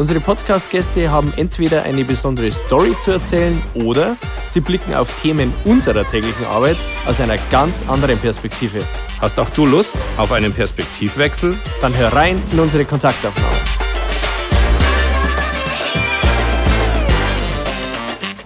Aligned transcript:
Unsere 0.00 0.18
Podcast-Gäste 0.18 1.10
haben 1.10 1.30
entweder 1.36 1.82
eine 1.82 2.04
besondere 2.04 2.50
Story 2.52 2.96
zu 3.04 3.10
erzählen 3.10 3.60
oder 3.74 4.16
sie 4.46 4.60
blicken 4.60 4.94
auf 4.94 5.20
Themen 5.20 5.52
unserer 5.66 6.06
täglichen 6.06 6.46
Arbeit 6.46 6.78
aus 7.04 7.20
einer 7.20 7.36
ganz 7.50 7.86
anderen 7.86 8.18
Perspektive. 8.18 8.82
Hast 9.20 9.38
auch 9.38 9.50
du 9.50 9.66
Lust 9.66 9.92
auf 10.16 10.32
einen 10.32 10.54
Perspektivwechsel? 10.54 11.54
Dann 11.82 11.94
hör 11.98 12.14
rein 12.14 12.42
in 12.50 12.60
unsere 12.60 12.86
Kontaktaufnahme. 12.86 13.56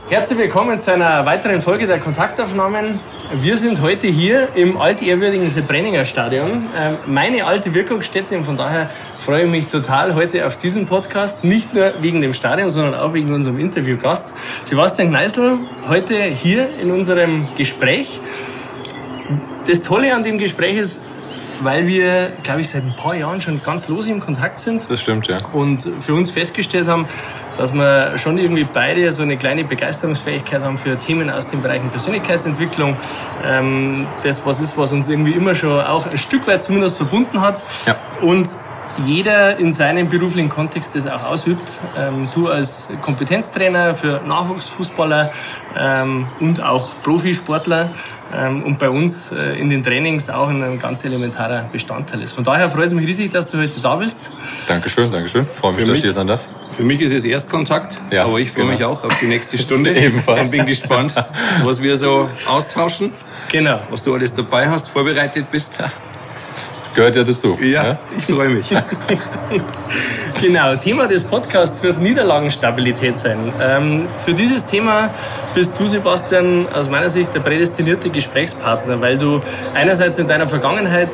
Herzlich 0.09 0.39
willkommen 0.39 0.79
zu 0.79 0.93
einer 0.93 1.25
weiteren 1.25 1.63
Folge 1.63 1.87
der 1.87 1.99
Kontaktaufnahmen. 1.99 3.01
Wir 3.41 3.57
sind 3.57 3.81
heute 3.81 4.07
hier 4.07 4.49
im 4.55 4.77
altehrwürdigen 4.77 5.49
Sebrenninger 5.49 6.05
Stadion, 6.05 6.67
ähm, 6.77 6.99
meine 7.07 7.45
alte 7.47 7.75
Wirkungsstätte 7.75 8.37
und 8.37 8.45
von 8.45 8.57
daher 8.57 8.91
freue 9.25 9.45
ich 9.45 9.51
mich 9.51 9.69
total 9.69 10.15
heute 10.15 10.45
auf 10.45 10.59
diesen 10.59 10.87
Podcast, 10.87 11.45
nicht 11.45 11.73
nur 11.73 11.95
wegen 12.03 12.21
dem 12.21 12.35
Stadion, 12.35 12.69
sondern 12.69 12.93
auch 12.93 13.15
wegen 13.15 13.33
unserem 13.33 13.59
Interviewgast. 13.59 14.35
Sebastian 14.65 15.09
Kneißl, 15.09 15.61
heute 15.89 16.25
hier 16.25 16.69
in 16.79 16.91
unserem 16.91 17.49
Gespräch. 17.55 18.21
Das 19.67 19.83
Tolle 19.83 20.15
an 20.15 20.25
dem 20.25 20.37
Gespräch 20.37 20.77
ist, 20.77 21.01
weil 21.63 21.87
wir, 21.87 22.35
glaube 22.43 22.61
ich, 22.61 22.69
seit 22.69 22.85
ein 22.85 22.95
paar 22.97 23.17
Jahren 23.17 23.41
schon 23.41 23.63
ganz 23.63 23.89
los 23.89 24.07
im 24.09 24.21
Kontakt 24.21 24.61
sind. 24.61 24.91
Das 24.91 25.01
stimmt, 25.01 25.27
ja. 25.27 25.39
Und 25.55 25.89
für 26.03 26.13
uns 26.13 26.31
festgestellt 26.31 26.87
haben, 26.87 27.09
dass 27.57 27.73
wir 27.73 28.19
schon 28.19 28.37
irgendwie 28.37 28.65
beide 28.71 29.11
so 29.11 29.23
eine 29.23 29.39
kleine 29.39 29.65
Begeisterungsfähigkeit 29.65 30.61
haben 30.61 30.77
für 30.77 30.99
Themen 30.99 31.31
aus 31.31 31.47
den 31.47 31.63
Bereichen 31.63 31.89
Persönlichkeitsentwicklung. 31.89 32.99
Ähm, 33.43 34.07
das 34.23 34.45
was 34.45 34.61
ist, 34.61 34.77
was 34.77 34.93
uns 34.93 35.09
irgendwie 35.09 35.33
immer 35.33 35.55
schon 35.55 35.81
auch 35.81 36.07
ein 36.07 36.19
Stück 36.19 36.47
weit 36.47 36.63
zumindest 36.63 36.99
verbunden 36.99 37.41
hat. 37.41 37.65
Ja. 37.87 37.97
Und 38.21 38.49
jeder 39.07 39.59
in 39.59 39.73
seinem 39.73 40.09
beruflichen 40.09 40.49
Kontext 40.49 40.95
das 40.95 41.07
auch 41.07 41.23
ausübt. 41.25 41.79
Ähm, 41.99 42.29
du 42.35 42.49
als 42.49 42.89
Kompetenztrainer 43.03 43.95
für 43.95 44.21
Nachwuchsfußballer 44.27 45.33
ähm, 45.79 46.27
und 46.41 46.63
auch 46.63 46.91
Profisportler 47.03 47.91
ähm, 48.33 48.63
und 48.63 48.79
bei 48.79 48.89
uns 48.89 49.33
äh, 49.33 49.59
in 49.59 49.69
den 49.71 49.83
Trainings 49.83 50.31
auch 50.31 50.49
ein 50.49 50.79
ganz 50.79 51.05
elementarer 51.05 51.65
Bestandteil 51.73 52.23
ist. 52.23 52.33
Von 52.33 52.45
daher 52.45 52.71
freut 52.71 52.87
es 52.87 52.93
mich 52.93 53.07
riesig, 53.07 53.31
dass 53.33 53.49
du 53.49 53.59
heute 53.59 53.81
da 53.81 53.97
bist. 53.97 54.31
Dankeschön, 54.67 55.11
Dankeschön. 55.11 55.47
Freue 55.47 55.73
mich, 55.73 55.81
Für 55.81 55.87
dass 55.87 55.89
mich- 55.91 55.99
ich 55.99 56.05
hier 56.05 56.13
sein 56.13 56.27
darf. 56.27 56.49
Für 56.73 56.83
mich 56.83 57.01
ist 57.01 57.13
es 57.13 57.25
Erstkontakt, 57.25 58.01
Ja, 58.11 58.25
aber 58.25 58.39
ich 58.41 58.51
freue 58.51 58.65
genau. 58.65 58.73
mich 58.77 58.85
auch 58.85 59.05
auf 59.05 59.17
die 59.21 59.27
nächste 59.27 59.57
Stunde. 59.59 59.95
Ebenfalls. 59.97 60.51
Und 60.51 60.57
bin 60.57 60.67
gespannt, 60.67 61.15
was 61.63 61.81
wir 61.81 61.97
so 61.97 62.29
austauschen, 62.49 63.13
Genau. 63.49 63.79
was 63.91 64.03
du 64.03 64.13
alles 64.15 64.35
dabei 64.35 64.69
hast, 64.69 64.89
vorbereitet 64.91 65.47
bist. 65.51 65.79
Gehört 66.95 67.17
ja 67.17 67.25
dazu. 67.25 67.59
Ja, 67.61 67.99
ich 68.17 68.27
freue 68.27 68.49
mich. 68.49 68.71
Genau, 70.41 70.75
Thema 70.77 71.07
des 71.07 71.23
Podcasts 71.23 71.81
wird 71.83 72.03
Niederlagenstabilität 72.03 73.17
sein. 73.17 73.53
Ähm, 73.61 74.09
für 74.19 74.35
dieses 74.35 74.67
Thema 74.67 75.11
bist 75.55 75.79
du, 75.79 75.87
Sebastian, 75.87 76.67
aus 76.69 76.91
meiner 76.91 77.09
Sicht 77.09 77.33
der 77.33 77.41
prädestinierte 77.41 78.11
Gesprächspartner, 78.11 79.01
weil 79.01 79.17
du 79.17 79.41
einerseits 79.75 80.19
in 80.19 80.27
deiner 80.27 80.49
Vergangenheit 80.49 81.11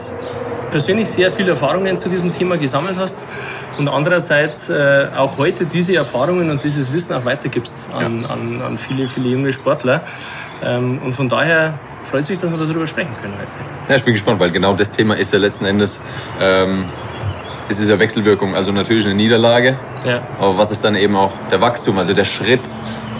persönlich 0.70 1.10
sehr 1.10 1.30
viele 1.30 1.50
Erfahrungen 1.50 1.98
zu 1.98 2.08
diesem 2.08 2.32
Thema 2.32 2.56
gesammelt 2.56 2.96
hast 2.96 3.28
und 3.78 3.88
andererseits 3.88 4.70
äh, 4.70 5.08
auch 5.16 5.36
heute 5.36 5.66
diese 5.66 5.94
Erfahrungen 5.96 6.50
und 6.50 6.64
dieses 6.64 6.92
Wissen 6.92 7.12
auch 7.12 7.24
weitergibst 7.24 7.88
an, 7.92 8.24
an, 8.24 8.62
an 8.62 8.78
viele, 8.78 9.06
viele 9.06 9.28
junge 9.28 9.52
Sportler. 9.52 10.02
Ähm, 10.62 11.00
und 11.02 11.12
von 11.14 11.28
daher 11.28 11.78
freut 12.04 12.20
es 12.22 12.28
mich, 12.30 12.38
dass 12.38 12.50
wir 12.50 12.58
darüber 12.58 12.86
sprechen 12.86 13.10
können 13.20 13.34
heute. 13.38 13.52
Ja, 13.88 13.96
ich 13.96 14.04
bin 14.04 14.14
gespannt, 14.14 14.40
weil 14.40 14.50
genau 14.50 14.74
das 14.74 14.90
Thema 14.90 15.14
ist 15.16 15.32
ja 15.32 15.38
letzten 15.38 15.64
Endes, 15.64 16.00
ähm, 16.40 16.86
es 17.68 17.78
ist 17.78 17.88
ja 17.88 17.98
Wechselwirkung, 17.98 18.54
also 18.54 18.72
natürlich 18.72 19.04
eine 19.06 19.14
Niederlage, 19.14 19.78
Ja. 20.04 20.22
aber 20.38 20.58
was 20.58 20.70
ist 20.72 20.82
dann 20.84 20.96
eben 20.96 21.14
auch 21.16 21.32
der 21.50 21.60
Wachstum, 21.60 21.98
also 21.98 22.12
der 22.12 22.24
Schritt 22.24 22.68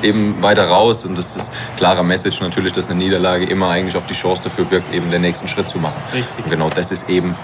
eben 0.02 0.42
weiter 0.42 0.66
raus 0.66 1.04
und 1.04 1.18
das 1.18 1.36
ist 1.36 1.52
klarer 1.76 2.02
Message 2.02 2.40
natürlich, 2.40 2.72
dass 2.72 2.88
eine 2.88 2.98
Niederlage 2.98 3.44
immer 3.46 3.68
eigentlich 3.68 3.96
auch 3.96 4.04
die 4.06 4.14
Chance 4.14 4.42
dafür 4.44 4.64
birgt, 4.64 4.92
eben 4.92 5.10
den 5.10 5.20
nächsten 5.20 5.46
Schritt 5.46 5.68
zu 5.68 5.78
machen. 5.78 6.00
Richtig. 6.12 6.44
Und 6.44 6.50
genau 6.50 6.68
das 6.70 6.90
ist 6.90 7.08
eben, 7.08 7.36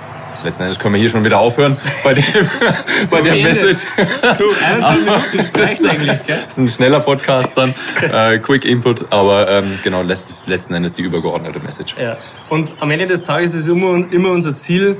letzten 0.44 0.62
Endes 0.64 0.78
können 0.78 0.94
wir 0.94 1.00
hier 1.00 1.10
schon 1.10 1.24
wieder 1.24 1.38
aufhören 1.38 1.76
bei 2.04 2.14
dem, 2.14 2.24
bei 3.10 3.22
der. 3.22 3.36
Message. 3.36 3.78
Du, 4.38 4.44
21 4.64 5.32
Minuten 5.32 5.60
reicht's 5.60 5.84
eigentlich, 5.84 6.26
gell? 6.26 6.38
Das 6.44 6.54
ist 6.54 6.58
ein 6.58 6.68
schneller 6.68 7.00
Podcast 7.00 7.56
dann, 7.56 7.74
äh, 8.00 8.38
Quick 8.38 8.64
Input, 8.64 9.06
aber 9.10 9.48
ähm, 9.48 9.78
genau 9.82 10.02
letztes, 10.02 10.46
letzten 10.46 10.74
Endes 10.74 10.94
die 10.94 11.02
übergeordnete 11.02 11.60
Message. 11.60 11.94
Ja. 12.00 12.16
Und 12.48 12.72
am 12.80 12.90
Ende 12.90 13.06
des 13.06 13.22
Tages 13.22 13.54
ist 13.54 13.68
immer, 13.68 14.04
immer 14.12 14.30
unser 14.30 14.54
Ziel, 14.54 14.96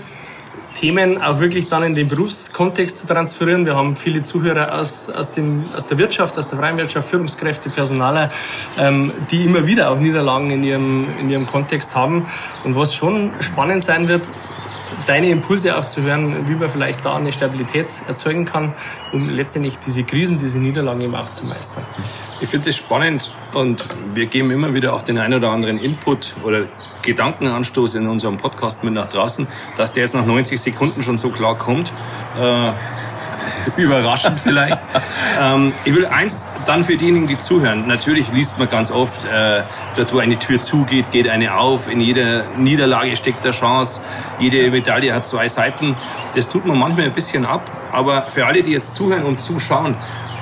Themen 0.77 1.23
auch 1.23 1.41
wirklich 1.41 1.69
dann 1.69 1.83
in 1.83 1.95
den 1.95 2.07
Berufskontext 2.07 2.99
zu 2.99 3.07
transferieren. 3.07 3.65
Wir 3.65 3.77
haben 3.77 3.97
viele 3.97 4.21
Zuhörer 4.21 4.75
aus, 4.79 5.09
aus, 5.09 5.31
dem, 5.31 5.71
aus 5.75 5.87
der 5.87 5.97
Wirtschaft, 5.97 6.37
aus 6.37 6.49
der 6.49 6.59
freien 6.59 6.77
Wirtschaft, 6.77 7.09
Führungskräfte, 7.09 7.71
Personaler, 7.71 8.31
ähm, 8.79 9.13
die 9.31 9.45
immer 9.45 9.67
wieder 9.67 9.91
auch 9.91 9.99
Niederlagen 9.99 10.51
in 10.51 10.63
ihrem, 10.63 11.07
in 11.19 11.31
ihrem 11.31 11.47
Kontext 11.47 11.97
haben. 11.97 12.27
Und 12.65 12.77
was 12.77 12.95
schon 12.95 13.33
spannend 13.41 13.85
sein 13.85 14.07
wird, 14.07 14.29
deine 15.07 15.29
Impulse 15.29 15.77
auch 15.77 15.85
zu 15.85 16.03
hören, 16.03 16.49
wie 16.49 16.55
man 16.55 16.69
vielleicht 16.69 17.05
da 17.05 17.17
eine 17.17 17.33
Stabilität 17.33 17.89
erzeugen 18.09 18.45
kann, 18.45 18.75
um 19.13 19.29
letztendlich 19.29 19.79
diese 19.79 20.05
Krisen, 20.05 20.39
diese 20.39 20.59
Niederlagen 20.59 21.01
eben 21.01 21.15
auch 21.15 21.31
zu 21.31 21.47
meistern. 21.47 21.85
Ich 22.41 22.49
finde 22.49 22.71
es 22.71 22.77
spannend 22.77 23.33
und 23.53 23.85
wir 24.15 24.27
geben 24.27 24.51
immer 24.51 24.75
wieder 24.75 24.95
auch 24.95 25.03
den 25.03 25.19
einen 25.19 25.35
oder 25.35 25.51
anderen 25.51 25.79
Input 25.79 26.35
oder 26.45 26.65
Gedankenanstoß 27.03 27.95
in 27.95 28.07
unserem 28.07 28.37
Podcast 28.37 28.83
mit 28.83 28.95
nach 28.95 29.09
draußen, 29.09 29.47
dass 29.77 29.93
der 29.93 30.05
jetzt 30.05 30.15
nach 30.15 30.27
90 30.27 30.61
Sekunden 30.61 31.03
schon 31.03 31.17
so 31.17 31.31
klar 31.31 31.57
kommt. 31.57 31.93
Äh, 32.41 32.73
überraschend 33.77 34.41
vielleicht. 34.41 34.81
ähm, 35.41 35.73
ich 35.85 35.95
will 35.95 36.07
eins 36.07 36.45
dann 36.67 36.85
für 36.85 36.97
diejenigen, 36.97 37.27
die 37.27 37.39
zuhören. 37.39 37.87
Natürlich 37.87 38.31
liest 38.33 38.59
man 38.59 38.69
ganz 38.69 38.91
oft, 38.91 39.25
äh, 39.25 39.63
dort 39.97 40.13
wo 40.13 40.19
eine 40.19 40.39
Tür 40.39 40.61
zugeht, 40.61 41.11
geht 41.11 41.29
eine 41.29 41.57
auf. 41.57 41.89
In 41.89 42.01
jeder 42.01 42.49
Niederlage 42.57 43.17
steckt 43.17 43.45
eine 43.45 43.53
Chance. 43.53 44.01
Jede 44.39 44.71
Medaille 44.71 45.15
hat 45.15 45.27
zwei 45.27 45.49
Seiten. 45.49 45.97
Das 46.35 46.49
tut 46.49 46.67
man 46.67 46.79
manchmal 46.79 47.07
ein 47.07 47.15
bisschen 47.15 47.47
ab. 47.47 47.71
Aber 47.93 48.25
für 48.31 48.47
alle, 48.47 48.63
die 48.63 48.73
jetzt 48.73 48.95
zuhören 48.95 49.25
und 49.25 49.41
zuschauen, 49.41 49.97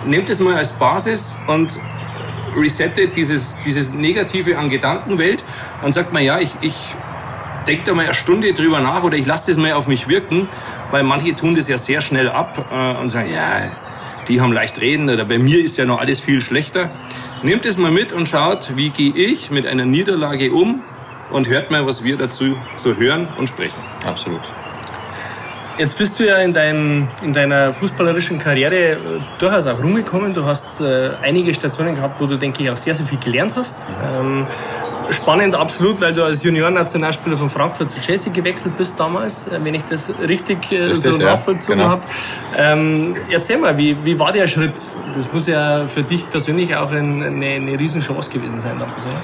nehmt 0.07 0.29
es 0.31 0.41
mal 0.41 0.57
als 0.57 0.73
Basis 0.73 1.37
und 1.47 1.79
resettet 2.57 3.17
dieses, 3.17 3.57
dieses 3.65 3.93
Negative 3.93 4.59
an 4.59 4.71
Gedankenwelt 4.71 5.45
und 5.83 5.93
sagt 5.93 6.13
mal, 6.13 6.23
ja, 6.23 6.39
ich, 6.39 6.51
ich 6.61 6.75
denke 7.67 7.85
da 7.85 7.95
mal 7.95 8.05
eine 8.05 8.15
Stunde 8.15 8.53
drüber 8.53 8.81
nach 8.81 9.03
oder 9.03 9.17
ich 9.17 9.27
lasse 9.27 9.47
das 9.47 9.57
mal 9.57 9.73
auf 9.73 9.87
mich 9.87 10.09
wirken, 10.09 10.49
weil 10.95 11.03
manche 11.03 11.35
tun 11.35 11.57
das 11.57 11.67
ja 11.67 11.77
sehr 11.77 12.01
schnell 12.01 12.29
ab 12.29 12.67
äh, 12.71 13.01
und 13.01 13.09
sagen, 13.09 13.29
ja, 13.35 13.63
die 14.29 14.41
haben 14.41 14.53
leicht 14.53 14.81
reden 14.81 15.11
oder 15.11 15.25
bei 15.25 15.39
mir 15.39 15.59
ist 15.59 15.77
ja 15.77 15.85
noch 15.85 15.99
alles 15.99 16.21
viel 16.21 16.41
schlechter. 16.41 16.89
Nehmt 17.43 17.65
es 17.65 17.77
mal 17.77 17.91
mit 17.91 18.13
und 18.13 18.29
schaut, 18.29 18.77
wie 18.77 18.91
gehe 18.91 19.13
ich 19.13 19.51
mit 19.51 19.67
einer 19.67 19.87
Niederlage 19.87 20.53
um 20.53 20.85
und 21.33 21.49
hört 21.49 21.73
mal, 21.73 21.85
was 21.85 22.05
wir 22.05 22.17
dazu 22.17 22.57
so 22.77 22.95
hören 22.95 23.27
und 23.37 23.49
sprechen. 23.49 23.81
Absolut. 24.07 24.43
Jetzt 25.79 25.99
bist 25.99 26.17
du 26.21 26.29
ja 26.29 26.39
in, 26.39 26.53
dein, 26.53 27.09
in 27.25 27.33
deiner 27.33 27.73
fußballerischen 27.73 28.39
Karriere 28.39 28.93
äh, 28.93 28.99
durchaus 29.41 29.67
auch 29.67 29.83
rumgekommen. 29.83 30.33
Du 30.33 30.45
hast 30.45 30.81
äh, 30.81 31.11
einige 31.23 31.53
Stationen 31.55 31.97
gehabt, 31.97 32.21
wo 32.21 32.27
du, 32.27 32.39
denke 32.39 32.63
ich, 32.63 32.71
auch 32.71 32.77
sehr, 32.77 32.95
sehr 32.95 33.05
viel 33.05 33.19
gelernt 33.19 33.57
hast. 33.57 33.89
Ähm, 34.01 34.47
spannend, 35.11 35.55
absolut, 35.55 36.01
weil 36.01 36.13
du 36.13 36.25
als 36.25 36.43
Junioren-Nationalspieler 36.43 37.37
von 37.37 37.51
Frankfurt 37.51 37.91
zu 37.91 38.01
Chelsea 38.01 38.33
gewechselt 38.33 38.77
bist 38.77 38.99
damals, 38.99 39.47
äh, 39.49 39.59
wenn 39.63 39.75
ich 39.75 39.85
das 39.85 40.11
richtig, 40.27 40.73
äh, 40.73 40.85
Richtig, 40.85 41.13
so 41.15 41.21
ja. 41.21 41.33
nachvollzogen 41.33 41.79
Genau. 41.79 41.91
habe. 41.91 42.03
Ähm, 42.57 43.17
erzähl 43.31 43.59
mal, 43.59 43.77
wie, 43.77 43.97
wie 44.05 44.19
war 44.19 44.33
der 44.33 44.49
Schritt? 44.49 44.81
Das 45.15 45.33
muss 45.33 45.47
ja 45.47 45.87
für 45.87 46.03
dich 46.03 46.29
persönlich 46.31 46.75
auch 46.77 46.91
ein, 46.91 47.23
eine, 47.23 47.47
eine 47.47 47.79
Riesenchance 47.79 48.31
gewesen 48.31 48.59
sein 48.59 48.79
damals, 48.79 49.05
oder? 49.07 49.21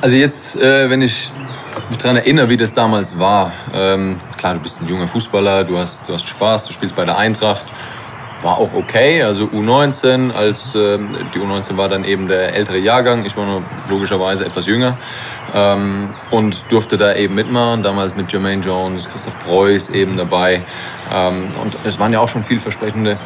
Also 0.00 0.16
jetzt, 0.16 0.56
äh, 0.56 0.88
wenn 0.90 1.02
ich 1.02 1.30
mich 1.88 1.98
daran 1.98 2.16
erinnere, 2.16 2.48
wie 2.48 2.56
das 2.56 2.74
damals 2.74 3.18
war, 3.18 3.52
ähm, 3.72 4.16
klar, 4.36 4.54
du 4.54 4.60
bist 4.60 4.80
ein 4.80 4.88
junger 4.88 5.06
Fußballer, 5.08 5.64
du 5.64 5.78
hast, 5.78 6.08
du 6.08 6.14
hast 6.14 6.26
Spaß, 6.26 6.66
du 6.66 6.72
spielst 6.72 6.94
bei 6.96 7.04
der 7.04 7.16
Eintracht, 7.18 7.64
war 8.42 8.58
auch 8.58 8.72
okay, 8.72 9.22
also 9.22 9.44
U19, 9.44 10.30
als 10.30 10.74
ähm, 10.74 11.10
die 11.34 11.38
U19 11.38 11.76
war 11.76 11.88
dann 11.88 12.04
eben 12.04 12.28
der 12.28 12.54
ältere 12.54 12.78
Jahrgang, 12.78 13.24
ich 13.24 13.36
war 13.36 13.46
nur 13.46 13.62
logischerweise 13.88 14.44
etwas 14.44 14.66
jünger 14.66 14.96
ähm, 15.54 16.14
und 16.30 16.70
durfte 16.70 16.96
da 16.96 17.14
eben 17.14 17.34
mitmachen, 17.34 17.82
damals 17.82 18.14
mit 18.14 18.30
Jermaine 18.30 18.62
Jones, 18.62 19.08
Christoph 19.10 19.38
Preuß 19.40 19.90
eben 19.90 20.16
dabei. 20.16 20.64
Ähm, 21.12 21.50
und 21.60 21.78
es 21.84 21.98
waren 21.98 22.12
ja 22.12 22.20
auch 22.20 22.28
schon 22.28 22.44
vielversprechende 22.44 23.18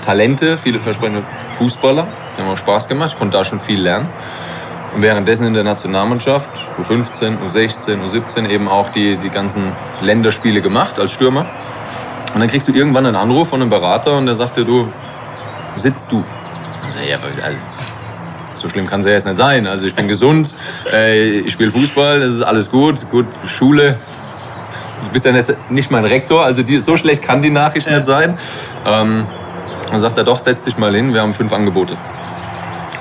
Talente, 0.00 0.56
viele 0.56 0.80
versprechende 0.80 1.24
Fußballer, 1.50 2.08
die 2.36 2.42
haben 2.42 2.50
auch 2.50 2.56
Spaß 2.56 2.88
gemacht, 2.88 3.10
ich 3.12 3.18
konnte 3.18 3.36
da 3.36 3.44
schon 3.44 3.60
viel 3.60 3.80
lernen. 3.80 4.08
Und 4.94 5.02
währenddessen 5.02 5.46
in 5.46 5.54
der 5.54 5.64
Nationalmannschaft, 5.64 6.50
U15, 6.80 7.44
U16, 7.44 8.02
U17 8.02 8.48
eben 8.48 8.68
auch 8.68 8.88
die, 8.88 9.16
die 9.18 9.28
ganzen 9.28 9.72
Länderspiele 10.00 10.62
gemacht 10.62 10.98
als 10.98 11.12
Stürmer. 11.12 11.46
Und 12.34 12.40
dann 12.40 12.48
kriegst 12.48 12.68
du 12.68 12.72
irgendwann 12.72 13.06
einen 13.06 13.16
Anruf 13.16 13.48
von 13.48 13.60
einem 13.60 13.70
Berater 13.70 14.16
und 14.16 14.26
der 14.26 14.34
sagt 14.34 14.56
dir, 14.56 14.64
du, 14.64 14.92
sitzt 15.74 16.12
du? 16.12 16.24
Also, 16.84 17.00
ja, 17.00 17.18
also, 17.42 17.58
so 18.52 18.68
schlimm 18.68 18.86
kann 18.86 19.00
es 19.00 19.06
ja 19.06 19.12
jetzt 19.12 19.26
nicht 19.26 19.36
sein. 19.36 19.66
Also 19.66 19.86
ich 19.86 19.94
bin 19.94 20.08
gesund, 20.08 20.54
äh, 20.92 21.40
ich 21.40 21.52
spiele 21.52 21.70
Fußball, 21.70 22.20
das 22.20 22.34
ist 22.34 22.42
alles 22.42 22.70
gut, 22.70 23.10
gut, 23.10 23.26
Schule. 23.46 24.00
Du 25.04 25.12
bist 25.12 25.24
ja 25.24 25.32
nicht, 25.32 25.54
nicht 25.70 25.90
mein 25.90 26.04
Rektor, 26.04 26.44
also 26.44 26.62
die, 26.62 26.80
so 26.80 26.96
schlecht 26.96 27.22
kann 27.22 27.40
die 27.40 27.50
Nachricht 27.50 27.86
ja. 27.86 27.94
nicht 27.94 28.04
sein. 28.04 28.38
Ähm, 28.84 29.26
dann 29.88 29.98
sagt 29.98 30.18
er 30.18 30.24
doch, 30.24 30.38
setz 30.38 30.64
dich 30.64 30.76
mal 30.76 30.94
hin, 30.94 31.14
wir 31.14 31.22
haben 31.22 31.32
fünf 31.32 31.52
Angebote. 31.52 31.96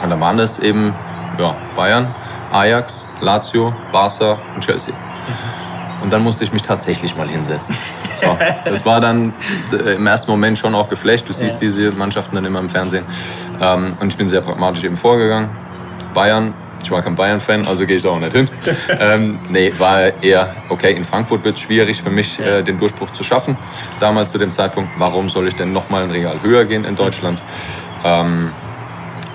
Und 0.01 0.09
dann 0.09 0.19
waren 0.21 0.37
das 0.37 0.59
eben 0.59 0.93
ja, 1.39 1.55
Bayern, 1.75 2.15
Ajax, 2.51 3.07
Lazio, 3.19 3.73
Barca 3.91 4.39
und 4.55 4.63
Chelsea. 4.63 4.93
Und 6.07 6.13
dann 6.13 6.23
musste 6.23 6.45
ich 6.45 6.53
mich 6.53 6.61
tatsächlich 6.61 7.17
mal 7.17 7.27
hinsetzen. 7.27 7.75
So, 8.15 8.37
das 8.63 8.85
war 8.85 9.01
dann 9.01 9.33
äh, 9.73 9.95
im 9.95 10.07
ersten 10.07 10.31
Moment 10.31 10.57
schon 10.57 10.73
auch 10.73 10.87
geflecht. 10.87 11.27
Du 11.27 11.33
siehst 11.33 11.55
ja. 11.55 11.67
diese 11.67 11.91
Mannschaften 11.91 12.33
dann 12.33 12.45
immer 12.45 12.61
im 12.61 12.69
Fernsehen. 12.69 13.03
Ähm, 13.59 13.97
und 13.99 14.07
ich 14.07 14.17
bin 14.17 14.29
sehr 14.29 14.39
pragmatisch 14.39 14.85
eben 14.85 14.95
vorgegangen. 14.95 15.49
Bayern, 16.13 16.53
ich 16.81 16.89
war 16.91 17.01
kein 17.01 17.15
Bayern-Fan, 17.15 17.67
also 17.67 17.85
gehe 17.85 17.97
ich 17.97 18.03
da 18.03 18.11
auch 18.11 18.19
nicht 18.19 18.31
hin. 18.31 18.49
ähm, 18.99 19.39
nee, 19.49 19.73
war 19.77 20.23
eher, 20.23 20.55
okay, 20.69 20.93
in 20.93 21.03
Frankfurt 21.03 21.43
wird 21.43 21.57
es 21.57 21.61
schwierig 21.61 22.01
für 22.01 22.09
mich, 22.09 22.39
äh, 22.39 22.63
den 22.63 22.77
Durchbruch 22.77 23.09
zu 23.09 23.25
schaffen. 23.25 23.57
Damals 23.99 24.31
zu 24.31 24.37
dem 24.37 24.53
Zeitpunkt, 24.53 24.89
warum 24.97 25.27
soll 25.27 25.45
ich 25.49 25.55
denn 25.55 25.73
nochmal 25.73 26.03
ein 26.03 26.11
Regal 26.11 26.41
höher 26.41 26.63
gehen 26.63 26.85
in 26.85 26.95
Deutschland? 26.95 27.43
Ähm, 28.05 28.51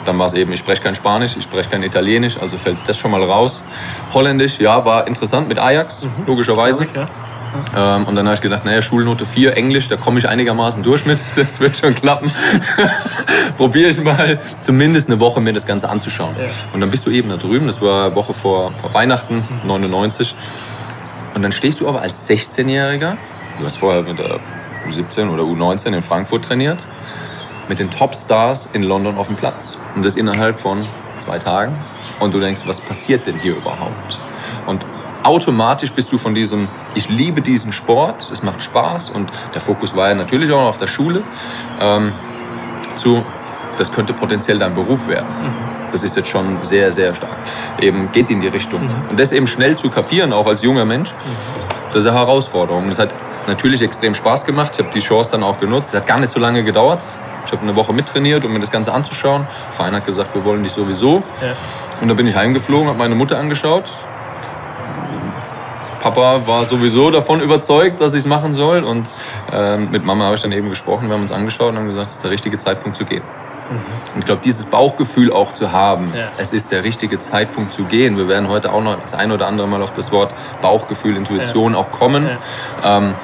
dann 0.04 0.19
war 0.19 0.26
es 0.26 0.34
eben, 0.34 0.52
ich 0.52 0.58
spreche 0.58 0.82
kein 0.82 0.94
Spanisch, 0.94 1.37
ich 1.37 1.44
spreche 1.44 1.70
kein 1.70 1.82
Italienisch, 1.82 2.38
also 2.38 2.58
fällt 2.58 2.78
das 2.87 2.96
schon 2.96 3.10
mal 3.10 3.22
raus. 3.22 3.62
Holländisch, 4.12 4.58
ja, 4.58 4.84
war 4.84 5.06
interessant 5.06 5.49
mit 5.49 5.58
Ajax, 5.58 6.04
mhm. 6.04 6.26
logischerweise. 6.26 6.87
Ja. 6.94 7.08
Ähm, 7.76 8.06
und 8.06 8.14
dann 8.14 8.26
habe 8.26 8.34
ich 8.34 8.40
gedacht, 8.40 8.64
naja, 8.64 8.81
Schulnote 8.82 9.26
4, 9.26 9.56
Englisch, 9.56 9.88
da 9.88 9.96
komme 9.96 10.19
ich 10.19 10.28
einigermaßen 10.28 10.82
durch 10.82 11.04
mit, 11.06 11.22
das 11.37 11.60
wird 11.60 11.76
schon 11.76 11.94
klappen. 11.94 12.31
Probiere 13.56 13.90
ich 13.90 14.02
mal 14.02 14.40
zumindest 14.60 15.08
eine 15.08 15.20
Woche 15.20 15.40
mir 15.40 15.52
das 15.52 15.66
Ganze 15.66 15.88
anzuschauen. 15.88 16.37
Ja. 16.38 16.48
Und 16.72 16.81
dann 16.81 16.90
bist 16.90 17.06
du 17.06 17.10
eben 17.10 17.28
da 17.28 17.37
drüben, 17.37 17.66
das 17.66 17.81
war 17.81 18.14
Woche 18.14 18.34
vor, 18.34 18.72
vor 18.81 18.94
Weihnachten, 18.94 19.44
99. 19.64 20.34
Mhm. 20.34 20.38
Und 21.34 21.43
dann 21.43 21.52
stehst 21.52 21.81
du 21.81 21.88
aber 21.88 22.02
als 22.02 22.28
16-Jähriger, 22.28 23.16
du 23.58 23.64
hast 23.64 23.78
vorher 23.78 24.02
mit 24.02 24.19
der 24.19 24.40
U17 24.88 25.31
oder 25.31 25.44
U19 25.44 25.94
in 25.94 26.02
Frankfurt 26.02 26.44
trainiert, 26.44 26.87
mit 27.69 27.79
den 27.79 27.91
Topstars 27.91 28.69
in 28.73 28.82
London 28.82 29.17
auf 29.17 29.29
dem 29.29 29.37
Platz. 29.37 29.79
Und 29.94 30.05
das 30.05 30.17
innerhalb 30.17 30.61
von 30.61 30.87
zwei 31.19 31.38
Tagen. 31.38 31.82
Und 32.20 32.35
du 32.35 32.41
denkst, 32.41 32.62
was 32.67 32.81
passiert 32.81 33.26
denn 33.26 33.38
hier 33.38 33.56
überhaupt? 33.56 34.19
Und 34.67 34.85
automatisch 35.23 35.93
bist 35.93 36.12
du 36.12 36.19
von 36.19 36.35
diesem, 36.35 36.69
ich 36.94 37.09
liebe 37.09 37.41
diesen 37.41 37.73
Sport, 37.73 38.31
es 38.31 38.43
macht 38.43 38.62
Spaß 38.62 39.11
und 39.11 39.31
der 39.55 39.61
Fokus 39.61 39.94
war 39.94 40.09
ja 40.09 40.14
natürlich 40.14 40.50
auch 40.50 40.61
noch 40.61 40.69
auf 40.69 40.79
der 40.79 40.87
Schule, 40.87 41.23
ähm, 41.81 42.12
zu, 42.97 43.25
das 43.76 43.93
könnte 43.93 44.12
potenziell 44.12 44.58
dein 44.58 44.75
Beruf 44.75 45.08
werden. 45.08 45.29
Das 45.91 46.03
ist 46.03 46.17
jetzt 46.17 46.29
schon 46.29 46.62
sehr, 46.62 46.91
sehr 46.91 47.15
stark. 47.15 47.37
Eben 47.81 48.11
geht 48.12 48.31
in 48.31 48.41
die 48.41 48.49
Richtung. 48.49 48.85
Mhm. 48.85 49.11
Und 49.11 49.20
das 49.20 49.31
eben 49.32 49.47
schnell 49.47 49.76
zu 49.76 49.91
kapieren, 49.91 50.32
auch 50.32 50.47
als 50.47 50.62
junger 50.62 50.85
Mensch, 50.85 51.15
das 51.88 52.05
ist 52.05 52.06
eine 52.06 52.19
Herausforderung. 52.19 52.88
Das 52.88 52.99
hat 52.99 53.12
natürlich 53.47 53.82
extrem 53.82 54.15
Spaß 54.15 54.47
gemacht. 54.47 54.73
Ich 54.75 54.79
habe 54.79 54.91
die 54.93 55.00
Chance 55.00 55.32
dann 55.32 55.43
auch 55.43 55.61
genutzt. 55.61 55.93
Es 55.93 56.00
hat 56.00 56.06
gar 56.06 56.19
nicht 56.19 56.31
so 56.31 56.41
lange 56.41 56.65
gedauert. 56.65 57.05
Ich 57.44 57.53
habe 57.53 57.62
eine 57.62 57.77
Woche 57.77 57.93
mittrainiert, 57.93 58.44
um 58.44 58.53
mir 58.53 58.61
das 58.61 58.71
Ganze 58.71 58.93
anzuschauen. 58.93 59.47
Der 59.69 59.75
Verein 59.75 59.94
hat 59.94 60.05
gesagt, 60.05 60.35
wir 60.35 60.44
wollen 60.44 60.62
dich 60.62 60.73
sowieso. 60.73 61.23
Ja. 61.41 61.55
Und 62.00 62.09
da 62.09 62.15
bin 62.15 62.27
ich 62.27 62.35
heimgeflogen, 62.35 62.89
habe 62.89 62.99
meine 62.99 63.15
Mutter 63.15 63.39
angeschaut. 63.39 63.91
Papa 66.00 66.47
war 66.47 66.65
sowieso 66.65 67.11
davon 67.11 67.41
überzeugt, 67.41 68.00
dass 68.00 68.12
ich 68.12 68.21
es 68.21 68.27
machen 68.27 68.53
soll. 68.53 68.83
Und 68.83 69.15
ähm, 69.53 69.91
mit 69.91 70.05
Mama 70.05 70.25
habe 70.25 70.35
ich 70.35 70.43
dann 70.43 70.53
eben 70.53 70.69
gesprochen, 70.69 71.09
wir 71.09 71.15
haben 71.15 71.23
uns 71.23 71.33
angeschaut 71.33 71.71
und 71.71 71.77
haben 71.77 71.87
gesagt, 71.87 72.09
es 72.09 72.15
ist 72.15 72.25
der 72.25 72.33
richtige 72.33 72.59
Zeitpunkt 72.59 72.97
zu 72.97 73.05
gehen. 73.05 73.23
Mhm. 73.71 73.77
Und 74.15 74.19
ich 74.21 74.27
glaube, 74.27 74.43
dieses 74.44 74.67
Bauchgefühl 74.67 75.33
auch 75.33 75.55
zu 75.55 75.71
haben, 75.71 76.12
ja. 76.15 76.33
es 76.39 76.53
ist 76.53 76.73
der 76.73 76.83
richtige 76.83 77.21
Zeitpunkt 77.21 77.73
zu 77.73 77.85
gehen. 77.85 78.17
Wir 78.17 78.27
werden 78.27 78.49
heute 78.49 78.73
auch 78.73 78.83
noch 78.83 79.00
das 79.00 79.15
ein 79.15 79.31
oder 79.31 79.47
andere 79.47 79.69
Mal 79.69 79.81
auf 79.81 79.93
das 79.93 80.11
Wort 80.11 80.35
Bauchgefühl, 80.61 81.17
Intuition 81.17 81.73
ja. 81.73 81.79
auch 81.79 81.93
kommen. 81.93 82.29
Ähm, 82.85 83.15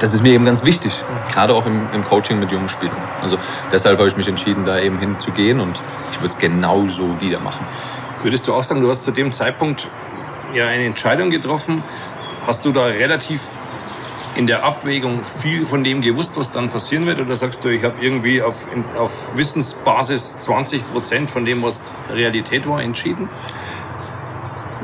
das 0.00 0.14
ist 0.14 0.22
mir 0.22 0.32
eben 0.32 0.44
ganz 0.44 0.64
wichtig, 0.64 0.92
gerade 1.32 1.54
auch 1.54 1.66
im, 1.66 1.88
im 1.92 2.04
Coaching 2.04 2.40
mit 2.40 2.50
jungen 2.50 2.68
Spielern. 2.68 3.02
Also 3.20 3.38
deshalb 3.70 3.98
habe 3.98 4.08
ich 4.08 4.16
mich 4.16 4.28
entschieden, 4.28 4.64
da 4.64 4.78
eben 4.78 4.98
hinzugehen 4.98 5.60
und 5.60 5.80
ich 6.10 6.16
würde 6.18 6.28
es 6.28 6.38
genauso 6.38 7.20
wieder 7.20 7.40
machen. 7.40 7.66
Würdest 8.22 8.48
du 8.48 8.54
auch 8.54 8.62
sagen, 8.62 8.80
du 8.80 8.88
hast 8.88 9.04
zu 9.04 9.10
dem 9.10 9.32
Zeitpunkt 9.32 9.88
ja 10.54 10.66
eine 10.66 10.84
Entscheidung 10.84 11.30
getroffen? 11.30 11.82
Hast 12.46 12.64
du 12.64 12.72
da 12.72 12.84
relativ 12.84 13.40
in 14.36 14.46
der 14.46 14.64
Abwägung 14.64 15.24
viel 15.24 15.66
von 15.66 15.84
dem 15.84 16.02
gewusst, 16.02 16.32
was 16.36 16.50
dann 16.50 16.70
passieren 16.70 17.06
wird? 17.06 17.20
Oder 17.20 17.36
sagst 17.36 17.64
du, 17.64 17.68
ich 17.68 17.84
habe 17.84 17.96
irgendwie 18.00 18.42
auf, 18.42 18.66
auf 18.96 19.36
Wissensbasis 19.36 20.38
20 20.40 20.92
Prozent 20.92 21.30
von 21.30 21.44
dem, 21.44 21.62
was 21.62 21.80
Realität 22.12 22.68
war, 22.68 22.82
entschieden? 22.82 23.28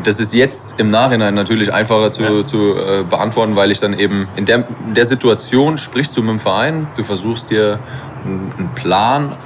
Das 0.06 0.20
ist 0.20 0.34
jetzt 0.34 0.78
im 0.78 0.86
Nachhinein 0.86 1.34
natürlich 1.34 1.72
einfacher 1.72 2.12
zu, 2.12 2.22
ja. 2.22 2.46
zu 2.46 2.76
äh, 2.76 3.04
beantworten, 3.08 3.56
weil 3.56 3.70
ich 3.70 3.80
dann 3.80 3.98
eben 3.98 4.28
in 4.36 4.44
der, 4.44 4.68
in 4.86 4.94
der 4.94 5.04
Situation 5.04 5.78
sprichst 5.78 6.16
du 6.16 6.22
mit 6.22 6.30
dem 6.30 6.38
Verein, 6.38 6.88
du 6.96 7.02
versuchst 7.02 7.50
dir 7.50 7.80
einen 8.24 8.70
Plan 8.74 9.36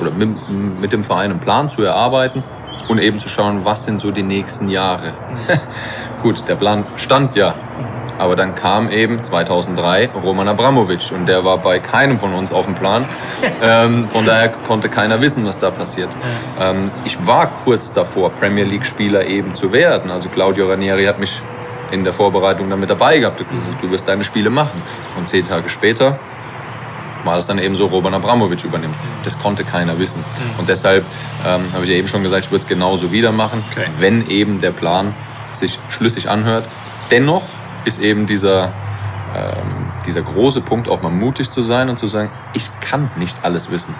oder 0.00 0.10
mit, 0.10 0.48
mit 0.48 0.92
dem 0.92 1.02
Verein 1.04 1.30
einen 1.30 1.40
Plan 1.40 1.68
zu 1.68 1.82
erarbeiten 1.82 2.44
und 2.88 2.98
eben 2.98 3.18
zu 3.18 3.28
schauen, 3.28 3.64
was 3.64 3.84
sind 3.84 4.00
so 4.00 4.10
die 4.10 4.22
nächsten 4.22 4.68
Jahre. 4.68 5.14
Gut, 6.22 6.48
der 6.48 6.56
Plan 6.56 6.86
stand 6.96 7.36
ja. 7.36 7.54
Aber 8.18 8.34
dann 8.34 8.56
kam 8.56 8.90
eben 8.90 9.22
2003 9.22 10.10
Roman 10.24 10.48
Abramovic 10.48 11.12
und 11.12 11.28
der 11.28 11.44
war 11.44 11.58
bei 11.58 11.78
keinem 11.78 12.18
von 12.18 12.34
uns 12.34 12.50
auf 12.50 12.66
dem 12.66 12.74
Plan. 12.74 13.06
ähm, 13.62 14.08
von 14.08 14.26
daher 14.26 14.48
konnte 14.48 14.88
keiner 14.88 15.20
wissen, 15.20 15.46
was 15.46 15.58
da 15.58 15.70
passiert. 15.70 16.16
Ähm, 16.58 16.90
ich 17.04 17.24
war 17.24 17.54
kurz 17.62 17.92
davor, 17.92 18.30
Premier 18.30 18.64
League-Spieler 18.64 19.24
eben 19.26 19.54
zu 19.54 19.72
werden. 19.72 20.10
Also 20.10 20.28
Claudio 20.30 20.68
Ranieri 20.68 21.04
hat 21.04 21.20
mich 21.20 21.40
in 21.92 22.02
der 22.02 22.12
Vorbereitung 22.12 22.68
damit 22.68 22.90
dabei 22.90 23.18
gehabt. 23.18 23.44
Du 23.80 23.90
wirst 23.90 24.08
deine 24.08 24.24
Spiele 24.24 24.50
machen. 24.50 24.82
Und 25.16 25.28
zehn 25.28 25.46
Tage 25.46 25.68
später 25.68 26.18
war 27.24 27.34
das 27.34 27.46
dann 27.46 27.58
eben 27.58 27.74
so, 27.74 27.86
Roman 27.86 28.14
Abramovic 28.14 28.64
übernimmt. 28.64 28.96
Das 29.24 29.38
konnte 29.38 29.64
keiner 29.64 29.98
wissen. 29.98 30.24
Und 30.58 30.68
deshalb 30.68 31.04
ähm, 31.44 31.72
habe 31.72 31.84
ich 31.84 31.90
ja 31.90 31.96
eben 31.96 32.08
schon 32.08 32.22
gesagt, 32.22 32.46
ich 32.46 32.50
würde 32.50 32.62
es 32.62 32.68
genauso 32.68 33.12
wieder 33.12 33.32
machen, 33.32 33.64
okay. 33.70 33.86
wenn 33.98 34.28
eben 34.28 34.60
der 34.60 34.70
Plan 34.70 35.14
sich 35.52 35.78
schlüssig 35.88 36.28
anhört. 36.28 36.68
Dennoch 37.10 37.44
ist 37.84 38.00
eben 38.00 38.26
dieser, 38.26 38.72
ähm, 39.34 39.90
dieser 40.06 40.22
große 40.22 40.60
Punkt, 40.60 40.88
auch 40.88 41.02
mal 41.02 41.10
mutig 41.10 41.50
zu 41.50 41.62
sein 41.62 41.88
und 41.88 41.98
zu 41.98 42.06
sagen, 42.06 42.30
ich 42.54 42.70
kann 42.80 43.10
nicht 43.16 43.44
alles 43.44 43.70
wissen. 43.70 43.94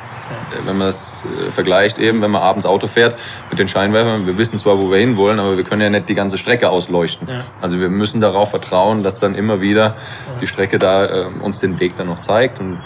Äh, 0.51 0.67
wenn 0.67 0.77
man 0.77 0.89
es 0.89 1.25
äh, 1.25 1.51
vergleicht 1.51 1.99
eben, 1.99 2.23
wenn 2.23 2.31
man 2.31 2.43
abends 2.43 2.67
Auto 2.67 2.87
fährt 2.87 3.19
mit 3.51 3.59
den 3.59 3.69
Scheinwerfern, 3.69 4.27
wir 4.27 4.39
wissen 4.39 4.59
zwar, 4.59 4.81
wo 4.81 4.91
wir 4.91 4.99
hinwollen, 4.99 5.39
aber 5.39 5.57
wir 5.57 5.65
können 5.65 5.83
ja 5.83 5.91
nicht 5.91 6.09
die 6.09 6.15
ganze 6.15 6.39
Strecke 6.39 6.71
ausleuchten. 6.71 7.29
Ja. 7.29 7.41
Also 7.61 7.81
wir 7.81 7.89
müssen 7.89 8.21
darauf 8.21 8.51
vertrauen, 8.51 9.03
dass 9.03 9.19
dann 9.19 9.35
immer 9.35 9.61
wieder 9.61 9.83
ja. 9.83 9.95
die 10.41 10.47
Strecke 10.47 10.79
da 10.79 11.05
äh, 11.05 11.27
uns 11.43 11.61
den 11.61 11.81
Weg 11.81 11.97
dann 11.97 12.09
noch 12.09 12.21
zeigt 12.21 12.61
und 12.61 12.81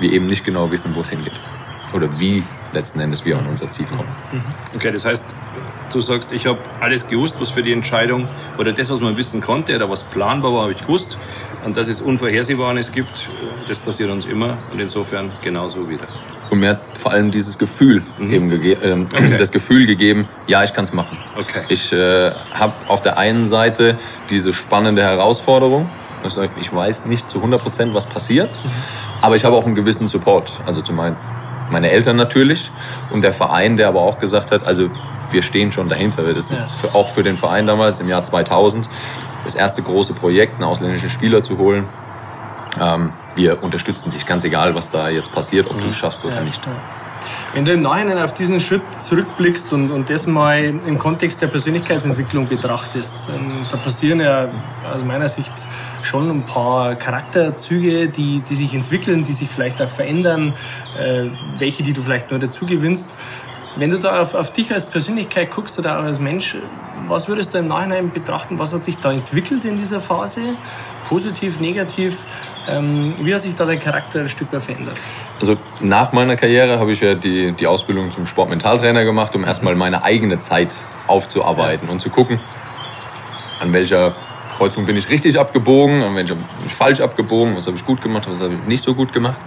wir 0.00 0.12
eben 0.12 0.26
nicht 0.26 0.44
genau 0.44 0.70
wissen, 0.70 0.94
wo 0.94 1.00
es 1.00 1.10
hingeht. 1.10 1.38
Oder 1.94 2.20
wie 2.20 2.44
letzten 2.72 3.00
Endes 3.00 3.24
wir 3.24 3.38
an 3.38 3.46
unser 3.46 3.70
Ziel 3.70 3.86
kommen. 3.86 4.08
Okay, 4.74 4.90
das 4.90 5.04
heißt, 5.04 5.24
du 5.92 6.00
sagst, 6.00 6.32
ich 6.32 6.46
habe 6.46 6.58
alles 6.80 7.08
gewusst, 7.08 7.36
was 7.40 7.50
für 7.50 7.62
die 7.62 7.72
Entscheidung 7.72 8.28
oder 8.58 8.72
das, 8.72 8.90
was 8.90 9.00
man 9.00 9.16
wissen 9.16 9.40
konnte 9.40 9.74
oder 9.74 9.88
was 9.88 10.02
planbar 10.04 10.52
war, 10.52 10.62
habe 10.62 10.72
ich 10.72 10.80
gewusst. 10.80 11.18
Und 11.64 11.76
dass 11.76 11.88
es 11.88 12.00
Unvorhersehbares 12.00 12.92
gibt, 12.92 13.28
das 13.66 13.78
passiert 13.80 14.10
uns 14.10 14.26
immer 14.26 14.58
und 14.72 14.78
insofern 14.78 15.32
genauso 15.42 15.88
wieder. 15.88 16.06
Und 16.50 16.60
mir 16.60 16.70
hat 16.70 16.80
vor 16.96 17.12
allem 17.12 17.30
dieses 17.30 17.58
Gefühl 17.58 18.02
mhm. 18.18 18.32
eben 18.32 18.48
gegeben, 18.48 19.08
äh, 19.12 19.16
okay. 19.16 19.36
das 19.36 19.50
Gefühl 19.50 19.86
gegeben, 19.86 20.28
ja, 20.46 20.62
ich 20.62 20.72
kann 20.72 20.84
es 20.84 20.92
machen. 20.92 21.18
Okay. 21.36 21.64
Ich 21.68 21.92
äh, 21.92 22.30
habe 22.54 22.74
auf 22.86 23.00
der 23.00 23.18
einen 23.18 23.44
Seite 23.44 23.98
diese 24.30 24.52
spannende 24.54 25.02
Herausforderung, 25.02 25.90
ich 26.60 26.74
weiß 26.74 27.06
nicht 27.06 27.30
zu 27.30 27.38
100 27.38 27.62
Prozent, 27.62 27.94
was 27.94 28.06
passiert, 28.06 28.50
mhm. 28.64 28.70
aber 29.20 29.36
ich 29.36 29.44
habe 29.44 29.56
auch 29.56 29.66
einen 29.66 29.74
gewissen 29.74 30.08
Support. 30.08 30.60
Also 30.64 30.80
zum 30.80 30.98
einen 31.00 31.16
meine 31.70 31.90
Eltern 31.90 32.16
natürlich 32.16 32.70
und 33.10 33.22
der 33.22 33.32
Verein, 33.32 33.76
der 33.76 33.88
aber 33.88 34.00
auch 34.00 34.18
gesagt 34.18 34.52
hat, 34.52 34.66
also 34.66 34.88
wir 35.30 35.42
stehen 35.42 35.72
schon 35.72 35.88
dahinter. 35.88 36.32
Das 36.32 36.50
ist 36.50 36.74
für, 36.74 36.94
auch 36.94 37.08
für 37.08 37.22
den 37.22 37.36
Verein 37.36 37.66
damals 37.66 38.00
im 38.00 38.08
Jahr 38.08 38.22
2000 38.22 38.88
das 39.44 39.54
erste 39.54 39.82
große 39.82 40.14
Projekt, 40.14 40.54
einen 40.54 40.64
ausländischen 40.64 41.10
Spieler 41.10 41.42
zu 41.42 41.58
holen. 41.58 41.86
Ähm, 42.80 43.12
wir 43.34 43.62
unterstützen 43.62 44.10
dich, 44.10 44.26
ganz 44.26 44.44
egal, 44.44 44.74
was 44.74 44.90
da 44.90 45.08
jetzt 45.08 45.32
passiert, 45.32 45.66
ob 45.68 45.80
du 45.80 45.88
es 45.88 45.96
schaffst 45.96 46.24
oder 46.24 46.36
ja, 46.36 46.42
nicht. 46.42 46.64
Ja. 46.66 46.72
Wenn 47.54 47.64
du 47.64 47.72
im 47.72 47.82
Nachhinein 47.82 48.18
auf 48.18 48.34
diesen 48.34 48.60
Schritt 48.60 48.82
zurückblickst 48.98 49.72
und, 49.72 49.90
und 49.90 50.10
das 50.10 50.26
mal 50.26 50.62
im 50.64 50.98
Kontext 50.98 51.42
der 51.42 51.48
Persönlichkeitsentwicklung 51.48 52.48
betrachtest, 52.48 53.28
ähm, 53.30 53.66
da 53.70 53.76
passieren 53.78 54.20
ja 54.20 54.48
aus 54.92 55.02
meiner 55.04 55.28
Sicht 55.28 55.52
schon 56.08 56.30
ein 56.30 56.42
paar 56.42 56.96
Charakterzüge, 56.96 58.08
die, 58.08 58.40
die 58.40 58.54
sich 58.54 58.74
entwickeln, 58.74 59.24
die 59.24 59.32
sich 59.32 59.48
vielleicht 59.48 59.80
auch 59.82 59.90
verändern, 59.90 60.54
äh, 60.98 61.26
welche, 61.58 61.82
die 61.82 61.92
du 61.92 62.02
vielleicht 62.02 62.30
nur 62.30 62.40
dazu 62.40 62.64
gewinnst. 62.64 63.14
Wenn 63.76 63.90
du 63.90 63.98
da 63.98 64.22
auf, 64.22 64.34
auf 64.34 64.50
dich 64.52 64.72
als 64.72 64.86
Persönlichkeit 64.86 65.50
guckst 65.50 65.78
oder 65.78 65.98
auch 65.98 66.02
als 66.02 66.18
Mensch, 66.18 66.56
was 67.06 67.28
würdest 67.28 67.54
du 67.54 67.58
im 67.58 67.68
Nachhinein 67.68 68.10
betrachten? 68.10 68.58
Was 68.58 68.72
hat 68.72 68.82
sich 68.82 68.98
da 68.98 69.12
entwickelt 69.12 69.64
in 69.64 69.76
dieser 69.76 70.00
Phase? 70.00 70.40
Positiv, 71.06 71.60
negativ? 71.60 72.24
Ähm, 72.66 73.14
wie 73.20 73.34
hat 73.34 73.42
sich 73.42 73.54
da 73.54 73.66
dein 73.66 73.78
Charakter 73.78 74.20
ein 74.20 74.28
Stück 74.28 74.52
weit 74.52 74.62
verändert? 74.62 74.96
Also 75.40 75.56
nach 75.80 76.12
meiner 76.12 76.36
Karriere 76.36 76.80
habe 76.80 76.92
ich 76.92 77.00
ja 77.00 77.14
die, 77.14 77.52
die 77.52 77.66
Ausbildung 77.66 78.10
zum 78.10 78.26
Sportmentaltrainer 78.26 79.04
gemacht, 79.04 79.36
um 79.36 79.44
erstmal 79.44 79.76
meine 79.76 80.02
eigene 80.02 80.40
Zeit 80.40 80.74
aufzuarbeiten 81.06 81.86
ja. 81.86 81.92
und 81.92 82.00
zu 82.00 82.10
gucken, 82.10 82.40
an 83.60 83.72
welcher 83.72 84.16
Kreuzung 84.58 84.86
bin 84.86 84.96
ich 84.96 85.08
richtig 85.08 85.38
abgebogen, 85.38 86.00
bin 86.16 86.26
ich 86.66 86.74
falsch 86.74 87.00
abgebogen, 87.00 87.54
was 87.54 87.66
habe 87.68 87.76
ich 87.76 87.86
gut 87.86 88.00
gemacht, 88.02 88.28
was 88.28 88.40
habe 88.40 88.54
ich 88.54 88.66
nicht 88.66 88.82
so 88.82 88.92
gut 88.92 89.12
gemacht. 89.12 89.40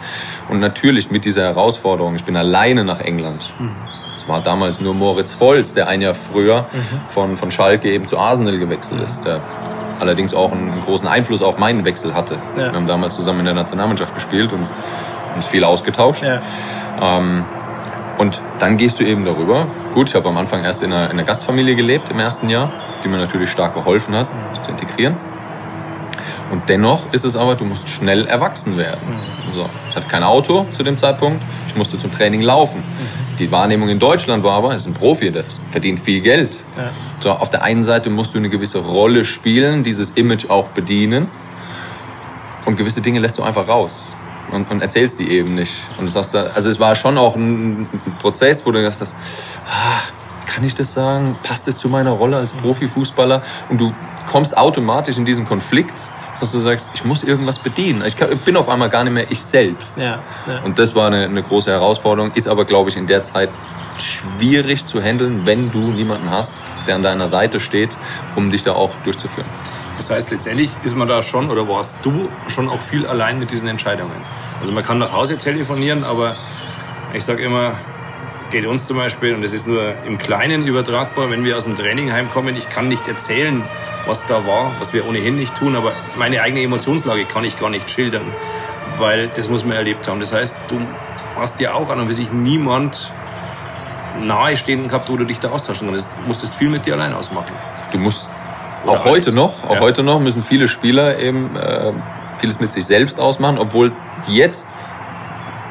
Und 0.47 0.61
natürlich 0.61 1.11
mit 1.11 1.25
dieser 1.25 1.43
Herausforderung, 1.43 2.15
ich 2.15 2.23
bin 2.23 2.37
alleine 2.37 2.85
nach 2.85 3.01
England. 3.01 3.53
Mhm. 3.59 3.75
Es 4.13 4.27
war 4.29 4.41
damals 4.41 4.79
nur 4.79 4.93
Moritz 4.93 5.33
Volz, 5.33 5.73
der 5.73 5.89
ein 5.89 6.01
Jahr 6.01 6.15
früher 6.15 6.67
mhm. 6.71 7.09
von, 7.09 7.35
von 7.35 7.51
Schalke 7.51 7.91
eben 7.91 8.07
zu 8.07 8.17
Arsenal 8.17 8.57
gewechselt 8.57 9.01
ist, 9.01 9.25
der 9.25 9.41
allerdings 9.99 10.33
auch 10.33 10.53
einen 10.53 10.81
großen 10.83 11.07
Einfluss 11.07 11.41
auf 11.41 11.57
meinen 11.57 11.83
Wechsel 11.83 12.13
hatte. 12.13 12.35
Ja. 12.55 12.71
Wir 12.71 12.73
haben 12.73 12.87
damals 12.87 13.15
zusammen 13.15 13.39
in 13.39 13.45
der 13.45 13.53
Nationalmannschaft 13.53 14.15
gespielt 14.15 14.53
und 14.53 14.65
uns 15.35 15.45
viel 15.45 15.65
ausgetauscht. 15.65 16.23
Ja. 16.23 16.41
Ähm, 17.01 17.43
und 18.21 18.39
dann 18.59 18.77
gehst 18.77 18.99
du 18.99 19.03
eben 19.03 19.25
darüber. 19.25 19.65
Gut, 19.95 20.09
ich 20.09 20.15
habe 20.15 20.29
am 20.29 20.37
Anfang 20.37 20.63
erst 20.63 20.83
in 20.83 20.93
einer, 20.93 21.05
in 21.05 21.13
einer, 21.13 21.23
Gastfamilie 21.23 21.75
gelebt 21.75 22.11
im 22.11 22.19
ersten 22.19 22.49
Jahr, 22.49 22.71
die 23.03 23.07
mir 23.07 23.17
natürlich 23.17 23.49
stark 23.49 23.73
geholfen 23.73 24.15
hat, 24.15 24.27
mich 24.51 24.61
zu 24.61 24.69
integrieren. 24.69 25.17
Und 26.51 26.69
dennoch 26.69 27.11
ist 27.13 27.25
es 27.25 27.35
aber, 27.35 27.55
du 27.55 27.65
musst 27.65 27.89
schnell 27.89 28.27
erwachsen 28.27 28.77
werden. 28.77 28.99
Mhm. 29.09 29.51
So, 29.51 29.67
ich 29.89 29.95
hatte 29.95 30.07
kein 30.07 30.21
Auto 30.21 30.67
zu 30.71 30.83
dem 30.83 30.99
Zeitpunkt, 30.99 31.41
ich 31.67 31.75
musste 31.75 31.97
zum 31.97 32.11
Training 32.11 32.41
laufen. 32.41 32.81
Mhm. 32.81 33.37
Die 33.39 33.51
Wahrnehmung 33.51 33.89
in 33.89 33.97
Deutschland 33.97 34.43
war 34.43 34.53
aber, 34.53 34.75
es 34.75 34.83
ist 34.83 34.87
ein 34.89 34.93
Profi, 34.93 35.31
der 35.31 35.43
verdient 35.43 35.99
viel 35.99 36.21
Geld. 36.21 36.63
So, 37.21 37.31
auf 37.31 37.49
der 37.49 37.63
einen 37.63 37.81
Seite 37.81 38.11
musst 38.11 38.35
du 38.35 38.37
eine 38.37 38.49
gewisse 38.49 38.77
Rolle 38.77 39.25
spielen, 39.25 39.83
dieses 39.83 40.11
Image 40.11 40.47
auch 40.47 40.67
bedienen. 40.67 41.31
Und 42.65 42.77
gewisse 42.77 43.01
Dinge 43.01 43.19
lässt 43.19 43.39
du 43.39 43.43
einfach 43.43 43.67
raus 43.67 44.15
und, 44.51 44.69
und 44.69 44.81
erzählst 44.81 45.19
die 45.19 45.29
eben 45.29 45.55
nicht. 45.55 45.73
Und 45.97 46.05
du 46.05 46.09
sagst, 46.09 46.35
also 46.35 46.69
es 46.69 46.79
war 46.79 46.95
schon 46.95 47.17
auch 47.17 47.35
ein, 47.35 47.87
Prozess, 48.19 48.65
wo 48.65 48.71
du 48.71 48.81
gesagt 48.81 49.01
hast, 49.01 49.15
ah, 49.65 50.01
kann 50.47 50.63
ich 50.63 50.75
das 50.75 50.93
sagen? 50.93 51.37
Passt 51.43 51.67
es 51.67 51.77
zu 51.77 51.87
meiner 51.89 52.11
Rolle 52.11 52.37
als 52.37 52.53
Profifußballer? 52.53 53.41
Und 53.69 53.79
du 53.79 53.93
kommst 54.29 54.57
automatisch 54.57 55.17
in 55.17 55.25
diesen 55.25 55.45
Konflikt, 55.45 56.09
dass 56.39 56.51
du 56.51 56.59
sagst, 56.59 56.91
ich 56.93 57.03
muss 57.05 57.23
irgendwas 57.23 57.59
bedienen. 57.59 58.03
Ich, 58.05 58.17
kann, 58.17 58.31
ich 58.31 58.43
bin 58.43 58.57
auf 58.57 58.67
einmal 58.67 58.89
gar 58.89 59.03
nicht 59.03 59.13
mehr 59.13 59.31
ich 59.31 59.41
selbst. 59.41 59.97
Ja, 59.97 60.19
ja. 60.47 60.61
Und 60.63 60.77
das 60.79 60.93
war 60.95 61.07
eine, 61.07 61.25
eine 61.25 61.43
große 61.43 61.71
Herausforderung, 61.71 62.31
ist 62.33 62.47
aber, 62.47 62.65
glaube 62.65 62.89
ich, 62.89 62.97
in 62.97 63.07
der 63.07 63.23
Zeit 63.23 63.49
schwierig 63.97 64.85
zu 64.85 65.01
handeln, 65.01 65.45
wenn 65.45 65.71
du 65.71 65.79
niemanden 65.91 66.29
hast, 66.29 66.53
der 66.87 66.95
an 66.95 67.03
deiner 67.03 67.27
Seite 67.27 67.59
steht, 67.59 67.97
um 68.35 68.49
dich 68.51 68.63
da 68.63 68.73
auch 68.73 68.95
durchzuführen. 69.03 69.47
Das 70.01 70.09
heißt, 70.09 70.31
letztendlich 70.31 70.75
ist 70.81 70.95
man 70.95 71.07
da 71.07 71.21
schon 71.21 71.51
oder 71.51 71.67
warst 71.67 71.95
du 72.01 72.27
schon 72.47 72.69
auch 72.69 72.81
viel 72.81 73.05
allein 73.05 73.37
mit 73.37 73.51
diesen 73.51 73.67
Entscheidungen. 73.67 74.15
Also 74.59 74.71
man 74.71 74.83
kann 74.83 74.97
nach 74.97 75.13
Hause 75.13 75.37
telefonieren, 75.37 76.03
aber 76.03 76.37
ich 77.13 77.23
sage 77.23 77.43
immer, 77.43 77.75
geht 78.49 78.65
uns 78.65 78.87
zum 78.87 78.97
Beispiel, 78.97 79.35
und 79.35 79.43
das 79.43 79.53
ist 79.53 79.67
nur 79.67 79.93
im 80.03 80.17
Kleinen 80.17 80.65
übertragbar, 80.65 81.29
wenn 81.29 81.43
wir 81.43 81.55
aus 81.55 81.65
dem 81.65 81.75
Training 81.75 82.11
heimkommen, 82.11 82.55
ich 82.55 82.67
kann 82.67 82.87
nicht 82.87 83.07
erzählen, 83.07 83.63
was 84.07 84.25
da 84.25 84.47
war, 84.47 84.75
was 84.79 84.91
wir 84.91 85.05
ohnehin 85.05 85.35
nicht 85.35 85.55
tun, 85.55 85.75
aber 85.75 85.93
meine 86.17 86.41
eigene 86.41 86.63
Emotionslage 86.63 87.25
kann 87.25 87.43
ich 87.43 87.59
gar 87.59 87.69
nicht 87.69 87.87
schildern, 87.87 88.33
weil 88.97 89.27
das 89.27 89.49
muss 89.49 89.63
man 89.63 89.77
erlebt 89.77 90.07
haben. 90.07 90.19
Das 90.19 90.33
heißt, 90.33 90.57
du 90.67 90.79
hast 91.35 91.59
ja 91.59 91.75
auch 91.75 91.91
an 91.91 91.99
und 91.99 92.07
für 92.07 92.15
sich 92.15 92.31
niemand 92.31 93.13
nahestehenden 94.19 94.87
gehabt, 94.87 95.11
wo 95.11 95.17
du 95.17 95.25
dich 95.25 95.39
da 95.39 95.51
austauschen 95.51 95.87
kannst. 95.87 96.11
Du 96.11 96.27
musstest 96.27 96.55
viel 96.55 96.69
mit 96.69 96.87
dir 96.87 96.95
allein 96.95 97.13
ausmachen. 97.13 97.53
Du 97.91 97.99
musst 97.99 98.31
Oder 98.83 98.91
auch 98.91 99.05
heute 99.05 99.31
noch, 99.31 99.63
auch 99.63 99.75
ja. 99.75 99.79
heute 99.79 100.03
noch 100.03 100.19
müssen 100.19 100.43
viele 100.43 100.67
Spieler 100.67 101.19
eben 101.19 101.55
äh, 101.55 101.93
vieles 102.39 102.59
mit 102.59 102.71
sich 102.71 102.85
selbst 102.85 103.19
ausmachen, 103.19 103.57
obwohl 103.57 103.91
jetzt 104.27 104.67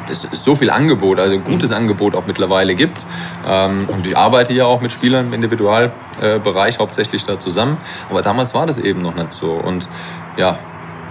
es 0.09 0.26
so 0.33 0.55
viel 0.55 0.71
Angebot, 0.71 1.19
also 1.19 1.38
gutes 1.38 1.71
mhm. 1.71 1.76
Angebot 1.76 2.14
auch 2.14 2.26
mittlerweile 2.26 2.75
gibt. 2.75 3.07
Ähm, 3.47 3.88
und 3.88 4.07
ich 4.07 4.17
arbeite 4.17 4.52
ja 4.52 4.64
auch 4.64 4.81
mit 4.81 4.93
Spielern 4.93 5.26
im 5.26 5.33
Individualbereich 5.33 6.79
hauptsächlich 6.79 7.25
da 7.25 7.38
zusammen. 7.38 7.79
Aber 8.09 8.23
damals 8.23 8.55
war 8.55 8.67
das 8.67 8.79
eben 8.79 9.02
noch 9.02 9.14
nicht 9.14 9.33
so. 9.33 9.52
Und 9.52 9.88
ja, 10.37 10.59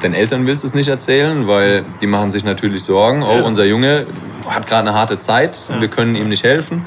den 0.04 0.14
Eltern 0.14 0.48
willst 0.48 0.64
du 0.64 0.68
es 0.68 0.74
nicht 0.74 0.88
erzählen, 0.88 1.48
weil 1.48 1.86
die 2.02 2.08
machen 2.08 2.32
sich 2.32 2.44
natürlich 2.44 2.84
Sorgen. 2.84 3.24
Oh, 3.24 3.44
unser 3.44 3.66
Junge 3.66 4.08
hat 4.48 4.68
gerade 4.68 4.90
eine 4.90 4.98
harte 4.98 5.20
Zeit, 5.20 5.60
ja. 5.70 5.82
wir 5.82 5.90
können 5.90 6.16
ihm 6.16 6.30
nicht 6.30 6.44
helfen. 6.44 6.86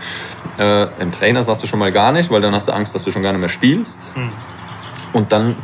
Äh, 0.59 0.87
Im 1.01 1.13
Trainer 1.13 1.43
sagst 1.43 1.63
du 1.63 1.67
schon 1.67 1.79
mal 1.79 1.93
gar 1.93 2.13
nicht, 2.13 2.31
weil 2.31 2.41
dann 2.41 2.55
hast 2.55 2.69
du 2.69 2.73
Angst, 2.73 2.95
dass 2.95 3.05
du 3.05 3.11
schon 3.11 3.23
gar 3.23 3.33
nicht 3.33 3.41
mehr 3.41 3.49
spielst. 3.49 4.13
Und 5.13 5.33
dann 5.33 5.57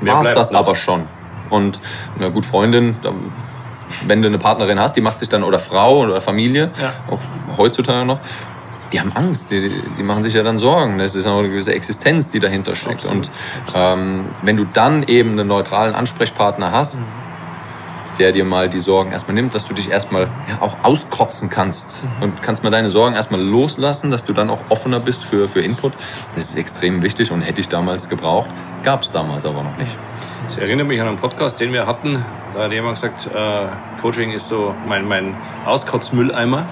war 0.00 0.24
es 0.24 0.32
das 0.32 0.50
noch? 0.50 0.60
aber 0.60 0.74
schon. 0.74 1.06
Und 1.50 1.80
eine 2.16 2.30
gute 2.32 2.48
Freundin, 2.48 2.96
wenn 4.06 4.22
du 4.22 4.28
eine 4.28 4.38
Partnerin 4.38 4.80
hast, 4.80 4.96
die 4.96 5.00
macht 5.00 5.18
sich 5.18 5.28
dann, 5.28 5.44
oder 5.44 5.58
Frau 5.58 5.98
oder 5.98 6.20
Familie, 6.20 6.72
ja. 6.80 6.92
auch 7.10 7.20
heutzutage 7.56 8.04
noch, 8.04 8.18
die 8.92 9.00
haben 9.00 9.12
Angst, 9.12 9.50
die, 9.50 9.82
die 9.98 10.02
machen 10.02 10.22
sich 10.22 10.34
ja 10.34 10.42
dann 10.42 10.58
Sorgen. 10.58 10.98
Das 10.98 11.14
ist 11.14 11.26
auch 11.26 11.38
eine 11.38 11.48
gewisse 11.48 11.74
Existenz, 11.74 12.30
die 12.30 12.40
dahinter 12.40 12.76
steckt. 12.76 13.04
Absolut. 13.04 13.26
Und 13.26 13.30
ähm, 13.74 14.26
wenn 14.42 14.56
du 14.56 14.64
dann 14.64 15.02
eben 15.04 15.32
einen 15.32 15.48
neutralen 15.48 15.94
Ansprechpartner 15.94 16.72
hast, 16.72 17.00
mhm 17.00 17.25
der 18.18 18.32
dir 18.32 18.44
mal 18.44 18.68
die 18.68 18.80
Sorgen 18.80 19.12
erstmal 19.12 19.34
nimmt, 19.34 19.54
dass 19.54 19.66
du 19.66 19.74
dich 19.74 19.90
erstmal 19.90 20.28
ja, 20.48 20.60
auch 20.60 20.76
auskotzen 20.82 21.50
kannst 21.50 22.04
mhm. 22.04 22.22
und 22.22 22.42
kannst 22.42 22.64
mal 22.64 22.70
deine 22.70 22.88
Sorgen 22.88 23.14
erstmal 23.14 23.40
loslassen, 23.40 24.10
dass 24.10 24.24
du 24.24 24.32
dann 24.32 24.50
auch 24.50 24.60
offener 24.68 25.00
bist 25.00 25.24
für, 25.24 25.48
für 25.48 25.60
Input. 25.60 25.92
Das 26.34 26.44
ist 26.44 26.56
extrem 26.56 27.02
wichtig 27.02 27.30
und 27.30 27.42
hätte 27.42 27.60
ich 27.60 27.68
damals 27.68 28.08
gebraucht, 28.08 28.50
gab 28.82 29.02
es 29.02 29.10
damals 29.10 29.44
aber 29.46 29.62
noch 29.62 29.76
nicht. 29.76 29.96
Das 30.44 30.58
erinnert 30.58 30.86
mich 30.86 31.00
an 31.00 31.08
einen 31.08 31.16
Podcast, 31.16 31.58
den 31.60 31.72
wir 31.72 31.86
hatten. 31.86 32.24
Da 32.54 32.64
hat 32.64 32.72
jemand 32.72 32.94
gesagt, 32.94 33.28
äh, 33.34 33.68
Coaching 34.00 34.32
ist 34.32 34.48
so 34.48 34.74
mein, 34.86 35.06
mein 35.06 35.34
Auskotzmülleimer. 35.64 36.62
Mhm. 36.62 36.68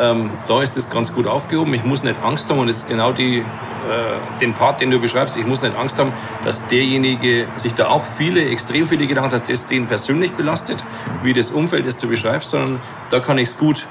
Ähm, 0.00 0.30
da 0.46 0.62
ist 0.62 0.76
es 0.76 0.88
ganz 0.88 1.12
gut 1.12 1.26
aufgehoben. 1.26 1.74
Ich 1.74 1.84
muss 1.84 2.02
nicht 2.02 2.22
Angst 2.22 2.48
haben 2.48 2.60
und 2.60 2.68
es 2.68 2.78
ist 2.78 2.88
genau 2.88 3.12
die 3.12 3.44
äh, 3.88 4.40
den 4.40 4.54
Part, 4.54 4.80
den 4.80 4.90
du 4.90 5.00
beschreibst, 5.00 5.36
ich 5.36 5.46
muss 5.46 5.62
nicht 5.62 5.76
Angst 5.76 5.98
haben, 5.98 6.12
dass 6.44 6.66
derjenige 6.66 7.48
sich 7.56 7.74
da 7.74 7.88
auch 7.88 8.04
viele, 8.04 8.44
extrem 8.48 8.88
viele 8.88 9.06
Gedanken, 9.06 9.30
dass 9.30 9.44
das 9.44 9.66
den 9.66 9.86
persönlich 9.86 10.32
belastet, 10.32 10.77
wie 11.22 11.32
das 11.32 11.50
Umfeld, 11.50 11.86
das 11.86 11.96
du 11.96 12.08
beschreibst, 12.08 12.50
sondern 12.50 12.80
da 13.10 13.20
kann 13.20 13.38
ich 13.38 13.50
es 13.50 13.56
gut 13.56 13.86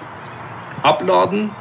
abladen. 0.84 1.51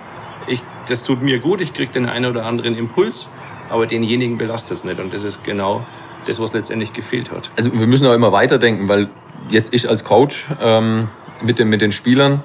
Ich, 0.47 0.63
das 0.89 1.03
tut 1.03 1.23
mir 1.23 1.39
gut, 1.41 1.61
ich 1.61 1.73
kriege 1.73 1.93
den 1.93 2.09
einen 2.09 2.27
oder 2.27 2.45
anderen 2.45 2.75
Impuls, 2.75 3.29
aber 3.69 3.87
denjenigen 3.87 4.39
belastet 4.39 4.79
es 4.79 4.85
nicht. 4.85 5.01
Und 5.01 5.13
das 5.13 5.25
ist 5.25 5.45
genau 5.45 5.85
das, 6.27 6.41
was 6.41 6.53
letztendlich 6.53 6.93
gefehlt 6.93 7.31
hat. 7.31 7.51
Also 7.57 7.73
wir 7.73 7.87
müssen 7.87 8.07
auch 8.07 8.15
immer 8.15 8.33
weiterdenken, 8.33 8.89
weil 8.89 9.09
jetzt 9.49 9.73
ich 9.73 9.89
als 9.89 10.05
Coach 10.05 10.51
ähm, 10.61 11.09
mit, 11.43 11.59
den, 11.59 11.69
mit 11.69 11.81
den 11.81 11.93
Spielern, 11.93 12.43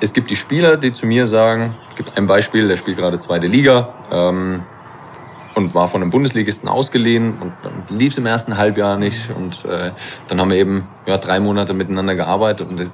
es 0.00 0.12
gibt 0.12 0.30
die 0.30 0.36
Spieler, 0.36 0.76
die 0.76 0.92
zu 0.92 1.06
mir 1.06 1.26
sagen, 1.26 1.74
es 1.90 1.96
gibt 1.96 2.16
ein 2.16 2.26
Beispiel, 2.26 2.68
der 2.68 2.76
spielt 2.76 2.96
gerade 2.96 3.18
zweite 3.18 3.46
Liga, 3.46 3.94
ähm, 4.10 4.62
und 5.60 5.74
war 5.74 5.86
von 5.86 6.02
einem 6.02 6.10
Bundesligisten 6.10 6.68
ausgeliehen 6.68 7.38
und 7.40 7.52
dann 7.62 7.84
lief 7.88 8.12
es 8.12 8.18
im 8.18 8.26
ersten 8.26 8.56
Halbjahr 8.56 8.96
nicht 8.96 9.30
und 9.30 9.64
äh, 9.64 9.92
dann 10.28 10.40
haben 10.40 10.50
wir 10.50 10.56
eben 10.56 10.88
ja, 11.06 11.18
drei 11.18 11.40
Monate 11.40 11.74
miteinander 11.74 12.14
gearbeitet 12.14 12.68
und 12.68 12.80
das, 12.80 12.92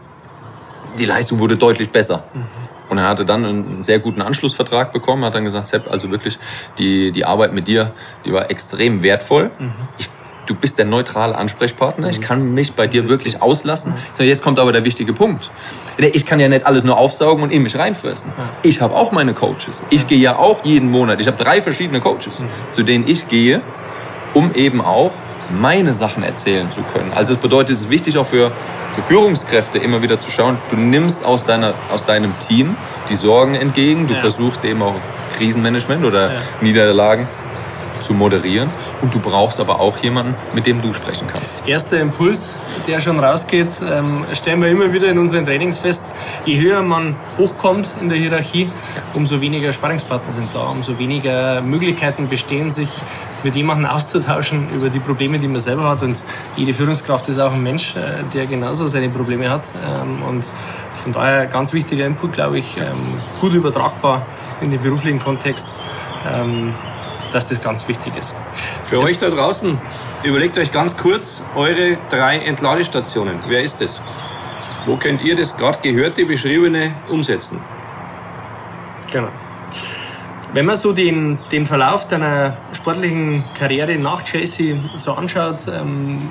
die 0.99 1.05
Leistung 1.05 1.39
wurde 1.39 1.57
deutlich 1.57 1.91
besser. 1.91 2.25
Mhm. 2.35 2.45
Und 2.89 2.99
er 2.99 3.09
hatte 3.09 3.25
dann 3.25 3.45
einen 3.45 3.83
sehr 3.83 3.99
guten 3.99 4.23
Anschlussvertrag 4.23 4.93
bekommen, 4.93 5.25
hat 5.25 5.35
dann 5.35 5.45
gesagt, 5.45 5.67
Sepp, 5.67 5.91
also 5.91 6.11
wirklich 6.11 6.39
die, 6.79 7.11
die 7.11 7.25
Arbeit 7.25 7.53
mit 7.53 7.67
dir, 7.67 7.93
die 8.25 8.33
war 8.33 8.51
extrem 8.51 9.03
wertvoll. 9.03 9.51
Mhm. 9.59 9.73
Ich 9.99 10.09
du 10.47 10.55
bist 10.55 10.79
der 10.79 10.85
neutrale 10.85 11.35
Ansprechpartner. 11.35 12.09
Ich 12.09 12.21
mhm. 12.21 12.25
kann 12.25 12.55
mich 12.55 12.75
bei 12.75 12.87
dir 12.87 13.09
wirklich 13.09 13.43
auslassen. 13.43 13.95
Jetzt 14.19 14.43
kommt 14.43 14.59
aber 14.59 14.73
der 14.73 14.85
wichtige 14.85 15.13
Punkt. 15.13 15.51
Ich 15.99 16.27
kann 16.27 16.41
ja 16.41 16.49
nicht 16.49 16.67
alles 16.67 16.85
nur 16.85 16.97
aufsaugen 16.97 17.43
und 17.43 17.51
in 17.51 17.63
mich 17.63 17.79
reinfressen. 17.79 18.33
Ich 18.63 18.81
habe 18.81 18.95
auch 18.95 19.13
meine 19.13 19.35
Coaches. 19.35 19.83
Ich 19.91 20.07
gehe 20.07 20.19
ja 20.19 20.37
auch 20.37 20.65
jeden 20.65 20.91
Monat. 20.91 21.21
Ich 21.21 21.27
habe 21.27 21.37
drei 21.37 21.61
verschiedene 21.61 22.01
Coaches, 22.01 22.41
mhm. 22.41 22.49
zu 22.71 22.83
denen 22.83 23.07
ich 23.07 23.29
gehe, 23.29 23.63
um 24.35 24.55
eben 24.55 24.81
auch 24.81 25.13
meine 25.51 25.95
Sachen 25.95 26.23
erzählen 26.23 26.71
zu 26.71 26.83
können. 26.83 27.13
Also 27.13 27.33
es 27.33 27.39
bedeutet, 27.39 27.77
es 27.77 27.83
ist 27.83 27.91
wichtig 27.91 28.19
auch 28.19 28.27
für, 28.27 28.51
für 28.91 29.03
Führungskräfte 29.03 29.79
immer 29.79 30.03
wieder 30.03 30.19
zu 30.19 30.31
schauen, 30.31 30.59
du 30.71 30.77
nimmst 30.77 31.25
aus, 31.25 31.45
deiner, 31.45 31.75
aus 31.93 32.05
deinem 32.05 32.37
Team 32.41 32.77
die 33.09 33.15
Sorgen 33.15 33.55
entgegen, 33.55 34.09
du 34.09 34.15
ja. 34.15 34.21
versuchst 34.21 34.65
eben 34.65 34.83
auch 34.83 34.97
Krisenmanagement 35.37 36.05
oder 36.05 36.35
ja. 36.35 36.41
Niederlagen 36.61 37.29
zu 38.01 38.15
moderieren 38.15 38.71
und 39.03 39.15
du 39.15 39.21
brauchst 39.21 39.61
aber 39.61 39.81
auch 39.81 39.99
jemanden, 39.99 40.35
mit 40.55 40.67
dem 40.67 40.81
du 40.83 40.93
sprechen 40.93 41.27
kannst. 41.33 41.63
Erster 41.67 42.01
Impuls, 42.01 42.57
der 42.87 43.01
schon 43.01 43.19
rausgeht, 43.19 43.71
ähm, 43.91 44.25
stellen 44.33 44.61
wir 44.61 44.69
immer 44.69 44.93
wieder 44.93 45.09
in 45.09 45.19
unseren 45.19 45.45
Trainings 45.45 45.79
fest, 45.79 46.15
je 46.45 46.61
höher 46.61 46.83
man 46.83 47.17
hochkommt 47.39 47.93
in 48.01 48.09
der 48.09 48.19
Hierarchie, 48.19 48.71
umso 49.15 49.41
weniger 49.41 49.73
Sparringspartner 49.73 50.33
sind 50.33 50.55
da, 50.55 50.67
umso 50.67 50.99
weniger 50.99 51.61
Möglichkeiten 51.61 52.29
bestehen, 52.29 52.71
sich 52.71 52.89
mit 53.43 53.55
jemandem 53.55 53.87
auszutauschen 53.87 54.69
über 54.75 54.91
die 54.91 54.99
Probleme, 54.99 55.39
die 55.39 55.49
man 55.49 55.61
selber 55.61 55.89
hat. 55.89 56.03
Und 56.03 56.23
jede 56.57 56.73
Führungskraft 56.73 57.29
ist 57.29 57.39
auch 57.39 57.53
ein 57.53 57.63
Mensch, 57.63 57.95
äh, 57.95 58.25
der 58.35 58.47
genauso 58.47 58.87
seine 58.87 59.09
Probleme 59.09 59.49
hat. 59.51 59.73
Ähm, 59.87 60.23
und 60.23 60.51
von 60.95 61.13
daher 61.13 61.47
ganz 61.47 61.73
wichtiger 61.73 62.07
Input, 62.07 62.33
glaube 62.33 62.59
ich, 62.59 62.77
ähm, 62.77 63.21
gut 63.41 63.55
übertragbar 63.55 64.27
in 64.61 64.71
den 64.71 64.83
beruflichen 64.83 65.21
Kontext, 65.21 65.79
dass 67.33 67.49
das 67.49 67.61
ganz 67.61 67.87
wichtig 67.89 68.17
ist. 68.17 68.35
Für 68.85 69.01
euch 69.01 69.19
da 69.19 69.29
draußen, 69.31 69.79
überlegt 70.23 70.59
euch 70.59 70.73
ganz 70.73 70.97
kurz 70.97 71.43
eure 71.55 71.99
drei 72.09 72.39
Entladestationen. 72.39 73.41
Wer 73.49 73.63
ist 73.63 73.81
das? 73.81 74.01
Wo 74.87 74.97
könnt 74.97 75.23
ihr 75.23 75.37
das 75.37 75.57
gerade 75.57 75.81
gehörte, 75.83 76.25
beschriebene 76.25 76.95
umsetzen? 77.11 77.61
Genau. 79.11 79.29
Wenn 80.53 80.65
man 80.65 80.77
so 80.77 80.93
den, 80.93 81.39
den 81.51 81.67
Verlauf 81.67 82.09
deiner 82.09 82.57
sportlichen 82.73 83.45
Karriere 83.55 83.97
nach 83.97 84.23
Chelsea 84.23 84.77
so 84.95 85.13
anschaut, 85.13 85.67
ähm, 85.69 86.29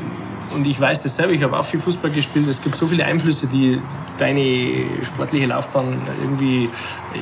und 0.56 0.66
ich 0.66 0.80
weiß 0.80 1.04
das 1.04 1.16
selber, 1.16 1.34
ich 1.34 1.44
habe 1.44 1.58
auch 1.60 1.66
viel 1.66 1.82
Fußball 1.82 2.10
gespielt, 2.10 2.48
es 2.48 2.62
gibt 2.62 2.76
so 2.76 2.88
viele 2.88 3.06
Einflüsse, 3.06 3.46
die 3.46 3.82
deine 4.18 4.86
sportliche 5.04 5.46
Laufbahn 5.48 6.02
irgendwie 6.20 6.70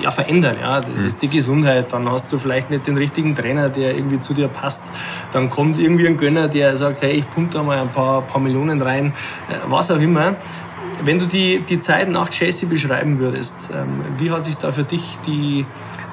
ja, 0.01 0.11
verändern. 0.11 0.55
Ja. 0.61 0.79
Das 0.79 0.99
mhm. 0.99 1.07
ist 1.07 1.21
die 1.21 1.27
Gesundheit, 1.27 1.91
dann 1.91 2.09
hast 2.09 2.31
du 2.31 2.37
vielleicht 2.37 2.69
nicht 2.69 2.87
den 2.87 2.95
richtigen 2.95 3.35
Trainer, 3.35 3.69
der 3.69 3.95
irgendwie 3.95 4.19
zu 4.19 4.33
dir 4.33 4.47
passt. 4.47 4.93
Dann 5.31 5.49
kommt 5.49 5.79
irgendwie 5.79 6.07
ein 6.07 6.17
Gönner, 6.17 6.47
der 6.47 6.77
sagt, 6.77 7.01
hey, 7.01 7.13
ich 7.13 7.29
pumpe 7.29 7.53
da 7.53 7.63
mal 7.63 7.79
ein 7.79 7.91
paar, 7.91 8.21
paar 8.21 8.39
Millionen 8.39 8.81
rein, 8.81 9.13
äh, 9.49 9.55
was 9.67 9.89
auch 9.89 9.99
immer. 9.99 10.35
Wenn 11.03 11.17
du 11.17 11.25
die, 11.25 11.59
die 11.59 11.79
Zeit 11.79 12.09
nach 12.09 12.29
Chelsea 12.29 12.69
beschreiben 12.69 13.17
würdest, 13.17 13.71
ähm, 13.73 14.01
wie 14.17 14.29
hat 14.29 14.43
sich 14.43 14.57
da 14.57 14.71
für 14.71 14.83
dich 14.83 15.17
die, 15.25 15.65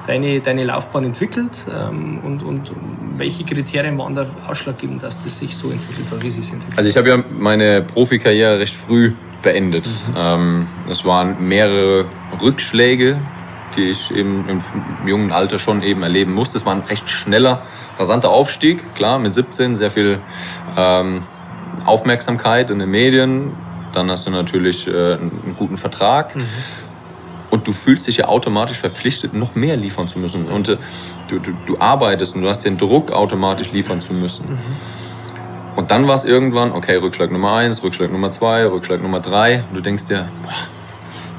deine, 0.07 0.39
deine 0.39 0.63
Laufbahn 0.63 1.05
entwickelt 1.05 1.65
ähm, 1.73 2.19
und, 2.23 2.43
und 2.43 2.71
welche 3.17 3.43
Kriterien 3.43 3.97
waren 3.97 4.15
da 4.15 4.25
ausschlaggebend, 4.47 5.03
dass 5.03 5.19
das 5.19 5.37
sich 5.37 5.55
so 5.55 5.69
entwickelt 5.69 6.11
hat, 6.11 6.23
wie 6.23 6.29
sie 6.29 6.41
sich 6.41 6.53
entwickelt 6.53 6.77
Also 6.77 6.89
ich 6.89 6.97
habe 6.97 7.09
ja 7.09 7.17
meine 7.17 7.81
Profikarriere 7.81 8.59
recht 8.59 8.75
früh 8.75 9.13
beendet. 9.41 9.87
Mhm. 9.87 10.13
Ähm, 10.15 10.67
es 10.89 11.05
waren 11.05 11.47
mehrere 11.47 12.05
Rückschläge, 12.41 13.19
die 13.75 13.89
ich 13.89 14.11
eben 14.11 14.47
im 14.49 14.59
jungen 15.07 15.31
Alter 15.31 15.59
schon 15.59 15.81
eben 15.81 16.03
erleben 16.03 16.33
musste. 16.33 16.57
Es 16.57 16.65
war 16.65 16.75
ein 16.75 16.81
recht 16.81 17.09
schneller, 17.09 17.63
rasanter 17.97 18.29
Aufstieg, 18.29 18.95
klar, 18.95 19.19
mit 19.19 19.33
17 19.33 19.75
sehr 19.75 19.91
viel 19.91 20.19
ähm, 20.77 21.23
Aufmerksamkeit 21.85 22.69
in 22.69 22.79
den 22.79 22.89
Medien. 22.89 23.53
Dann 23.93 24.09
hast 24.09 24.27
du 24.27 24.31
natürlich 24.31 24.87
äh, 24.87 24.91
einen 25.13 25.55
guten 25.57 25.77
Vertrag. 25.77 26.35
Mhm. 26.35 26.47
Und 27.51 27.67
du 27.67 27.73
fühlst 27.73 28.07
dich 28.07 28.17
ja 28.17 28.27
automatisch 28.27 28.77
verpflichtet, 28.77 29.33
noch 29.33 29.53
mehr 29.53 29.77
liefern 29.77 30.07
zu 30.07 30.17
müssen. 30.17 30.47
Und 30.47 30.69
äh, 30.69 30.77
du, 31.27 31.37
du, 31.37 31.51
du 31.65 31.79
arbeitest 31.79 32.35
und 32.35 32.41
du 32.41 32.49
hast 32.49 32.59
den 32.59 32.77
Druck, 32.77 33.11
automatisch 33.11 33.71
liefern 33.71 34.01
zu 34.01 34.13
müssen. 34.13 34.53
Mhm. 34.53 34.59
Und 35.75 35.91
dann 35.91 36.07
war 36.07 36.15
es 36.15 36.25
irgendwann, 36.25 36.71
okay, 36.71 36.95
Rückschlag 36.95 37.31
Nummer 37.31 37.53
eins, 37.53 37.83
Rückschlag 37.83 38.11
Nummer 38.11 38.31
zwei, 38.31 38.65
Rückschlag 38.65 39.01
Nummer 39.01 39.19
drei. 39.19 39.63
Und 39.69 39.75
du 39.75 39.81
denkst 39.81 40.05
dir, 40.05 40.29
boah, 40.43 40.53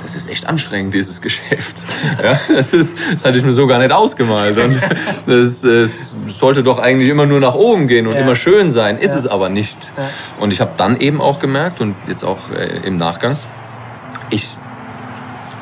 das 0.03 0.15
ist 0.15 0.29
echt 0.29 0.47
anstrengend, 0.47 0.95
dieses 0.95 1.21
Geschäft. 1.23 1.85
Ja, 2.23 2.41
das, 2.49 2.73
ist, 2.73 2.93
das 3.13 3.25
hatte 3.25 3.39
ich 3.39 3.45
mir 3.45 3.53
so 3.53 3.67
gar 3.67 3.79
nicht 3.79 3.93
ausgemalt. 3.93 4.59
Und 4.59 4.79
das, 5.27 5.61
das 5.61 6.15
sollte 6.27 6.63
doch 6.63 6.79
eigentlich 6.79 7.09
immer 7.09 7.27
nur 7.27 7.41
nach 7.41 7.55
oben 7.55 7.89
gehen 7.89 8.07
und 8.07 8.15
ja. 8.15 8.21
immer 8.21 8.35
schön 8.35 8.71
sein. 8.71 8.99
Ist 8.99 9.13
ja. 9.13 9.19
es 9.19 9.27
aber 9.27 9.49
nicht. 9.49 9.93
Und 10.39 10.53
ich 10.53 10.61
habe 10.61 10.73
dann 10.77 11.01
eben 11.01 11.21
auch 11.21 11.39
gemerkt 11.39 11.81
und 11.81 11.95
jetzt 12.09 12.25
auch 12.25 12.51
äh, 12.51 12.87
im 12.87 12.97
Nachgang, 12.97 13.39
ich 14.31 14.57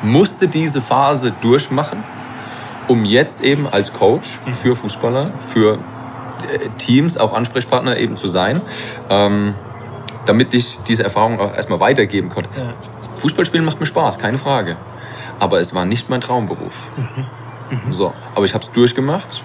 musste 0.01 0.47
diese 0.47 0.81
Phase 0.81 1.31
durchmachen, 1.41 2.03
um 2.87 3.05
jetzt 3.05 3.41
eben 3.41 3.67
als 3.67 3.93
Coach 3.93 4.39
mhm. 4.45 4.53
für 4.53 4.75
Fußballer, 4.75 5.33
für 5.39 5.75
äh, 5.75 6.69
Teams, 6.77 7.17
auch 7.17 7.33
Ansprechpartner 7.33 7.97
eben 7.97 8.17
zu 8.17 8.27
sein, 8.27 8.61
ähm, 9.09 9.53
damit 10.25 10.53
ich 10.53 10.79
diese 10.87 11.03
Erfahrung 11.03 11.39
auch 11.39 11.53
erstmal 11.53 11.79
weitergeben 11.79 12.29
konnte. 12.29 12.49
Ja. 12.57 12.73
Fußballspielen 13.17 13.65
macht 13.65 13.79
mir 13.79 13.85
Spaß, 13.85 14.19
keine 14.19 14.37
Frage. 14.37 14.77
Aber 15.39 15.59
es 15.59 15.73
war 15.73 15.85
nicht 15.85 16.09
mein 16.09 16.21
Traumberuf. 16.21 16.91
Mhm. 16.97 17.25
Mhm. 17.71 17.93
So, 17.93 18.13
aber 18.35 18.45
ich 18.45 18.53
habe 18.53 18.63
es 18.63 18.71
durchgemacht. 18.71 19.43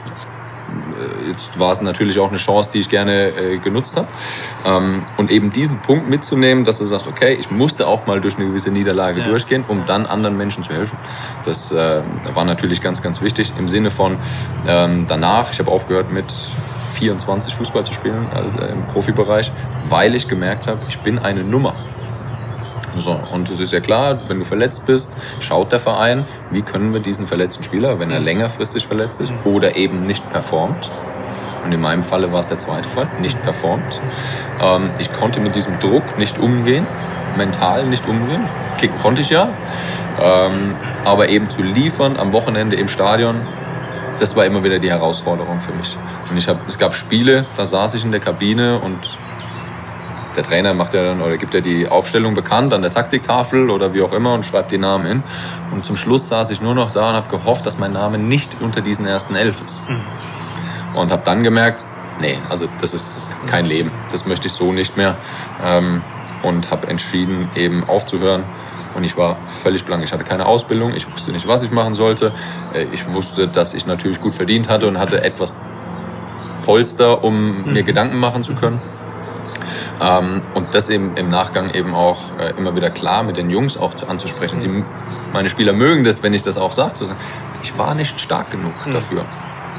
Äh, 0.96 1.28
jetzt 1.28 1.58
war 1.58 1.72
es 1.72 1.80
natürlich 1.80 2.18
auch 2.18 2.28
eine 2.28 2.38
Chance, 2.38 2.70
die 2.72 2.78
ich 2.78 2.88
gerne 2.88 3.28
äh, 3.28 3.58
genutzt 3.58 3.96
habe. 3.96 4.08
Ähm, 4.64 5.00
und 5.16 5.30
eben 5.30 5.50
diesen 5.50 5.80
Punkt 5.82 6.08
mitzunehmen, 6.08 6.64
dass 6.64 6.78
du 6.78 6.84
sagst, 6.84 7.06
okay, 7.06 7.34
ich 7.34 7.50
musste 7.50 7.86
auch 7.86 8.06
mal 8.06 8.20
durch 8.20 8.36
eine 8.36 8.46
gewisse 8.46 8.70
Niederlage 8.70 9.20
ja. 9.20 9.28
durchgehen, 9.28 9.64
um 9.66 9.84
dann 9.86 10.06
anderen 10.06 10.36
Menschen 10.36 10.62
zu 10.62 10.72
helfen. 10.72 10.98
Das 11.44 11.72
äh, 11.72 12.02
war 12.34 12.44
natürlich 12.44 12.82
ganz, 12.82 13.02
ganz 13.02 13.20
wichtig 13.20 13.52
im 13.58 13.66
Sinne 13.66 13.90
von 13.90 14.18
ähm, 14.66 15.06
danach, 15.08 15.52
ich 15.52 15.58
habe 15.58 15.70
aufgehört 15.70 16.10
mit 16.10 16.32
24 16.94 17.54
Fußball 17.54 17.84
zu 17.84 17.92
spielen 17.92 18.26
also 18.32 18.58
im 18.60 18.86
Profibereich, 18.86 19.52
weil 19.88 20.14
ich 20.14 20.28
gemerkt 20.28 20.66
habe, 20.66 20.80
ich 20.88 20.98
bin 21.00 21.18
eine 21.18 21.44
Nummer. 21.44 21.74
So, 22.96 23.12
und 23.12 23.50
es 23.50 23.60
ist 23.60 23.72
ja 23.72 23.80
klar, 23.80 24.18
wenn 24.28 24.38
du 24.38 24.44
verletzt 24.44 24.86
bist, 24.86 25.16
schaut 25.40 25.70
der 25.70 25.78
Verein, 25.78 26.26
wie 26.50 26.62
können 26.62 26.92
wir 26.92 27.00
diesen 27.00 27.26
verletzten 27.26 27.62
Spieler, 27.62 27.98
wenn 27.98 28.10
er 28.10 28.20
längerfristig 28.20 28.86
verletzt 28.86 29.20
ist 29.20 29.32
oder 29.44 29.76
eben 29.76 30.06
nicht 30.06 30.28
performt, 30.30 30.90
und 31.66 31.72
in 31.72 31.80
meinem 31.80 32.04
Falle 32.04 32.32
war 32.32 32.40
es 32.40 32.46
der 32.46 32.58
zweite 32.58 32.88
Fall, 32.88 33.08
nicht 33.20 33.42
performt. 33.42 34.00
Ähm, 34.60 34.90
ich 34.98 35.12
konnte 35.12 35.40
mit 35.40 35.56
diesem 35.56 35.80
Druck 35.80 36.16
nicht 36.16 36.38
umgehen, 36.38 36.86
mental 37.36 37.86
nicht 37.86 38.06
umgehen. 38.06 38.44
Kicken 38.78 38.98
konnte 39.00 39.22
ich 39.22 39.30
ja, 39.30 39.48
ähm, 40.20 40.76
aber 41.04 41.28
eben 41.28 41.50
zu 41.50 41.62
liefern 41.62 42.16
am 42.16 42.32
Wochenende 42.32 42.76
im 42.76 42.86
Stadion, 42.86 43.46
das 44.20 44.36
war 44.36 44.46
immer 44.46 44.62
wieder 44.62 44.78
die 44.78 44.90
Herausforderung 44.90 45.60
für 45.60 45.72
mich. 45.72 45.96
Und 46.30 46.36
ich 46.36 46.48
hab, 46.48 46.66
es 46.68 46.78
gab 46.78 46.94
Spiele, 46.94 47.46
da 47.56 47.66
saß 47.66 47.94
ich 47.94 48.04
in 48.04 48.12
der 48.12 48.20
Kabine 48.20 48.78
und 48.78 49.18
der 50.36 50.44
Trainer 50.44 50.74
macht 50.74 50.94
ja 50.94 51.02
dann 51.02 51.22
oder 51.22 51.36
gibt 51.36 51.54
ja 51.54 51.60
die 51.60 51.88
Aufstellung 51.88 52.34
bekannt 52.34 52.72
an 52.72 52.82
der 52.82 52.90
Taktiktafel 52.90 53.70
oder 53.70 53.94
wie 53.94 54.02
auch 54.02 54.12
immer 54.12 54.34
und 54.34 54.44
schreibt 54.44 54.70
die 54.70 54.78
Namen 54.78 55.06
hin. 55.06 55.22
Und 55.72 55.84
zum 55.84 55.96
Schluss 55.96 56.28
saß 56.28 56.50
ich 56.50 56.60
nur 56.60 56.74
noch 56.74 56.92
da 56.92 57.10
und 57.10 57.16
habe 57.16 57.28
gehofft, 57.28 57.66
dass 57.66 57.78
mein 57.78 57.92
Name 57.92 58.18
nicht 58.18 58.56
unter 58.60 58.80
diesen 58.80 59.06
ersten 59.06 59.34
elf 59.34 59.62
ist. 59.62 59.82
Mhm. 59.88 60.04
Und 60.96 61.10
habe 61.10 61.22
dann 61.24 61.42
gemerkt, 61.42 61.84
nee, 62.20 62.38
also 62.48 62.68
das 62.80 62.94
ist 62.94 63.28
kein 63.48 63.64
Leben. 63.64 63.90
Das 64.10 64.26
möchte 64.26 64.46
ich 64.46 64.52
so 64.52 64.72
nicht 64.72 64.96
mehr. 64.96 65.16
Ähm, 65.62 66.02
und 66.42 66.70
habe 66.70 66.88
entschieden, 66.88 67.50
eben 67.54 67.84
aufzuhören. 67.84 68.44
Und 68.94 69.04
ich 69.04 69.16
war 69.16 69.36
völlig 69.46 69.84
blank. 69.84 70.04
Ich 70.04 70.12
hatte 70.12 70.24
keine 70.24 70.46
Ausbildung. 70.46 70.94
Ich 70.94 71.10
wusste 71.12 71.32
nicht, 71.32 71.46
was 71.46 71.62
ich 71.62 71.70
machen 71.70 71.94
sollte. 71.94 72.32
Äh, 72.72 72.86
ich 72.92 73.10
wusste, 73.12 73.48
dass 73.48 73.74
ich 73.74 73.86
natürlich 73.86 74.20
gut 74.20 74.34
verdient 74.34 74.68
hatte 74.68 74.86
und 74.86 74.98
hatte 74.98 75.22
etwas 75.22 75.54
Polster, 76.64 77.22
um 77.22 77.64
mhm. 77.64 77.72
mir 77.72 77.82
Gedanken 77.82 78.18
machen 78.18 78.42
zu 78.42 78.54
können. 78.54 78.80
Ähm, 80.00 80.42
und 80.54 80.74
das 80.74 80.88
eben 80.88 81.16
im 81.16 81.30
Nachgang 81.30 81.70
eben 81.70 81.94
auch 81.94 82.38
äh, 82.38 82.50
immer 82.56 82.74
wieder 82.74 82.90
klar 82.90 83.22
mit 83.22 83.36
den 83.36 83.50
Jungs 83.50 83.76
auch 83.76 83.94
anzusprechen. 84.06 84.58
Sie, 84.58 84.84
meine 85.32 85.48
Spieler 85.48 85.72
mögen 85.72 86.04
das, 86.04 86.22
wenn 86.22 86.34
ich 86.34 86.42
das 86.42 86.58
auch 86.58 86.72
sage. 86.72 86.94
Ich 87.62 87.76
war 87.78 87.94
nicht 87.94 88.20
stark 88.20 88.50
genug 88.50 88.74
mhm. 88.86 88.92
dafür. 88.92 89.24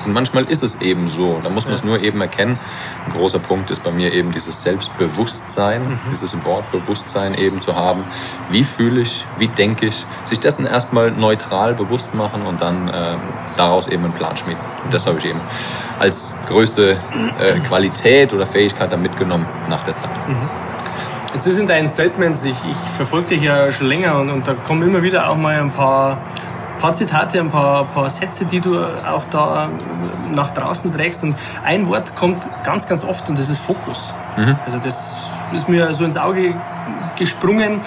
Und 0.06 0.14
manchmal 0.14 0.46
ist 0.46 0.64
es 0.64 0.82
eben 0.82 1.08
so. 1.08 1.40
Da 1.42 1.50
muss 1.50 1.66
man 1.66 1.74
es 1.74 1.84
nur 1.84 2.02
eben 2.02 2.22
erkennen. 2.22 2.60
Ein 3.06 3.18
großer 3.18 3.40
Punkt 3.40 3.72
ist 3.72 3.84
bei 3.84 3.92
mir 3.92 4.14
eben 4.14 4.32
dieses 4.32 4.62
Selbstbewusstsein, 4.62 5.90
mhm. 5.90 6.00
dieses 6.10 6.36
Wortbewusstsein 6.46 7.34
eben 7.34 7.62
zu 7.62 7.76
haben. 7.76 8.06
Wie 8.50 8.64
fühle 8.64 9.02
ich, 9.02 9.26
wie 9.38 9.48
denke 9.48 9.88
ich, 9.88 10.06
sich 10.24 10.40
dessen 10.40 10.66
erstmal 10.66 11.12
neutral 11.12 11.74
bewusst 11.74 12.14
machen 12.14 12.46
und 12.46 12.62
dann 12.62 12.92
ähm, 12.94 13.22
daraus 13.58 13.88
eben 13.88 14.06
einen 14.06 14.14
Plan 14.14 14.38
schmieden. 14.38 14.62
Und 14.84 14.94
das 14.94 15.08
habe 15.08 15.18
ich 15.18 15.26
eben 15.26 15.42
als 16.00 16.34
größte 16.48 16.98
äh, 17.40 17.60
Qualität 17.62 18.34
oder 18.34 18.46
Fähigkeit 18.46 18.92
dann 18.92 19.02
mitgenommen 19.02 19.48
nach 19.70 19.84
der 19.84 19.96
Zeit. 19.96 20.10
Mhm. 20.28 20.50
Jetzt 21.34 21.46
ist 21.46 21.60
in 21.60 21.68
deinen 21.68 21.88
Statements, 21.88 22.44
ich, 22.44 22.56
ich 22.70 22.78
verfolge 22.96 23.36
dich 23.36 23.44
ja 23.44 23.72
schon 23.72 23.88
länger 23.88 24.18
und, 24.18 24.30
und 24.30 24.48
da 24.48 24.54
kommen 24.54 24.82
immer 24.84 25.04
wieder 25.04 25.30
auch 25.30 25.36
mal 25.36 25.60
ein 25.60 25.72
paar 25.72 26.20
paar 26.80 26.94
Zitate, 26.94 27.40
ein 27.40 27.50
paar, 27.50 27.86
paar 27.86 28.10
Sätze, 28.10 28.46
die 28.46 28.60
du 28.60 28.78
auch 28.78 29.24
da 29.26 29.70
nach 30.32 30.52
draußen 30.52 30.92
trägst. 30.92 31.24
Und 31.24 31.36
ein 31.64 31.88
Wort 31.88 32.16
kommt 32.16 32.48
ganz, 32.64 32.88
ganz 32.88 33.04
oft 33.04 33.30
und 33.30 33.38
das 33.38 33.50
ist 33.50 33.60
Fokus. 33.60 34.14
Mhm. 34.38 34.58
Also 34.66 34.80
das 34.84 35.32
ist 35.54 35.70
mir 35.70 35.94
so 35.94 36.06
ins 36.06 36.18
Auge 36.18 36.56
gesprungen. 37.18 37.82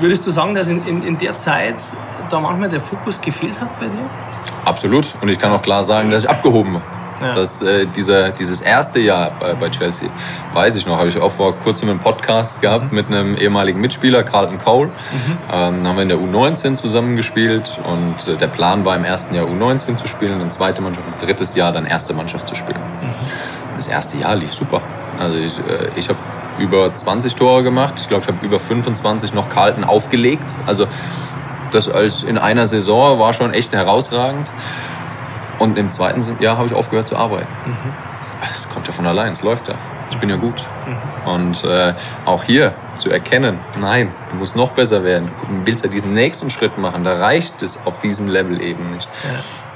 Würdest 0.00 0.26
du 0.26 0.30
sagen, 0.30 0.54
dass 0.54 0.68
in, 0.68 0.86
in, 0.86 1.02
in 1.02 1.18
der 1.18 1.34
Zeit 1.36 1.82
da 2.28 2.40
manchmal 2.40 2.68
der 2.68 2.80
Fokus 2.80 3.20
gefehlt 3.20 3.60
hat 3.60 3.78
bei 3.80 3.88
dir? 3.88 4.08
Absolut. 4.64 5.16
Und 5.20 5.28
ich 5.28 5.38
kann 5.38 5.50
auch 5.50 5.62
klar 5.62 5.82
sagen, 5.82 6.10
dass 6.10 6.24
ich 6.24 6.30
abgehoben. 6.30 6.82
Ja. 7.20 7.32
Das, 7.32 7.62
äh, 7.62 7.86
dieser, 7.86 8.30
dieses 8.30 8.60
erste 8.60 9.00
Jahr 9.00 9.32
bei, 9.38 9.54
bei 9.54 9.70
Chelsea, 9.70 10.08
weiß 10.54 10.76
ich 10.76 10.86
noch, 10.86 10.98
habe 10.98 11.08
ich 11.08 11.18
auch 11.18 11.32
vor 11.32 11.56
kurzem 11.56 11.88
einen 11.88 12.00
Podcast 12.00 12.60
gehabt 12.60 12.92
mit 12.92 13.06
einem 13.06 13.36
ehemaligen 13.36 13.80
Mitspieler, 13.80 14.22
Carlton 14.22 14.58
Cole. 14.58 14.88
Mhm. 14.88 15.38
Ähm, 15.50 15.86
haben 15.86 15.96
wir 15.96 16.02
in 16.02 16.08
der 16.08 16.18
U19 16.18 16.76
zusammengespielt 16.76 17.78
und 17.84 18.28
äh, 18.32 18.36
der 18.36 18.48
Plan 18.48 18.84
war 18.84 18.96
im 18.96 19.04
ersten 19.04 19.34
Jahr 19.34 19.46
U19 19.46 19.96
zu 19.96 20.06
spielen, 20.06 20.38
dann 20.38 20.50
zweite 20.50 20.82
Mannschaft, 20.82 21.06
und 21.06 21.20
drittes 21.20 21.54
Jahr 21.54 21.72
dann 21.72 21.86
erste 21.86 22.14
Mannschaft 22.14 22.48
zu 22.48 22.54
spielen. 22.54 22.80
Mhm. 23.00 23.14
Das 23.76 23.86
erste 23.86 24.18
Jahr 24.18 24.34
lief 24.34 24.52
super. 24.54 24.82
Also 25.18 25.36
ich, 25.38 25.58
äh, 25.58 25.90
ich 25.96 26.08
habe 26.08 26.18
über 26.58 26.92
20 26.92 27.36
Tore 27.36 27.62
gemacht. 27.62 27.94
Ich 28.00 28.08
glaube, 28.08 28.24
ich 28.24 28.28
habe 28.28 28.44
über 28.44 28.58
25 28.58 29.34
noch 29.34 29.48
Carlton 29.48 29.84
aufgelegt. 29.84 30.54
Also 30.66 30.86
das 31.70 31.88
als 31.88 32.22
in 32.22 32.38
einer 32.38 32.66
Saison 32.66 33.18
war 33.18 33.32
schon 33.32 33.52
echt 33.52 33.72
herausragend. 33.72 34.52
Und 35.58 35.76
im 35.78 35.90
zweiten 35.90 36.22
Jahr 36.40 36.56
habe 36.56 36.68
ich 36.68 36.74
aufgehört 36.74 37.08
zu 37.08 37.16
arbeiten. 37.16 37.48
Mhm. 37.66 37.92
Es 38.50 38.68
kommt 38.68 38.86
ja 38.86 38.92
von 38.92 39.06
allein, 39.06 39.32
es 39.32 39.42
läuft 39.42 39.68
ja. 39.68 39.74
Ich 40.10 40.16
bin 40.18 40.30
ja 40.30 40.36
gut. 40.36 40.64
Mhm. 40.86 41.30
Und 41.30 41.64
äh, 41.64 41.94
auch 42.24 42.44
hier 42.44 42.74
zu 42.96 43.10
erkennen, 43.10 43.58
nein, 43.80 44.12
du 44.30 44.36
musst 44.36 44.54
noch 44.54 44.70
besser 44.70 45.04
werden. 45.04 45.30
Du 45.40 45.66
willst 45.66 45.84
ja 45.84 45.90
diesen 45.90 46.12
nächsten 46.12 46.50
Schritt 46.50 46.78
machen. 46.78 47.04
Da 47.04 47.14
reicht 47.14 47.62
es 47.62 47.78
auf 47.84 47.98
diesem 47.98 48.28
Level 48.28 48.60
eben 48.60 48.92
nicht. 48.92 49.08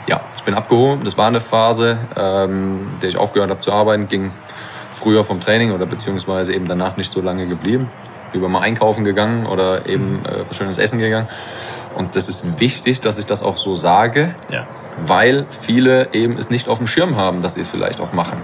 Ja, 0.06 0.16
ja 0.16 0.20
ich 0.36 0.44
bin 0.44 0.54
abgehoben. 0.54 1.04
Das 1.04 1.18
war 1.18 1.26
eine 1.26 1.40
Phase, 1.40 1.98
ähm, 2.16 2.94
der 3.02 3.08
ich 3.08 3.16
aufgehört 3.16 3.50
habe 3.50 3.60
zu 3.60 3.72
arbeiten, 3.72 4.08
ging 4.08 4.30
früher 4.92 5.24
vom 5.24 5.40
Training 5.40 5.72
oder 5.72 5.86
beziehungsweise 5.86 6.54
eben 6.54 6.68
danach 6.68 6.96
nicht 6.96 7.10
so 7.10 7.20
lange 7.20 7.46
geblieben. 7.46 7.90
Über 8.32 8.48
mal 8.48 8.60
einkaufen 8.60 9.04
gegangen 9.04 9.46
oder 9.46 9.86
eben 9.86 10.24
äh, 10.24 10.44
was 10.48 10.56
schönes 10.56 10.78
Essen 10.78 10.98
gegangen. 10.98 11.28
Und 11.94 12.16
das 12.16 12.28
ist 12.28 12.60
wichtig, 12.60 13.00
dass 13.00 13.18
ich 13.18 13.26
das 13.26 13.42
auch 13.42 13.56
so 13.56 13.74
sage, 13.74 14.34
ja. 14.50 14.66
weil 14.98 15.46
viele 15.50 16.12
eben 16.12 16.36
es 16.38 16.50
nicht 16.50 16.68
auf 16.68 16.78
dem 16.78 16.86
Schirm 16.86 17.16
haben, 17.16 17.42
dass 17.42 17.54
sie 17.54 17.60
es 17.60 17.68
vielleicht 17.68 18.00
auch 18.00 18.12
machen. 18.12 18.42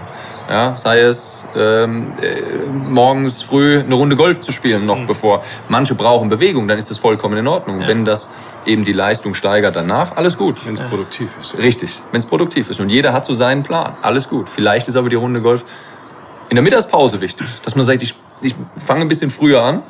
Ja, 0.48 0.74
sei 0.74 1.00
es 1.00 1.44
ähm, 1.56 2.14
äh, 2.22 2.66
morgens 2.66 3.42
früh 3.42 3.80
eine 3.80 3.94
Runde 3.94 4.16
Golf 4.16 4.40
zu 4.40 4.50
spielen, 4.50 4.86
noch 4.86 5.00
mhm. 5.00 5.06
bevor 5.06 5.42
manche 5.68 5.94
brauchen 5.94 6.30
Bewegung, 6.30 6.68
dann 6.68 6.78
ist 6.78 6.90
das 6.90 6.98
vollkommen 6.98 7.36
in 7.36 7.46
Ordnung. 7.46 7.82
Ja. 7.82 7.88
Wenn 7.88 8.04
das 8.04 8.30
eben 8.64 8.84
die 8.84 8.92
Leistung 8.92 9.34
steigert 9.34 9.76
danach, 9.76 10.16
alles 10.16 10.38
gut. 10.38 10.64
Wenn 10.64 10.74
es 10.74 10.80
produktiv 10.80 11.34
ist. 11.40 11.58
Richtig, 11.58 12.00
wenn 12.12 12.20
es 12.20 12.26
produktiv 12.26 12.70
ist. 12.70 12.80
Und 12.80 12.90
jeder 12.90 13.12
hat 13.12 13.26
so 13.26 13.34
seinen 13.34 13.62
Plan, 13.62 13.96
alles 14.00 14.28
gut. 14.28 14.48
Vielleicht 14.48 14.88
ist 14.88 14.96
aber 14.96 15.10
die 15.10 15.16
Runde 15.16 15.42
Golf 15.42 15.64
in 16.48 16.56
der 16.56 16.62
Mittagspause 16.62 17.20
wichtig, 17.20 17.46
dass 17.62 17.74
man 17.74 17.84
sagt, 17.84 18.02
ich, 18.02 18.14
ich 18.40 18.54
fange 18.84 19.02
ein 19.02 19.08
bisschen 19.08 19.30
früher 19.30 19.62
an, 19.62 19.82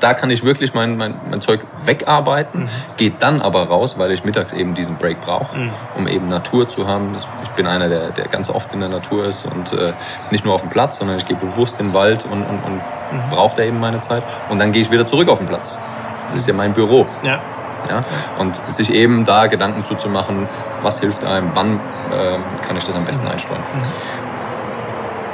da 0.00 0.14
kann 0.14 0.30
ich 0.30 0.44
wirklich 0.44 0.74
mein, 0.74 0.96
mein, 0.96 1.14
mein 1.28 1.40
Zeug 1.40 1.60
wegarbeiten, 1.84 2.64
mhm. 2.64 2.68
geht 2.96 3.22
dann 3.22 3.40
aber 3.40 3.64
raus, 3.64 3.98
weil 3.98 4.10
ich 4.12 4.24
mittags 4.24 4.52
eben 4.52 4.74
diesen 4.74 4.96
Break 4.96 5.20
brauche, 5.20 5.56
mhm. 5.56 5.70
um 5.96 6.08
eben 6.08 6.28
Natur 6.28 6.68
zu 6.68 6.86
haben. 6.86 7.16
Ich 7.44 7.50
bin 7.50 7.66
einer, 7.66 7.88
der, 7.88 8.10
der 8.10 8.28
ganz 8.28 8.50
oft 8.50 8.72
in 8.72 8.80
der 8.80 8.88
Natur 8.88 9.24
ist 9.24 9.46
und 9.46 9.72
äh, 9.72 9.92
nicht 10.30 10.44
nur 10.44 10.54
auf 10.54 10.62
dem 10.62 10.70
Platz, 10.70 10.98
sondern 10.98 11.16
ich 11.16 11.26
gehe 11.26 11.36
bewusst 11.36 11.80
in 11.80 11.88
den 11.88 11.94
Wald 11.94 12.24
und, 12.24 12.42
und, 12.42 12.60
und 12.60 12.74
mhm. 12.74 13.28
brauche 13.30 13.56
da 13.56 13.62
eben 13.62 13.80
meine 13.80 14.00
Zeit. 14.00 14.24
Und 14.50 14.58
dann 14.58 14.72
gehe 14.72 14.82
ich 14.82 14.90
wieder 14.90 15.06
zurück 15.06 15.28
auf 15.28 15.38
den 15.38 15.46
Platz. 15.46 15.78
Das 16.26 16.36
ist 16.36 16.46
ja 16.46 16.54
mein 16.54 16.72
Büro. 16.72 17.06
Ja. 17.22 17.40
Ja? 17.88 18.00
Und 18.38 18.60
sich 18.68 18.90
eben 18.90 19.24
da 19.24 19.46
Gedanken 19.46 19.84
zuzumachen, 19.84 20.48
was 20.82 21.00
hilft 21.00 21.24
einem, 21.24 21.50
wann 21.54 21.80
äh, 22.10 22.38
kann 22.66 22.76
ich 22.76 22.84
das 22.84 22.94
am 22.94 23.04
besten 23.04 23.26
einsteuern. 23.28 23.62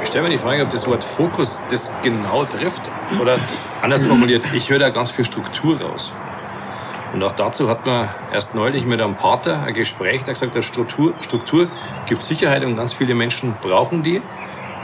Ich 0.03 0.09
stelle 0.09 0.23
mir 0.27 0.35
die 0.35 0.37
Frage, 0.37 0.63
ob 0.63 0.69
das 0.69 0.85
Wort 0.85 1.01
Fokus 1.03 1.57
das 1.71 1.89
genau 2.03 2.43
trifft. 2.43 2.91
Oder 3.21 3.37
anders 3.81 4.03
formuliert, 4.03 4.43
ich 4.53 4.69
höre 4.69 4.77
da 4.77 4.89
ganz 4.89 5.11
viel 5.11 5.23
Struktur 5.23 5.81
raus. 5.81 6.13
Und 7.13 7.23
auch 7.23 7.31
dazu 7.31 7.69
hat 7.69 7.85
man 7.85 8.09
erst 8.33 8.53
neulich 8.53 8.85
mit 8.85 8.99
einem 8.99 9.15
Pater 9.15 9.63
ein 9.63 9.73
Gespräch, 9.73 10.23
der 10.23 10.33
gesagt 10.33 10.55
hat, 10.55 10.63
Struktur, 10.63 11.13
Struktur 11.21 11.69
gibt 12.05 12.21
Sicherheit 12.21 12.65
und 12.65 12.75
ganz 12.75 12.93
viele 12.93 13.15
Menschen 13.15 13.55
brauchen 13.61 14.03
die. 14.03 14.21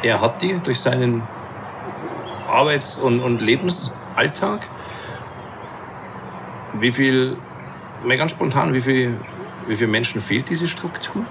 Er 0.03 0.21
hat 0.21 0.41
die 0.41 0.58
durch 0.63 0.79
seinen 0.79 1.27
Arbeits- 2.47 2.97
und, 2.97 3.19
und 3.19 3.41
Lebensalltag. 3.41 4.62
Wie 6.73 6.93
viel, 6.93 7.38
mal 8.05 8.17
ganz 8.17 8.32
spontan, 8.32 8.73
wie 8.73 8.82
viel, 8.82 9.17
wie 9.67 9.75
viel 9.75 9.88
Menschen 9.88 10.21
fehlt 10.21 10.49
diese 10.49 10.67
Struktur? 10.67 11.25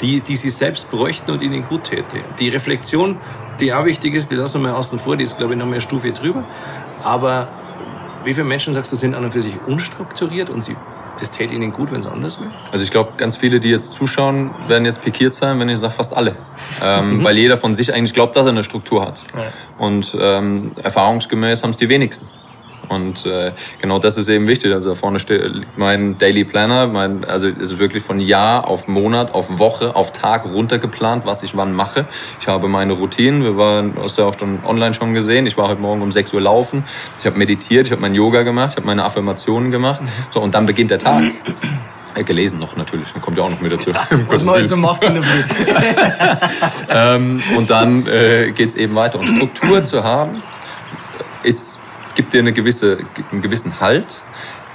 Die, 0.00 0.20
die 0.20 0.36
sie 0.36 0.50
selbst 0.50 0.90
bräuchten 0.90 1.30
und 1.30 1.42
ihnen 1.42 1.66
gut 1.66 1.84
täte. 1.84 2.18
Die 2.38 2.48
Reflexion, 2.48 3.18
die 3.60 3.72
auch 3.72 3.84
wichtig 3.84 4.14
ist, 4.14 4.30
die 4.30 4.34
lassen 4.34 4.62
wir 4.62 4.70
mal 4.70 4.78
außen 4.78 4.98
vor, 4.98 5.16
die 5.16 5.24
ist, 5.24 5.38
glaube 5.38 5.54
ich, 5.54 5.58
noch 5.58 5.66
mehr 5.66 5.80
Stufe 5.80 6.12
drüber. 6.12 6.44
Aber 7.02 7.48
wie 8.24 8.34
viele 8.34 8.44
Menschen, 8.44 8.74
sagst 8.74 8.92
du, 8.92 8.96
sind 8.96 9.14
an 9.14 9.24
und 9.24 9.32
für 9.32 9.42
sich 9.42 9.54
unstrukturiert 9.66 10.50
und 10.50 10.62
sie 10.62 10.76
das 11.20 11.30
täte 11.30 11.54
ihnen 11.54 11.70
gut, 11.70 11.92
wenn 11.92 12.00
es 12.00 12.06
anders 12.06 12.40
wäre? 12.40 12.50
Also 12.72 12.84
ich 12.84 12.90
glaube, 12.90 13.12
ganz 13.16 13.36
viele, 13.36 13.60
die 13.60 13.68
jetzt 13.68 13.92
zuschauen, 13.92 14.50
werden 14.66 14.84
jetzt 14.84 15.02
pikiert 15.02 15.34
sein, 15.34 15.60
wenn 15.60 15.68
ich 15.68 15.78
sage, 15.78 15.92
fast 15.92 16.12
alle. 16.12 16.34
Ähm, 16.82 17.18
mhm. 17.18 17.24
Weil 17.24 17.38
jeder 17.38 17.56
von 17.56 17.74
sich 17.74 17.94
eigentlich 17.94 18.14
glaubt, 18.14 18.34
dass 18.36 18.46
er 18.46 18.50
eine 18.50 18.64
Struktur 18.64 19.04
hat. 19.04 19.22
Ja. 19.34 19.52
Und 19.78 20.16
ähm, 20.20 20.72
erfahrungsgemäß 20.82 21.62
haben 21.62 21.70
es 21.70 21.76
die 21.76 21.88
wenigsten. 21.88 22.28
Und 22.88 23.26
äh, 23.26 23.52
genau 23.80 23.98
das 23.98 24.16
ist 24.16 24.28
eben 24.28 24.46
wichtig. 24.46 24.72
Also 24.72 24.90
da 24.90 24.94
vorne 24.94 25.18
steht 25.18 25.66
mein 25.76 26.18
Daily 26.18 26.44
Planner. 26.44 26.86
Mein, 26.86 27.24
also 27.24 27.48
es 27.48 27.72
ist 27.72 27.78
wirklich 27.78 28.02
von 28.02 28.20
Jahr 28.20 28.66
auf 28.66 28.88
Monat, 28.88 29.32
auf 29.32 29.58
Woche, 29.58 29.94
auf 29.96 30.12
Tag 30.12 30.46
runtergeplant, 30.46 31.26
was 31.26 31.42
ich 31.42 31.56
wann 31.56 31.72
mache. 31.72 32.06
Ich 32.40 32.48
habe 32.48 32.68
meine 32.68 32.94
Routinen. 32.94 33.42
Wir 33.42 33.56
waren, 33.56 33.94
hast 34.00 34.18
du 34.18 34.22
ja 34.22 34.28
auch 34.28 34.38
schon 34.38 34.64
online 34.64 34.94
schon 34.94 35.14
gesehen. 35.14 35.46
Ich 35.46 35.56
war 35.56 35.68
heute 35.68 35.80
Morgen 35.80 36.02
um 36.02 36.12
6 36.12 36.32
Uhr 36.34 36.40
laufen. 36.40 36.84
Ich 37.20 37.26
habe 37.26 37.38
meditiert, 37.38 37.86
ich 37.86 37.92
habe 37.92 38.02
mein 38.02 38.14
Yoga 38.14 38.42
gemacht, 38.42 38.70
ich 38.70 38.76
habe 38.76 38.86
meine 38.86 39.04
Affirmationen 39.04 39.70
gemacht. 39.70 40.02
Mhm. 40.02 40.08
So, 40.30 40.40
und 40.40 40.54
dann 40.54 40.66
beginnt 40.66 40.90
der 40.90 40.98
Tag. 40.98 41.24
Äh, 42.14 42.22
gelesen 42.22 42.60
noch 42.60 42.76
natürlich, 42.76 43.12
dann 43.12 43.22
kommt 43.22 43.38
ja 43.38 43.44
auch 43.44 43.50
noch 43.50 43.60
mit 43.60 43.72
dazu. 43.72 43.90
Ja, 43.90 44.06
was 44.28 44.44
man 44.44 44.66
so 44.68 44.76
macht 44.76 45.02
in 45.02 45.14
der 45.14 45.24
ähm, 46.88 47.42
und 47.56 47.70
dann 47.70 48.06
äh, 48.06 48.52
geht 48.52 48.76
eben 48.76 48.94
weiter. 48.94 49.18
Und 49.18 49.26
Struktur 49.26 49.84
zu 49.84 50.04
haben, 50.04 50.42
gibt 52.14 52.34
dir 52.34 52.40
eine 52.40 52.52
gewisse, 52.52 52.98
einen 53.30 53.42
gewissen 53.42 53.80
Halt. 53.80 54.22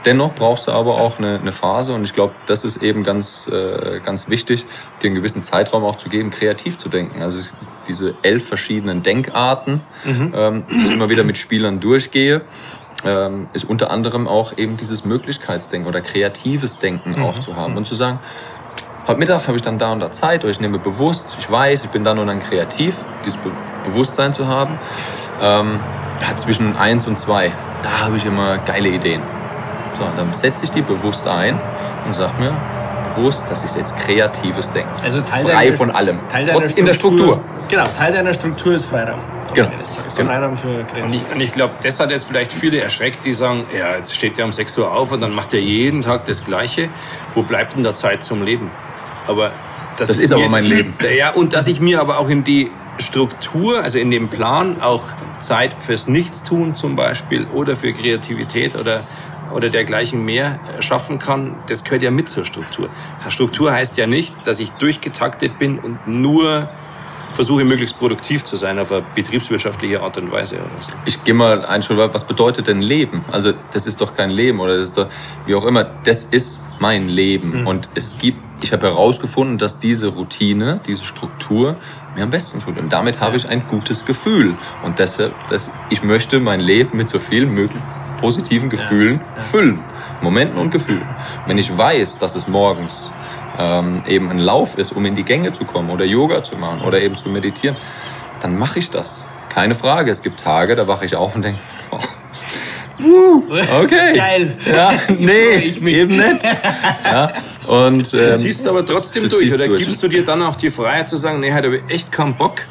Dennoch 0.06 0.34
brauchst 0.34 0.68
du 0.68 0.72
aber 0.72 0.96
auch 0.96 1.18
eine, 1.18 1.40
eine 1.40 1.52
Phase 1.52 1.94
und 1.94 2.04
ich 2.04 2.14
glaube, 2.14 2.34
das 2.46 2.64
ist 2.64 2.78
eben 2.82 3.04
ganz, 3.04 3.50
äh, 3.50 4.00
ganz 4.00 4.30
wichtig, 4.30 4.66
dir 5.02 5.08
einen 5.08 5.16
gewissen 5.16 5.44
Zeitraum 5.44 5.84
auch 5.84 5.98
zu 5.98 6.08
geben, 6.08 6.30
kreativ 6.30 6.78
zu 6.78 6.88
denken. 6.88 7.22
Also 7.22 7.50
diese 7.88 8.16
elf 8.22 8.48
verschiedenen 8.48 9.04
Denkarten, 9.04 9.82
mhm. 10.06 10.34
ähm, 10.34 10.64
die 10.72 10.84
ich 10.84 10.92
immer 10.92 11.10
wieder 11.10 11.26
mit 11.26 11.38
Spielern 11.38 11.82
durchgehe, 11.82 12.44
ähm, 13.04 13.50
ist 13.52 13.66
unter 13.66 13.92
anderem 13.92 14.28
auch 14.28 14.58
eben 14.58 14.78
dieses 14.78 15.04
Möglichkeitsdenken 15.04 15.88
oder 15.88 16.02
kreatives 16.02 16.78
Denken 16.80 17.16
mhm. 17.18 17.24
auch 17.24 17.40
zu 17.40 17.58
haben 17.58 17.76
und 17.76 17.86
zu 17.86 17.96
sagen, 17.96 18.20
heute 19.06 19.20
Mittag 19.20 19.48
habe 19.48 19.58
ich 19.58 19.62
dann 19.62 19.80
da 19.80 19.92
und 19.92 20.00
da 20.00 20.12
Zeit 20.12 20.44
oder 20.44 20.52
ich 20.52 20.62
nehme 20.62 20.80
bewusst, 20.80 21.36
ich 21.40 21.52
weiß, 21.52 21.84
ich 21.84 21.90
bin 21.90 22.06
dann 22.06 22.20
und 22.20 22.28
dann 22.28 22.40
kreativ, 22.40 23.02
dieses 23.26 23.40
Be 23.40 23.52
Bewusstsein 23.86 24.34
zu 24.34 24.46
haben. 24.46 24.78
Ähm, 25.42 25.80
ja, 26.22 26.36
zwischen 26.36 26.76
eins 26.76 27.08
und 27.08 27.18
zwei, 27.18 27.54
da 27.82 28.06
habe 28.06 28.18
ich 28.18 28.26
immer 28.26 28.58
geile 28.60 28.90
Ideen. 28.90 29.22
So, 29.94 30.04
dann 30.04 30.34
setze 30.34 30.66
ich 30.66 30.72
die 30.72 30.82
bewusst 30.82 31.28
ein 31.28 31.60
und 32.06 32.14
sage 32.14 32.34
mir 32.40 32.56
bewusst, 33.16 33.44
das 33.50 33.64
ist 33.64 33.76
jetzt 33.76 33.98
kreatives 33.98 34.70
Denken. 34.72 34.90
Also 35.04 35.22
Teil 35.22 35.44
frei 35.44 35.66
deiner, 35.66 35.78
von 35.78 35.92
allem. 35.92 36.20
Teil 36.30 36.46
deiner 36.46 36.60
Struktur, 36.60 36.80
in 36.80 36.86
der 36.86 36.94
Struktur. 36.94 37.44
Genau, 37.68 37.86
Teil 37.86 38.14
deiner 38.14 38.34
Struktur 38.34 38.74
ist 38.74 38.86
Freiraum. 38.86 39.20
Genau. 39.54 39.70
genau. 40.16 40.30
Freiraum 40.30 40.58
für 40.58 40.84
Kreativität. 40.86 41.32
Und 41.32 41.42
ich, 41.42 41.48
ich 41.48 41.52
glaube, 41.54 41.74
das 41.82 42.00
hat 42.00 42.12
jetzt 42.12 42.26
vielleicht 42.26 42.54
viele 42.54 42.80
erschreckt, 42.80 43.26
die 43.26 43.34
sagen, 43.34 43.66
ja, 43.76 43.96
jetzt 43.96 44.16
steht 44.16 44.38
der 44.38 44.46
um 44.46 44.52
6 44.52 44.78
Uhr 44.78 44.92
auf 44.92 45.12
und 45.12 45.22
dann 45.22 45.34
macht 45.34 45.54
er 45.54 45.60
jeden 45.60 46.02
Tag 46.02 46.26
das 46.26 46.46
Gleiche. 46.46 46.90
Wo 47.36 47.44
bleibt 47.44 47.76
denn 47.76 47.84
da 47.84 47.94
Zeit 47.94 48.24
zum 48.24 48.44
Leben? 48.44 48.72
Aber 49.28 49.52
das, 49.98 50.08
das 50.08 50.18
ist 50.18 50.32
aber 50.32 50.50
mein 50.50 50.66
Leben. 50.66 50.94
Ja, 51.16 51.32
und 51.32 51.54
dass 51.54 51.68
ich 51.68 51.82
mir 51.82 52.00
aber 52.00 52.20
auch 52.20 52.30
in 52.30 52.44
die 52.44 52.72
Struktur, 53.00 53.82
also 53.82 53.98
in 53.98 54.12
dem 54.12 54.30
Plan 54.30 54.82
auch 54.82 55.04
Zeit 55.40 55.84
fürs 55.84 56.08
Nichtstun 56.08 56.76
zum 56.76 56.96
Beispiel 56.96 57.48
oder 57.48 57.76
für 57.76 57.94
Kreativität 57.94 58.76
oder, 58.76 59.06
oder 59.56 59.70
dergleichen 59.70 60.24
mehr 60.24 60.60
schaffen 60.80 61.18
kann, 61.18 61.56
das 61.68 61.84
gehört 61.84 62.04
ja 62.04 62.12
mit 62.12 62.30
zur 62.30 62.46
Struktur. 62.46 62.90
Struktur 63.30 63.72
heißt 63.72 63.98
ja 63.98 64.06
nicht, 64.06 64.36
dass 64.46 64.60
ich 64.60 64.72
durchgetaktet 64.72 65.58
bin 65.58 65.80
und 65.80 66.08
nur 66.08 66.70
versuche 67.32 67.66
möglichst 67.66 67.98
produktiv 67.98 68.44
zu 68.44 68.56
sein 68.56 68.80
auf 68.80 68.92
eine 68.92 69.06
betriebswirtschaftliche 69.16 70.02
Art 70.02 70.18
und 70.18 70.32
Weise. 70.32 70.56
Oder 70.56 70.70
so. 70.80 70.92
Ich 71.06 71.24
gehe 71.24 71.34
mal 71.34 71.66
ein 71.66 71.82
Schritt 71.82 71.98
was 71.98 72.24
bedeutet 72.26 72.68
denn 72.68 72.82
Leben? 72.82 73.24
Also 73.32 73.54
das 73.72 73.86
ist 73.86 74.02
doch 74.02 74.16
kein 74.16 74.30
Leben 74.30 74.60
oder 74.60 74.76
das 74.76 74.86
ist 74.86 74.98
doch, 74.98 75.08
wie 75.46 75.56
auch 75.56 75.66
immer, 75.66 75.84
das 76.04 76.26
ist 76.26 76.62
mein 76.80 77.10
Leben. 77.10 77.62
Mhm. 77.62 77.68
Und 77.68 77.90
es 77.96 78.14
gibt, 78.18 78.40
ich 78.64 78.72
habe 78.72 78.88
herausgefunden, 78.88 79.58
dass 79.58 79.78
diese 79.78 80.08
Routine, 80.08 80.82
diese 80.86 81.04
Struktur 81.04 81.78
mir 82.16 82.24
am 82.24 82.30
besten 82.30 82.60
tut. 82.60 82.78
Und 82.78 82.92
damit 82.92 83.20
habe 83.20 83.38
ich 83.38 83.48
ein 83.48 83.68
gutes 83.68 84.06
Gefühl. 84.06 84.56
Und 84.84 85.00
deshalb, 85.00 85.34
dass 85.50 85.72
ich 85.90 86.04
möchte 86.04 86.40
mein 86.40 86.60
Leben 86.60 86.98
mit 86.98 87.10
so 87.10 87.20
vielen 87.20 87.54
möglichen 87.54 87.86
positiven 88.20 88.70
Gefühlen 88.70 89.20
ja, 89.20 89.36
ja. 89.38 89.42
füllen. 89.42 89.80
Momenten 90.22 90.58
und 90.58 90.72
Gefühlen. 90.72 91.08
Wenn 91.46 91.58
ich 91.58 91.78
weiß, 91.78 92.18
dass 92.18 92.36
es 92.36 92.48
morgens 92.48 93.14
ähm, 93.60 94.04
eben 94.08 94.30
ein 94.32 94.40
Lauf 94.40 94.78
ist, 94.78 94.92
um 94.94 95.06
in 95.06 95.16
die 95.16 95.24
Gänge 95.24 95.52
zu 95.52 95.66
kommen 95.66 95.90
oder 95.90 96.06
Yoga 96.06 96.42
zu 96.42 96.56
machen 96.56 96.82
oder 96.82 97.00
eben 97.02 97.18
zu 97.18 97.30
meditieren, 97.30 97.78
dann 98.42 98.58
mache 98.58 98.80
ich 98.80 98.90
das. 98.90 99.26
Keine 99.50 99.76
Frage. 99.76 100.12
Es 100.12 100.22
gibt 100.22 100.40
Tage, 100.40 100.76
da 100.76 100.88
wache 100.88 101.06
ich 101.06 101.16
auf 101.16 101.36
und 101.36 101.44
denke, 101.44 101.60
oh, 103.04 103.42
okay. 103.84 104.14
Geil. 104.14 104.56
Ja, 104.66 104.94
nee, 105.18 105.56
ich 105.58 105.82
mich. 105.82 105.96
eben 105.96 106.16
nicht. 106.16 106.44
Ja, 107.04 107.34
und, 107.68 108.14
ähm, 108.14 108.20
du 108.20 108.38
ziehst 108.38 108.68
aber 108.68 108.86
trotzdem 108.86 109.28
durch, 109.28 109.54
oder 109.54 109.68
durch. 109.68 109.86
gibst 109.86 110.02
du 110.02 110.08
dir 110.08 110.24
dann 110.24 110.42
auch 110.42 110.56
die 110.56 110.70
Freiheit 110.70 111.10
zu 111.10 111.18
sagen, 111.18 111.42
nee, 111.42 111.54
heute 111.54 111.68
habe 111.68 111.78
ich 111.78 111.94
echt 111.94 112.12
keinen 112.12 112.36
Bock, 112.36 112.62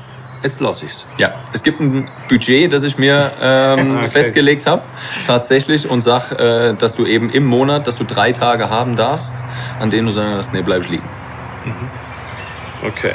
jetzt 0.43 0.61
lasse 0.61 0.87
ich's. 0.87 1.07
Ja, 1.19 1.35
es 1.53 1.63
gibt 1.63 1.81
ein 1.81 2.09
Budget, 2.29 2.73
das 2.73 2.83
ich 2.83 2.99
mir 2.99 3.31
ähm, 3.41 3.97
okay. 3.99 4.09
festgelegt 4.09 4.67
habe, 4.67 4.83
tatsächlich, 5.27 5.89
und 5.89 6.01
sag, 6.01 6.33
äh, 6.33 6.75
dass 6.75 6.95
du 6.95 7.07
eben 7.07 7.31
im 7.31 7.45
Monat, 7.45 7.87
dass 7.87 7.97
du 7.97 8.05
drei 8.05 8.33
Tage 8.33 8.71
haben 8.71 8.97
darfst, 8.97 9.43
an 9.81 9.91
denen 9.91 10.07
du 10.07 10.13
sagen 10.13 10.33
kannst, 10.33 10.53
nee, 10.53 10.63
bleib 10.63 10.83
ich 10.83 10.91
liegen. 10.91 11.09
Mhm. 11.65 11.91
Okay. 12.87 13.15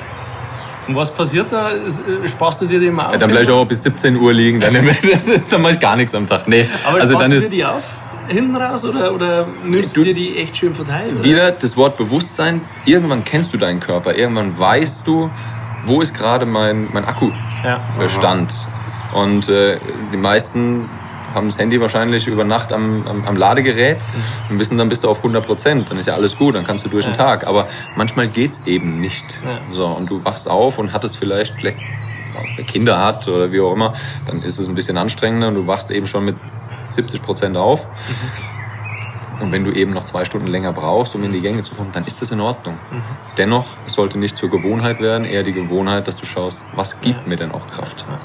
Und 0.87 0.95
was 0.95 1.13
passiert 1.13 1.51
da? 1.51 1.71
Äh, 1.71 2.27
sparst 2.27 2.61
du 2.61 2.65
dir 2.65 2.79
die 2.79 2.91
mal 2.91 3.05
auf? 3.05 3.13
Ja, 3.13 3.17
dann 3.17 3.29
bleib 3.29 3.43
ich 3.43 3.49
auch 3.49 3.67
bis 3.67 3.83
17 3.83 4.17
Uhr 4.17 4.33
liegen, 4.33 4.59
dann, 4.59 4.73
dann 5.49 5.61
mache 5.61 5.73
ich 5.73 5.79
gar 5.79 5.95
nichts 5.95 6.13
am 6.13 6.27
Tag. 6.27 6.47
Nee, 6.47 6.67
Aber 6.85 6.99
also 6.99 7.17
dann 7.17 7.31
ist, 7.31 7.45
du 7.45 7.49
dir 7.49 7.55
die 7.57 7.65
auf? 7.65 7.83
hinten 8.27 8.55
raus 8.55 8.85
oder, 8.85 9.13
oder 9.13 9.47
nimmst 9.63 9.95
du 9.95 10.03
dir 10.03 10.13
die 10.13 10.37
echt 10.37 10.57
schön 10.57 10.73
verteilt? 10.75 11.23
Wieder 11.23 11.51
das 11.51 11.75
Wort 11.77 11.97
Bewusstsein. 11.97 12.61
Irgendwann 12.85 13.23
kennst 13.23 13.53
du 13.53 13.57
deinen 13.57 13.79
Körper. 13.79 14.15
Irgendwann 14.15 14.57
weißt 14.57 15.05
du, 15.07 15.29
wo 15.85 16.01
ist 16.01 16.13
gerade 16.13 16.45
mein, 16.45 16.89
mein 16.91 17.05
Akkubestand? 17.05 18.53
Ja. 18.53 19.19
Und 19.19 19.49
äh, 19.49 19.79
die 20.11 20.17
meisten 20.17 20.89
haben 21.33 21.47
das 21.47 21.57
Handy 21.57 21.81
wahrscheinlich 21.81 22.27
über 22.27 22.43
Nacht 22.43 22.71
am, 22.71 23.07
am, 23.07 23.25
am 23.25 23.35
Ladegerät 23.35 24.05
und 24.49 24.59
wissen, 24.59 24.77
dann 24.77 24.89
bist 24.89 25.03
du 25.03 25.09
auf 25.09 25.17
100 25.17 25.45
Prozent. 25.45 25.89
Dann 25.89 25.97
ist 25.97 26.07
ja 26.07 26.13
alles 26.13 26.37
gut, 26.37 26.55
dann 26.55 26.65
kannst 26.65 26.85
du 26.85 26.89
durch 26.89 27.05
ja. 27.05 27.11
den 27.11 27.17
Tag. 27.17 27.45
Aber 27.47 27.67
manchmal 27.95 28.27
geht's 28.27 28.61
eben 28.65 28.95
nicht. 28.97 29.39
Ja. 29.43 29.61
So, 29.71 29.87
und 29.87 30.09
du 30.09 30.23
wachst 30.23 30.49
auf 30.49 30.77
und 30.79 30.93
hattest 30.93 31.17
vielleicht, 31.17 31.55
vielleicht 31.55 31.79
wer 32.55 32.65
Kinder 32.65 32.99
hat 32.99 33.27
oder 33.27 33.51
wie 33.51 33.59
auch 33.61 33.73
immer, 33.73 33.93
dann 34.25 34.41
ist 34.41 34.59
es 34.59 34.67
ein 34.67 34.75
bisschen 34.75 34.97
anstrengender 34.97 35.47
und 35.47 35.55
du 35.55 35.67
wachst 35.67 35.91
eben 35.91 36.07
schon 36.07 36.25
mit 36.25 36.35
70 36.89 37.21
Prozent 37.21 37.57
auf. 37.57 37.85
Mhm. 37.85 38.62
Und 39.39 39.51
wenn 39.51 39.63
du 39.63 39.71
eben 39.71 39.91
noch 39.91 40.03
zwei 40.03 40.25
Stunden 40.25 40.47
länger 40.47 40.73
brauchst, 40.73 41.15
um 41.15 41.23
in 41.23 41.31
die 41.31 41.41
Gänge 41.41 41.63
zu 41.63 41.75
kommen, 41.75 41.91
dann 41.93 42.05
ist 42.05 42.21
das 42.21 42.31
in 42.31 42.39
Ordnung. 42.39 42.75
Mhm. 42.91 43.03
Dennoch, 43.37 43.77
es 43.85 43.93
sollte 43.93 44.17
nicht 44.17 44.37
zur 44.37 44.49
Gewohnheit 44.49 44.99
werden, 44.99 45.25
eher 45.25 45.43
die 45.43 45.51
Gewohnheit, 45.51 46.07
dass 46.07 46.15
du 46.15 46.25
schaust, 46.25 46.63
was 46.75 47.01
gibt 47.01 47.21
ja. 47.23 47.27
mir 47.27 47.35
denn 47.35 47.51
auch 47.51 47.67
Kraft. 47.67 48.05
Ja. 48.07 48.19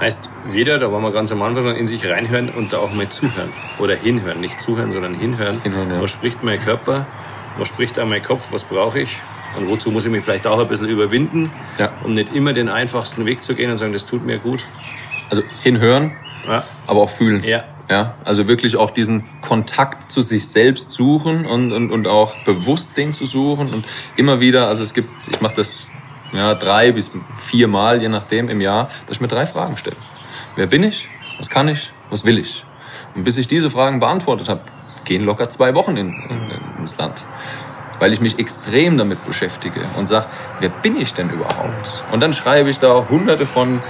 Heißt 0.00 0.28
wieder, 0.46 0.78
da 0.78 0.90
wollen 0.90 1.02
wir 1.02 1.12
ganz 1.12 1.30
am 1.30 1.42
Anfang 1.42 1.62
schon 1.62 1.76
in 1.76 1.86
sich 1.86 2.08
reinhören 2.08 2.48
und 2.50 2.72
da 2.72 2.78
auch 2.78 2.92
mal 2.92 3.08
zuhören. 3.08 3.52
Oder 3.78 3.94
hinhören. 3.94 4.40
Nicht 4.40 4.60
zuhören, 4.60 4.90
sondern 4.90 5.14
hinhören. 5.14 5.60
hinhören 5.62 5.90
ja. 5.90 6.02
Was 6.02 6.10
spricht 6.10 6.42
mein 6.42 6.60
Körper? 6.60 7.06
Was 7.58 7.68
spricht 7.68 7.98
auch 7.98 8.06
mein 8.06 8.22
Kopf? 8.22 8.48
Was 8.50 8.64
brauche 8.64 9.00
ich? 9.00 9.20
Und 9.56 9.68
wozu 9.68 9.92
muss 9.92 10.04
ich 10.04 10.10
mich 10.10 10.24
vielleicht 10.24 10.46
auch 10.48 10.58
ein 10.58 10.66
bisschen 10.66 10.88
überwinden, 10.88 11.50
ja. 11.78 11.92
um 12.02 12.14
nicht 12.14 12.32
immer 12.34 12.52
den 12.52 12.68
einfachsten 12.68 13.24
Weg 13.24 13.44
zu 13.44 13.54
gehen 13.54 13.70
und 13.70 13.76
sagen, 13.76 13.92
das 13.92 14.04
tut 14.04 14.24
mir 14.24 14.38
gut? 14.38 14.66
Also 15.30 15.42
hinhören, 15.62 16.16
aber 16.86 17.00
auch 17.00 17.10
fühlen. 17.10 17.44
Ja. 17.44 17.64
Ja, 17.90 18.14
also 18.24 18.48
wirklich 18.48 18.76
auch 18.76 18.90
diesen 18.90 19.24
Kontakt 19.42 20.10
zu 20.10 20.22
sich 20.22 20.48
selbst 20.48 20.90
suchen 20.90 21.44
und, 21.44 21.70
und, 21.70 21.90
und 21.90 22.06
auch 22.06 22.34
bewusst 22.44 22.96
den 22.96 23.12
zu 23.12 23.26
suchen 23.26 23.74
und 23.74 23.84
immer 24.16 24.40
wieder, 24.40 24.68
also 24.68 24.82
es 24.82 24.94
gibt, 24.94 25.28
ich 25.28 25.42
mache 25.42 25.56
das 25.56 25.90
ja, 26.32 26.54
drei 26.54 26.92
bis 26.92 27.10
vier 27.36 27.68
Mal, 27.68 28.00
je 28.00 28.08
nachdem, 28.08 28.48
im 28.48 28.60
Jahr, 28.62 28.88
dass 29.06 29.18
ich 29.18 29.20
mir 29.20 29.28
drei 29.28 29.44
Fragen 29.44 29.76
stelle. 29.76 29.96
Wer 30.56 30.66
bin 30.66 30.82
ich? 30.82 31.08
Was 31.38 31.50
kann 31.50 31.68
ich? 31.68 31.92
Was 32.10 32.24
will 32.24 32.38
ich? 32.38 32.64
Und 33.14 33.24
bis 33.24 33.36
ich 33.36 33.48
diese 33.48 33.70
Fragen 33.70 34.00
beantwortet 34.00 34.48
habe, 34.48 34.62
gehen 35.04 35.24
locker 35.24 35.48
zwei 35.50 35.74
Wochen 35.74 35.96
in, 35.96 36.12
in, 36.28 36.50
ins 36.78 36.96
Land. 36.96 37.24
Weil 37.98 38.12
ich 38.12 38.20
mich 38.20 38.38
extrem 38.38 38.98
damit 38.98 39.24
beschäftige 39.24 39.80
und 39.96 40.06
sage, 40.06 40.26
wer 40.60 40.70
bin 40.70 40.96
ich 40.96 41.12
denn 41.14 41.30
überhaupt? 41.30 42.02
Und 42.10 42.20
dann 42.20 42.32
schreibe 42.32 42.70
ich 42.70 42.78
da 42.78 43.06
hunderte 43.08 43.46
von 43.46 43.82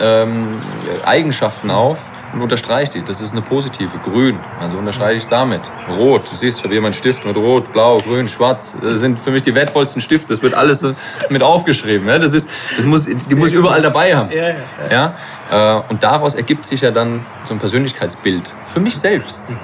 ähm, 0.00 0.60
Eigenschaften 1.04 1.70
auf 1.70 2.10
und 2.32 2.42
unterstreiche 2.42 2.92
die. 2.92 3.02
Das 3.02 3.20
ist 3.20 3.32
eine 3.32 3.42
positive. 3.42 3.98
Grün, 3.98 4.38
also 4.60 4.78
unterstreiche 4.78 5.18
ich 5.18 5.28
damit. 5.28 5.70
Rot, 5.88 6.30
du 6.30 6.36
siehst, 6.36 6.58
ich 6.58 6.64
habe 6.64 6.74
hier 6.74 6.82
meinen 6.82 6.92
Stift 6.92 7.24
mit 7.24 7.36
Rot, 7.36 7.72
Blau, 7.72 7.98
Grün, 7.98 8.28
Schwarz. 8.28 8.76
Das 8.80 9.00
sind 9.00 9.18
für 9.18 9.30
mich 9.30 9.42
die 9.42 9.54
wertvollsten 9.54 10.00
Stifte. 10.00 10.28
Das 10.28 10.42
wird 10.42 10.54
alles 10.54 10.84
mit 11.30 11.42
aufgeschrieben. 11.42 12.06
Das 12.06 12.32
ist, 12.32 12.48
das 12.76 12.84
muss, 12.84 13.04
die 13.04 13.34
muss 13.34 13.48
ich 13.48 13.54
überall 13.54 13.82
dabei 13.82 14.16
haben. 14.16 14.30
Ja, 14.30 14.48
ja, 14.90 15.14
ja. 15.50 15.78
Äh, 15.78 15.82
und 15.88 16.02
daraus 16.02 16.34
ergibt 16.34 16.66
sich 16.66 16.80
ja 16.80 16.90
dann 16.90 17.24
so 17.44 17.54
ein 17.54 17.58
Persönlichkeitsbild 17.58 18.52
für 18.66 18.80
mich 18.80 18.98
selbst. 18.98 19.50
Mhm. 19.50 19.58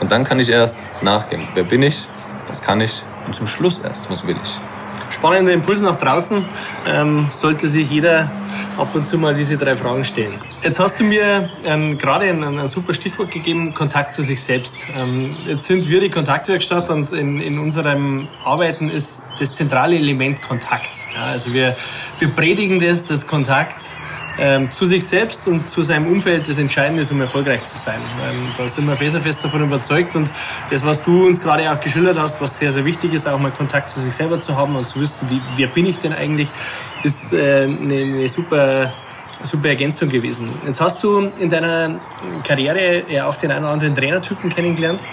Und 0.00 0.12
dann 0.12 0.24
kann 0.24 0.40
ich 0.40 0.48
erst 0.48 0.82
nachgehen. 1.02 1.46
Wer 1.54 1.64
bin 1.64 1.82
ich? 1.82 2.06
Was 2.48 2.60
kann 2.60 2.80
ich? 2.80 3.02
Und 3.26 3.34
zum 3.34 3.46
Schluss 3.46 3.78
erst, 3.78 4.10
was 4.10 4.26
will 4.26 4.36
ich? 4.42 4.60
Spannender 5.24 5.54
Impuls 5.54 5.80
nach 5.80 5.96
draußen. 5.96 6.44
Ähm, 6.86 7.28
sollte 7.30 7.66
sich 7.66 7.90
jeder 7.90 8.30
ab 8.76 8.94
und 8.94 9.06
zu 9.06 9.16
mal 9.16 9.34
diese 9.34 9.56
drei 9.56 9.74
Fragen 9.74 10.04
stellen. 10.04 10.38
Jetzt 10.62 10.78
hast 10.78 11.00
du 11.00 11.04
mir 11.04 11.48
ähm, 11.64 11.96
gerade 11.96 12.26
ein, 12.26 12.44
ein, 12.44 12.68
super 12.68 12.92
Stichwort 12.92 13.30
gegeben, 13.30 13.72
Kontakt 13.72 14.12
zu 14.12 14.22
sich 14.22 14.42
selbst. 14.42 14.84
Ähm, 14.94 15.34
jetzt 15.46 15.64
sind 15.64 15.88
wir 15.88 16.02
die 16.02 16.10
Kontaktwerkstatt 16.10 16.90
und 16.90 17.12
in, 17.12 17.40
in 17.40 17.58
unserem 17.58 18.28
Arbeiten 18.44 18.90
ist 18.90 19.22
das 19.38 19.54
zentrale 19.54 19.96
Element 19.96 20.42
Kontakt. 20.42 21.00
Ja, 21.14 21.24
also 21.24 21.54
wir, 21.54 21.74
wir 22.18 22.28
predigen 22.28 22.78
das, 22.78 23.06
dass 23.06 23.26
Kontakt 23.26 23.76
ähm, 24.38 24.70
zu 24.70 24.86
sich 24.86 25.06
selbst 25.06 25.46
und 25.46 25.66
zu 25.66 25.82
seinem 25.82 26.06
Umfeld 26.06 26.48
das 26.48 26.58
Entscheidende 26.58 27.02
ist, 27.02 27.12
um 27.12 27.20
erfolgreich 27.20 27.64
zu 27.64 27.78
sein. 27.78 28.00
Ähm, 28.28 28.50
da 28.56 28.68
sind 28.68 28.86
wir 28.86 28.96
fest 28.96 29.44
davon 29.44 29.62
überzeugt 29.62 30.16
und 30.16 30.30
das, 30.70 30.84
was 30.84 31.02
du 31.02 31.26
uns 31.26 31.40
gerade 31.40 31.70
auch 31.70 31.80
geschildert 31.80 32.18
hast, 32.18 32.40
was 32.40 32.58
sehr, 32.58 32.72
sehr 32.72 32.84
wichtig 32.84 33.12
ist, 33.12 33.26
auch 33.26 33.38
mal 33.38 33.52
Kontakt 33.52 33.88
zu 33.88 34.00
sich 34.00 34.12
selber 34.12 34.40
zu 34.40 34.56
haben 34.56 34.76
und 34.76 34.86
zu 34.86 35.00
wissen, 35.00 35.28
wie, 35.28 35.40
wer 35.56 35.68
bin 35.68 35.86
ich 35.86 35.98
denn 35.98 36.12
eigentlich, 36.12 36.48
ist 37.02 37.32
äh, 37.32 37.64
eine, 37.64 37.94
eine 37.94 38.28
super 38.28 38.92
super 39.42 39.68
Ergänzung 39.68 40.08
gewesen. 40.08 40.50
Jetzt 40.66 40.80
hast 40.80 41.02
du 41.02 41.30
in 41.38 41.50
deiner 41.50 42.00
Karriere 42.46 43.02
ja 43.08 43.26
auch 43.26 43.36
den 43.36 43.50
einen 43.50 43.64
oder 43.64 43.72
anderen 43.72 43.94
Trainertypen 43.94 44.50
kennengelernt. 44.50 45.04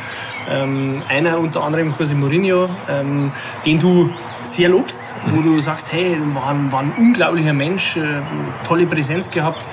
Ähm, 0.49 1.01
einer 1.09 1.39
unter 1.39 1.63
anderem 1.63 1.93
José 1.93 2.15
Mourinho, 2.15 2.69
ähm, 2.89 3.31
den 3.65 3.79
du 3.79 4.09
sehr 4.43 4.69
lobst, 4.69 5.15
wo 5.27 5.41
du 5.41 5.59
sagst, 5.59 5.91
hey, 5.91 6.17
war 6.33 6.55
war 6.71 6.79
ein 6.81 6.93
unglaublicher 6.97 7.53
Mensch, 7.53 7.97
äh, 7.97 8.21
tolle 8.63 8.85
Präsenz 8.85 9.29
gehabt. 9.29 9.67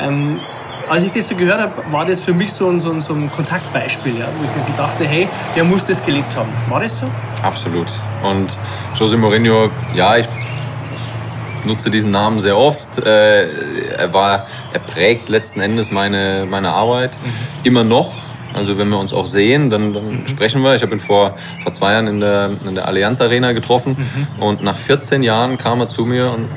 Ähm, 0.00 0.40
als 0.88 1.02
ich 1.02 1.10
das 1.10 1.28
so 1.28 1.34
gehört 1.34 1.60
habe, 1.60 1.82
war 1.90 2.04
das 2.04 2.20
für 2.20 2.34
mich 2.34 2.52
so 2.52 2.68
ein, 2.68 2.78
so 2.78 2.90
ein, 2.90 3.00
so 3.00 3.14
ein 3.14 3.30
Kontaktbeispiel, 3.30 4.18
ja, 4.18 4.28
wo 4.38 4.44
ich 4.44 4.56
mir 4.56 4.64
gedacht 4.64 4.96
hey, 5.00 5.28
der 5.56 5.64
muss 5.64 5.86
das 5.86 6.04
gelebt 6.04 6.36
haben. 6.36 6.50
War 6.68 6.80
das 6.80 6.98
so? 6.98 7.06
Absolut. 7.42 7.92
Und 8.22 8.58
José 8.94 9.16
Mourinho, 9.16 9.70
ja, 9.94 10.16
ich 10.16 10.28
nutze 11.64 11.90
diesen 11.90 12.10
Namen 12.10 12.40
sehr 12.40 12.56
oft. 12.56 12.98
Äh, 12.98 13.92
er 13.92 14.12
war, 14.12 14.46
er 14.72 14.80
prägt 14.80 15.28
letzten 15.28 15.60
Endes 15.60 15.90
meine, 15.90 16.46
meine 16.48 16.70
Arbeit. 16.72 17.18
Mhm. 17.22 17.30
Immer 17.64 17.84
noch. 17.84 18.12
Also 18.54 18.78
wenn 18.78 18.88
wir 18.88 18.98
uns 18.98 19.12
auch 19.12 19.26
sehen, 19.26 19.68
dann, 19.68 19.92
dann 19.92 20.20
mhm. 20.20 20.26
sprechen 20.28 20.62
wir. 20.62 20.74
Ich 20.74 20.82
habe 20.82 20.92
ihn 20.92 21.00
vor, 21.00 21.36
vor 21.62 21.72
zwei 21.72 21.92
Jahren 21.92 22.06
in 22.06 22.20
der, 22.20 22.52
in 22.66 22.74
der 22.74 22.86
Allianz 22.86 23.20
Arena 23.20 23.52
getroffen 23.52 23.96
mhm. 23.98 24.42
und 24.42 24.62
nach 24.62 24.76
14 24.76 25.22
Jahren 25.22 25.58
kam 25.58 25.80
er 25.80 25.88
zu 25.88 26.06
mir 26.06 26.30
und 26.30 26.48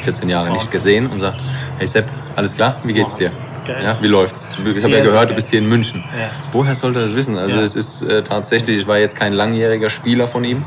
14 0.00 0.28
Jahre 0.28 0.46
Wahnsinn. 0.46 0.62
nicht 0.62 0.72
gesehen 0.72 1.06
und 1.08 1.20
sagt, 1.20 1.38
hey 1.78 1.86
Sepp, 1.86 2.06
alles 2.34 2.56
klar, 2.56 2.80
wie 2.84 2.94
geht's 2.94 3.14
dir? 3.16 3.30
Ja, 3.68 3.98
wie 4.02 4.08
läuft's? 4.08 4.50
Ich 4.64 4.82
habe 4.82 4.96
ja 4.96 5.04
gehört, 5.04 5.30
du 5.30 5.34
bist 5.34 5.50
hier 5.50 5.60
in 5.60 5.66
München. 5.66 6.02
Ja. 6.18 6.30
Woher 6.50 6.74
sollte 6.74 6.98
er 6.98 7.06
das 7.06 7.14
wissen? 7.14 7.38
Also 7.38 7.58
ja. 7.58 7.62
es 7.62 7.76
ist 7.76 8.02
äh, 8.02 8.24
tatsächlich, 8.24 8.80
ich 8.80 8.86
war 8.88 8.98
jetzt 8.98 9.16
kein 9.16 9.32
langjähriger 9.32 9.88
Spieler 9.88 10.26
von 10.26 10.42
ihm 10.42 10.64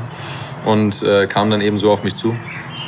und 0.64 1.02
äh, 1.02 1.26
kam 1.26 1.50
dann 1.50 1.60
eben 1.60 1.76
so 1.76 1.92
auf 1.92 2.04
mich 2.04 2.14
zu 2.14 2.34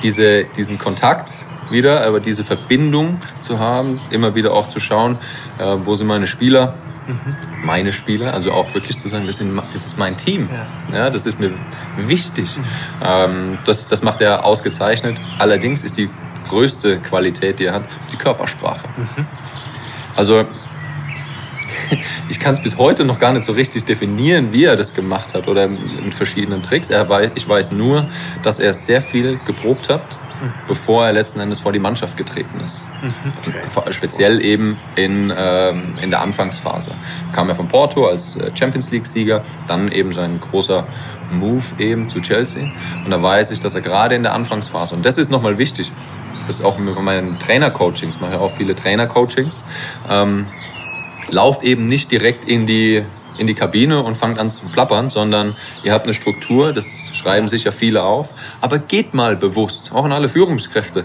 diese, 0.02 0.44
diesen 0.44 0.78
Kontakt 0.78 1.32
wieder, 1.70 2.04
aber 2.04 2.20
diese 2.20 2.44
Verbindung 2.44 3.20
zu 3.40 3.58
haben, 3.58 4.00
immer 4.11 4.34
wieder 4.34 4.52
auch 4.52 4.68
zu 4.68 4.80
schauen, 4.80 5.18
äh, 5.58 5.76
wo 5.80 5.94
sind 5.94 6.06
meine 6.06 6.26
Spieler, 6.26 6.74
mhm. 7.06 7.37
meine 7.64 7.92
Spieler, 7.92 8.32
also 8.32 8.52
auch 8.52 8.72
wirklich 8.74 8.98
zu 8.98 9.08
sagen, 9.08 9.26
das, 9.26 9.37
sind, 9.37 9.56
das 9.72 9.87
ist 9.87 9.98
mein 9.98 10.16
Team, 10.16 10.48
ja. 10.52 10.96
ja 10.96 11.11
das 11.11 11.26
ist 11.26 11.38
mir 11.38 11.52
wichtig. 11.96 12.56
Mhm. 12.56 12.62
Ähm, 13.02 13.58
das, 13.64 13.87
das 13.87 14.02
macht 14.02 14.20
er 14.20 14.44
ausgezeichnet. 14.44 15.20
Allerdings 15.38 15.82
ist 15.82 15.96
die 15.96 16.08
größte 16.48 17.00
Qualität, 17.00 17.61
die 17.61 17.66
er 17.66 17.74
hat, 17.74 17.84
die 18.12 18.16
Körpersprache. 18.16 18.88
Mhm. 18.96 19.26
Also 20.16 20.46
ich 22.29 22.41
kann 22.41 22.53
es 22.53 22.61
bis 22.61 22.77
heute 22.77 23.05
noch 23.05 23.19
gar 23.19 23.33
nicht 23.33 23.45
so 23.45 23.53
richtig 23.53 23.85
definieren, 23.85 24.53
wie 24.53 24.64
er 24.64 24.77
das 24.77 24.95
gemacht 24.95 25.35
hat 25.35 25.49
oder 25.49 25.69
mit 25.69 26.14
verschiedenen 26.14 26.62
Tricks. 26.62 26.91
Er 26.91 27.09
weiß, 27.09 27.33
ich 27.35 27.49
weiß 27.49 27.73
nur, 27.73 28.09
dass 28.43 28.59
er 28.59 28.73
sehr 28.73 29.01
viel 29.01 29.38
geprobt 29.45 29.88
hat, 29.88 30.03
mhm. 30.43 30.53
bevor 30.67 31.07
er 31.07 31.12
letzten 31.12 31.41
Endes 31.41 31.61
vor 31.61 31.73
die 31.73 31.79
Mannschaft 31.79 32.17
getreten 32.17 32.61
ist. 32.61 32.81
Mhm. 33.03 33.14
Okay. 33.47 33.93
Speziell 33.93 34.41
eben 34.41 34.79
in, 34.97 35.33
ähm, 35.37 35.95
in 36.03 36.11
der 36.11 36.21
Anfangsphase. 36.21 36.93
Kam 37.33 37.49
er 37.49 37.55
von 37.55 37.69
Porto 37.69 38.07
als 38.07 38.37
äh, 38.37 38.51
Champions 38.55 38.91
League-Sieger, 38.91 39.43
dann 39.67 39.91
eben 39.91 40.12
sein 40.12 40.41
großer 40.41 40.87
Move 41.31 41.64
eben 41.79 42.09
zu 42.09 42.21
Chelsea. 42.21 42.71
Und 43.05 43.11
da 43.11 43.23
weiß 43.23 43.51
ich, 43.51 43.61
dass 43.61 43.75
er 43.75 43.81
gerade 43.81 44.14
in 44.14 44.23
der 44.23 44.35
Anfangsphase, 44.35 44.95
und 44.95 45.05
das 45.05 45.19
ist 45.19 45.31
nochmal 45.31 45.59
wichtig, 45.59 45.93
das 46.47 46.62
auch 46.62 46.79
mit 46.79 46.99
meinen 46.99 47.38
Trainer-Coachings, 47.38 48.21
mache 48.21 48.33
ja 48.33 48.38
auch 48.38 48.51
viele 48.51 48.75
Trainer-Coachings, 48.75 49.64
ähm, 50.09 50.47
lauft 51.31 51.62
eben 51.62 51.87
nicht 51.87 52.11
direkt 52.11 52.45
in 52.45 52.67
die, 52.67 53.05
in 53.38 53.47
die 53.47 53.55
Kabine 53.55 54.03
und 54.03 54.17
fangt 54.17 54.38
an 54.38 54.51
zu 54.51 54.64
plappern, 54.67 55.11
sondern 55.11 55.57
ihr 55.83 55.93
habt 55.93 56.07
eine 56.07 56.14
Struktur, 56.14 56.73
das 56.73 56.87
schreiben 57.12 57.49
sicher 57.49 57.73
viele 57.73 58.03
auf, 58.03 58.31
aber 58.61 58.79
geht 58.79 59.14
mal 59.14 59.37
bewusst, 59.37 59.93
auch 59.93 60.05
an 60.05 60.12
alle 60.12 60.29
Führungskräfte, 60.29 61.05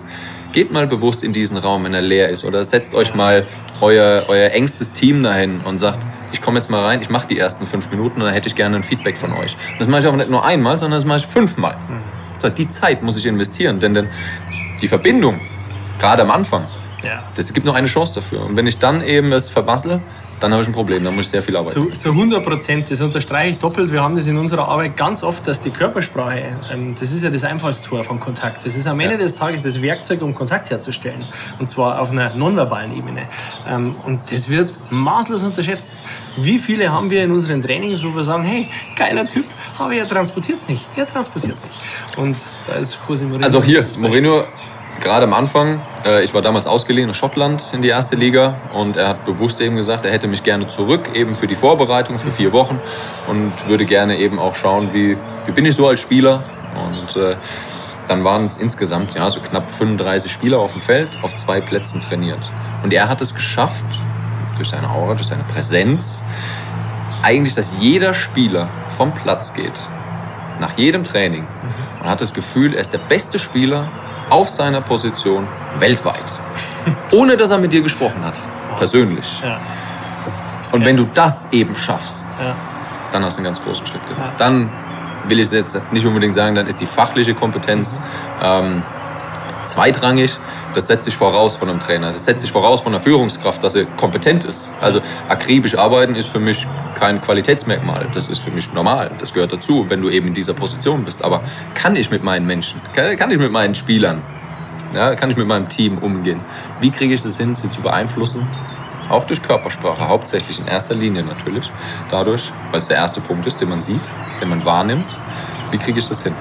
geht 0.52 0.72
mal 0.72 0.88
bewusst 0.88 1.24
in 1.24 1.34
diesen 1.34 1.58
Raum, 1.58 1.84
wenn 1.84 1.94
er 1.94 2.02
leer 2.02 2.30
ist 2.30 2.46
oder 2.46 2.64
setzt 2.64 2.94
euch 2.94 3.16
mal 3.16 3.48
euer, 3.82 4.24
euer 4.28 4.52
engstes 4.52 4.92
Team 4.92 5.24
dahin 5.24 5.62
und 5.62 5.80
sagt, 5.80 6.00
ich 6.32 6.42
komme 6.42 6.58
jetzt 6.58 6.70
mal 6.70 6.84
rein, 6.84 7.02
ich 7.02 7.10
mache 7.10 7.28
die 7.28 7.38
ersten 7.38 7.66
fünf 7.66 7.90
Minuten 7.92 8.20
und 8.20 8.26
dann 8.26 8.34
hätte 8.34 8.48
ich 8.48 8.56
gerne 8.56 8.76
ein 8.76 8.84
Feedback 8.84 9.18
von 9.18 9.34
euch. 9.34 9.56
Das 9.78 9.88
mache 9.88 10.02
ich 10.02 10.08
auch 10.08 10.16
nicht 10.16 10.30
nur 10.30 10.44
einmal, 10.44 10.78
sondern 10.80 10.98
das 10.98 11.06
mache 11.06 11.20
ich 11.20 11.28
fünfmal. 11.28 11.78
Mhm. 11.78 12.02
Die 12.58 12.68
Zeit 12.68 13.04
muss 13.04 13.16
ich 13.16 13.26
investieren, 13.26 13.80
denn, 13.80 13.94
denn 13.94 14.10
die 14.82 14.88
Verbindung, 14.88 15.40
gerade 15.98 16.24
am 16.24 16.32
Anfang, 16.32 16.68
ja. 17.04 17.24
Das 17.36 17.54
gibt 17.54 17.66
noch 17.66 17.76
eine 17.76 17.88
Chance 17.88 18.16
dafür. 18.16 18.42
Und 18.42 18.56
wenn 18.56 18.68
ich 18.68 18.78
dann 18.78 19.04
eben 19.04 19.32
es 19.32 19.50
verbassel, 19.50 20.02
dann 20.44 20.52
habe 20.52 20.62
ich 20.62 20.68
ein 20.68 20.74
Problem, 20.74 21.04
dann 21.06 21.16
muss 21.16 21.26
ich 21.26 21.32
sehr 21.32 21.42
viel 21.42 21.56
arbeiten. 21.56 21.74
Zu, 21.74 21.92
zu 21.92 22.10
100 22.10 22.44
Prozent, 22.44 22.92
das 22.92 23.00
unterstreiche 23.00 23.52
ich 23.52 23.58
doppelt. 23.60 23.94
Wir 23.94 24.04
haben 24.04 24.16
das 24.18 24.28
in 24.28 24.38
unserer 24.38 24.68
Arbeit 24.68 24.98
ganz 24.98 25.24
oft, 25.24 25.48
dass 25.48 25.62
die 25.62 25.72
Körpersprache, 25.72 26.58
ähm, 26.70 26.96
das 27.00 27.14
ist 27.14 27.24
ja 27.24 27.30
das 27.30 27.46
Einfallstor 27.46 28.04
vom 28.04 28.20
Kontakt. 28.20 28.66
Das 28.66 28.76
ist 28.76 28.86
am 28.86 29.00
Ende 29.00 29.16
ja. 29.16 29.22
des 29.22 29.36
Tages 29.36 29.64
das 29.64 29.82
Werkzeug, 29.82 30.22
um 30.22 30.36
Kontakt 30.36 30.70
herzustellen. 30.70 31.26
Und 31.60 31.68
zwar 31.68 32.02
auf 32.02 32.12
einer 32.12 32.36
nonverbalen 32.36 32.96
Ebene. 32.96 33.28
Ähm, 33.66 33.96
und 34.06 34.22
das 34.32 34.50
wird 34.50 34.78
maßlos 34.90 35.44
unterschätzt. 35.44 36.02
Wie 36.38 36.60
viele 36.60 36.92
haben 36.92 37.10
wir 37.10 37.24
in 37.24 37.32
unseren 37.32 37.62
Trainings, 37.62 38.04
wo 38.04 38.14
wir 38.14 38.24
sagen, 38.24 38.44
hey, 38.44 38.68
geiler 38.98 39.26
Typ, 39.26 39.46
aber 39.78 39.94
er 39.94 40.08
transportiert 40.08 40.58
es 40.60 40.68
nicht. 40.68 40.86
Er 40.98 41.08
transportiert 41.08 41.54
es 41.54 41.64
nicht. 41.64 42.18
Und 42.18 42.36
da 42.68 42.74
ist 42.74 42.98
José 43.08 43.24
Mourinho. 43.24 43.46
Also 43.46 43.64
hier, 43.64 43.86
Mourinho 43.98 44.44
gerade 45.04 45.26
am 45.26 45.34
Anfang, 45.34 45.82
äh, 46.06 46.24
ich 46.24 46.34
war 46.34 46.42
damals 46.42 46.66
ausgeliehen 46.66 47.08
nach 47.08 47.16
Schottland 47.16 47.74
in 47.74 47.82
die 47.82 47.90
erste 47.90 48.16
Liga 48.16 48.56
und 48.74 48.98
er 48.98 49.10
hat 49.10 49.26
bewusst 49.26 49.60
eben 49.62 49.76
gesagt, 49.76 50.06
er 50.06 50.12
hätte 50.12 50.28
mich 50.28 50.44
gerne 50.44 50.68
zurück, 50.68 51.12
eben 51.14 51.36
für 51.36 51.46
die 51.46 51.56
Vorbereitung 51.56 52.18
für 52.18 52.32
vier 52.32 52.54
Wochen 52.54 52.80
und 53.28 53.52
würde 53.68 53.86
gerne 53.86 54.18
eben 54.18 54.40
auch 54.40 54.56
schauen, 54.56 54.94
wie, 54.94 55.18
wie 55.46 55.52
bin 55.52 55.66
ich 55.66 55.76
so 55.76 55.88
als 55.88 56.00
Spieler. 56.00 56.44
Und 56.76 57.16
äh, 57.18 57.36
dann 58.08 58.24
waren 58.24 58.46
es 58.46 58.58
insgesamt 58.58 59.14
ja 59.14 59.30
so 59.30 59.42
knapp 59.42 59.70
35 59.70 60.32
Spieler 60.32 60.60
auf 60.60 60.72
dem 60.72 60.82
Feld, 60.82 61.18
auf 61.22 61.36
zwei 61.36 61.62
Plätzen 61.62 62.00
trainiert. 62.00 62.50
Und 62.82 62.94
er 62.94 63.10
hat 63.10 63.22
es 63.22 63.36
geschafft, 63.36 63.86
durch 64.56 64.70
seine 64.70 64.90
Aura, 64.90 65.16
durch 65.16 65.28
seine 65.28 65.44
Präsenz, 65.44 66.24
eigentlich, 67.22 67.54
dass 67.54 67.80
jeder 67.80 68.14
Spieler 68.14 68.70
vom 68.88 69.14
Platz 69.14 69.54
geht, 69.54 69.88
nach 70.60 70.78
jedem 70.78 71.04
Training 71.04 71.48
und 72.02 72.10
hat 72.10 72.22
das 72.22 72.34
Gefühl, 72.34 72.74
er 72.74 72.82
ist 72.82 72.94
der 72.94 73.00
beste 73.00 73.40
Spieler 73.40 73.88
auf 74.30 74.50
seiner 74.50 74.82
Position 74.82 75.48
weltweit. 75.80 76.40
Ohne 77.12 77.38
dass 77.38 77.52
er 77.52 77.58
mit 77.58 77.74
dir 77.74 77.82
gesprochen 77.82 78.24
hat, 78.24 78.40
persönlich. 78.78 79.42
Ja. 79.42 79.60
Und 80.72 80.86
wenn 80.86 80.98
du 80.98 81.06
das 81.06 81.48
eben 81.52 81.76
schaffst, 81.76 82.42
Ja. 82.42 82.56
dann 83.12 83.24
hast 83.24 83.36
du 83.38 83.40
einen 83.40 83.46
ganz 83.46 83.62
großen 83.62 83.86
Schritt 83.86 84.06
gemacht. 84.08 84.32
Ja. 84.32 84.38
Dann 84.38 84.72
will 85.28 85.40
ich 85.40 85.52
jetzt 85.52 85.80
nicht 85.92 86.06
unbedingt 86.06 86.34
sagen, 86.34 86.56
dann 86.56 86.68
ist 86.68 86.82
die 86.82 86.86
fachliche 86.86 87.34
Kompetenz 87.36 88.02
ähm, 88.42 88.84
zweitrangig. 89.66 90.38
Das 90.74 90.88
setzt 90.88 91.06
sich 91.06 91.16
voraus 91.16 91.56
von 91.56 91.70
einem 91.70 91.80
Trainer. 91.80 92.08
Das 92.08 92.26
setzt 92.26 92.42
sich 92.42 92.52
voraus 92.52 92.82
von 92.82 92.94
einer 92.94 93.04
Führungskraft, 93.04 93.64
dass 93.64 93.76
er 93.76 93.86
kompetent 93.86 94.44
ist. 94.44 94.72
Also 94.82 95.02
akribisch 95.28 95.78
arbeiten 95.78 96.16
ist 96.16 96.30
für 96.30 96.40
mich 96.40 96.68
kein 96.96 97.22
Qualitätsmerkmal. 97.22 98.10
Das 98.14 98.30
ist 98.30 98.40
für 98.40 98.52
mich 98.52 98.72
normal. 98.74 99.12
Das 99.20 99.34
gehört 99.34 99.54
dazu, 99.54 99.90
wenn 99.90 100.02
du 100.02 100.10
eben 100.10 100.28
in 100.28 100.34
dieser 100.34 100.54
Position 100.54 101.06
bist. 101.06 101.24
Aber 101.24 101.44
kann 101.74 101.96
ich 101.96 102.10
mit 102.10 102.24
meinen 102.24 102.46
Menschen, 102.46 102.82
kann 102.94 103.32
ich 103.32 103.38
mit 103.38 103.52
meinen 103.52 103.76
Spielern, 103.76 104.24
ja, 104.96 105.16
kann 105.16 105.30
ich 105.32 105.38
mit 105.38 105.48
meinem 105.48 105.70
Team 105.70 105.98
umgehen? 105.98 106.42
Wie 106.80 106.92
kriege 106.92 107.14
ich 107.14 107.24
das 107.24 107.38
hin, 107.38 107.56
sie 107.56 107.70
zu 107.70 107.82
beeinflussen? 107.82 108.48
Auch 109.10 109.26
durch 109.26 109.42
Körpersprache, 109.42 110.08
hauptsächlich 110.08 110.60
in 110.60 110.68
erster 110.68 110.96
Linie 110.96 111.24
natürlich. 111.24 111.70
Dadurch, 112.10 112.52
weil 112.72 112.78
es 112.78 112.88
der 112.88 112.98
erste 112.98 113.22
Punkt 113.22 113.46
ist, 113.46 113.60
den 113.60 113.70
man 113.70 113.82
sieht, 113.82 114.10
den 114.40 114.50
man 114.50 114.64
wahrnimmt. 114.66 115.18
Wie 115.72 115.78
kriege 115.78 116.00
ich 116.00 116.08
das 116.08 116.24
hin? 116.24 116.36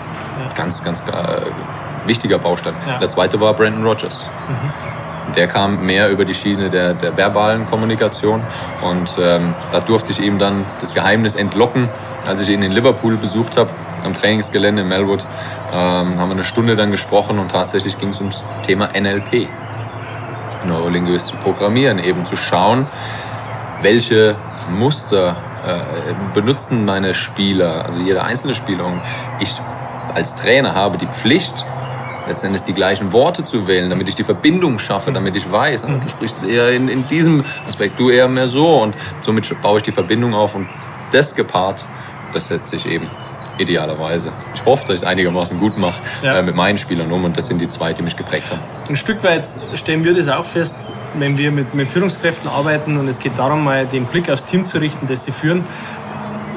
Ganz, 0.54 0.84
ganz 0.84 1.00
äh, 1.00 1.50
wichtiger 2.06 2.38
Baustein. 2.38 2.74
Ja. 2.86 2.98
Der 2.98 3.08
zweite 3.08 3.40
war 3.40 3.54
Brandon 3.54 3.84
Rogers. 3.84 4.28
Der 5.36 5.46
kam 5.46 5.86
mehr 5.86 6.10
über 6.10 6.24
die 6.24 6.34
Schiene 6.34 6.68
der, 6.68 6.94
der 6.94 7.16
verbalen 7.16 7.66
Kommunikation 7.66 8.42
und 8.82 9.16
ähm, 9.20 9.54
da 9.70 9.80
durfte 9.80 10.12
ich 10.12 10.20
ihm 10.20 10.38
dann 10.38 10.64
das 10.80 10.94
Geheimnis 10.94 11.36
entlocken, 11.36 11.88
als 12.26 12.40
ich 12.40 12.48
ihn 12.48 12.62
in 12.62 12.72
Liverpool 12.72 13.16
besucht 13.16 13.56
habe, 13.56 13.70
am 14.04 14.14
Trainingsgelände 14.14 14.82
in 14.82 14.88
Melwood, 14.88 15.24
ähm, 15.72 16.18
haben 16.18 16.28
wir 16.28 16.32
eine 16.32 16.44
Stunde 16.44 16.74
dann 16.74 16.90
gesprochen 16.90 17.38
und 17.38 17.52
tatsächlich 17.52 17.98
ging 17.98 18.10
es 18.10 18.18
ums 18.18 18.44
Thema 18.62 18.90
NLP, 18.98 19.48
Neurolinguistische 20.66 21.36
Programmieren, 21.36 21.98
eben 21.98 22.26
zu 22.26 22.36
schauen, 22.36 22.86
welche 23.80 24.36
Muster 24.70 25.36
äh, 25.64 26.14
benutzen 26.34 26.84
meine 26.84 27.14
Spieler, 27.14 27.84
also 27.84 28.00
jeder 28.00 28.24
einzelne 28.24 28.54
Spieler. 28.54 28.86
Und 28.86 29.00
ich 29.40 29.54
als 30.14 30.34
Trainer 30.34 30.74
habe 30.74 30.98
die 30.98 31.06
Pflicht, 31.06 31.64
letztendlich 32.26 32.62
die 32.62 32.72
gleichen 32.74 33.12
Worte 33.12 33.44
zu 33.44 33.66
wählen, 33.66 33.90
damit 33.90 34.08
ich 34.08 34.14
die 34.14 34.24
Verbindung 34.24 34.78
schaffe, 34.78 35.12
damit 35.12 35.36
ich 35.36 35.50
weiß, 35.50 35.84
ah, 35.84 35.98
du 36.02 36.08
sprichst 36.08 36.44
eher 36.44 36.70
in, 36.72 36.88
in 36.88 37.06
diesem 37.08 37.44
Aspekt, 37.66 37.98
du 37.98 38.10
eher 38.10 38.28
mehr 38.28 38.48
so 38.48 38.80
und 38.82 38.94
somit 39.20 39.48
baue 39.62 39.78
ich 39.78 39.82
die 39.82 39.92
Verbindung 39.92 40.34
auf 40.34 40.54
und 40.54 40.68
das 41.12 41.34
gepaart, 41.34 41.84
das 42.32 42.48
setze 42.48 42.76
ich 42.76 42.86
eben 42.86 43.08
idealerweise. 43.58 44.32
Ich 44.54 44.64
hoffe, 44.64 44.86
dass 44.86 44.94
ich 44.96 45.02
es 45.02 45.04
einigermaßen 45.06 45.58
gut 45.60 45.76
mache 45.76 46.00
Ja. 46.22 46.38
äh, 46.38 46.42
mit 46.42 46.54
meinen 46.54 46.78
Spielern 46.78 47.12
um 47.12 47.24
und 47.24 47.36
das 47.36 47.46
sind 47.48 47.60
die 47.60 47.68
zwei, 47.68 47.92
die 47.92 48.02
mich 48.02 48.16
geprägt 48.16 48.50
haben. 48.50 48.60
Ein 48.88 48.96
Stück 48.96 49.22
weit 49.22 49.46
stellen 49.74 50.04
wir 50.04 50.14
das 50.14 50.28
auch 50.28 50.44
fest, 50.44 50.90
wenn 51.14 51.36
wir 51.36 51.50
mit, 51.52 51.74
mit 51.74 51.90
Führungskräften 51.90 52.48
arbeiten 52.50 52.96
und 52.96 53.08
es 53.08 53.18
geht 53.18 53.38
darum, 53.38 53.62
mal 53.64 53.84
den 53.86 54.06
Blick 54.06 54.30
aufs 54.30 54.44
Team 54.44 54.64
zu 54.64 54.78
richten, 54.78 55.06
das 55.06 55.24
sie 55.24 55.32
führen, 55.32 55.66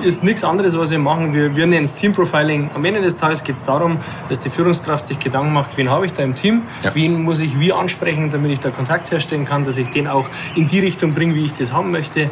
ist 0.06 0.24
nichts 0.24 0.44
anderes, 0.44 0.78
was 0.78 0.91
wir 0.91 1.00
machen. 1.00 1.34
Wir, 1.34 1.56
wir 1.56 1.65
nennen 1.68 1.86
es 1.86 1.96
Teamprofiling. 1.96 2.70
Am 2.74 2.86
Ende 2.86 3.02
des 3.02 3.18
Tages 3.18 3.44
geht 3.44 3.56
es 3.56 3.63
darum, 3.63 4.00
dass 4.30 4.39
die 4.39 4.50
Führungskraft 4.50 5.06
sich 5.06 5.20
Gedanken 5.20 5.52
macht, 5.54 5.76
wen 5.78 5.89
habe 5.89 6.06
ich 6.06 6.13
da 6.13 6.24
im 6.24 6.36
Team, 6.36 6.63
Ja. 6.84 6.94
wen 6.94 7.24
muss 7.24 7.39
ich 7.39 7.60
wie 7.60 7.74
ansprechen, 7.74 8.30
damit 8.30 8.52
ich 8.52 8.60
da 8.60 8.70
Kontakt 8.70 9.12
herstellen 9.12 9.46
kann, 9.46 9.65
dass 9.65 9.78
ich 9.78 9.89
den 9.89 10.08
auch 10.08 10.30
in 10.56 10.68
die 10.68 10.80
Richtung 10.80 11.13
bringe, 11.13 11.34
wie 11.36 11.46
ich 11.46 11.54
das 11.54 11.74
haben 11.74 11.91
möchte, 11.91 12.30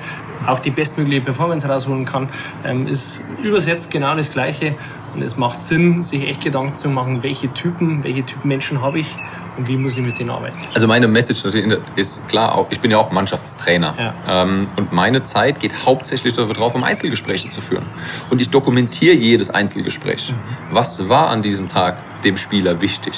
auch 0.48 0.60
die 0.60 0.72
bestmögliche 0.72 1.22
Performance 1.22 1.68
rausholen 1.68 2.06
kann. 2.06 2.30
Ähm, 2.64 2.88
ist 2.88 3.22
übersetzt 3.42 3.92
genau 3.92 4.16
das 4.16 4.32
Gleiche 4.32 4.76
und 5.16 5.22
es 5.22 5.38
macht 5.38 5.62
Sinn, 5.62 6.02
sich 6.02 6.28
echt 6.28 6.42
Gedanken 6.42 6.76
zu 6.76 6.90
machen, 6.90 7.24
welche 7.24 7.52
Typen, 7.54 8.04
welche 8.04 8.26
Typen 8.26 8.48
Menschen 8.48 8.82
habe 8.82 9.00
ich 9.00 9.16
und 9.58 9.68
wie 9.68 9.78
muss 9.78 9.98
ich 9.98 10.04
mit 10.04 10.18
denen 10.20 10.32
arbeiten. 10.32 10.58
Also 10.74 10.88
meine 10.88 11.08
Message 11.08 11.44
natürlich 11.44 11.80
ist 11.96 12.28
klar, 12.28 12.66
ich 12.70 12.80
bin 12.80 12.92
ja 12.92 12.98
auch 12.98 13.12
Mannschaftstrainer. 13.12 13.94
Ja. 13.98 14.44
Ähm, 14.44 14.68
und 14.76 14.92
meine 14.92 15.24
Zeit 15.24 15.60
geht 15.60 15.86
hauptsächlich 15.86 16.34
darauf, 16.34 16.76
um 16.76 16.84
Einzelgespräche 16.84 17.50
zu 17.50 17.62
führen. 17.62 17.86
Und 18.30 18.42
ich 18.42 18.50
dokumentiere 18.50 19.16
jedes 19.16 19.50
Einzelgespräch. 19.50 20.34
Was 20.72 21.10
war 21.10 21.28
an 21.28 21.42
diesem 21.42 21.70
Tag 21.70 21.98
dem 22.24 22.38
Spieler 22.38 22.82
wichtig? 22.82 23.14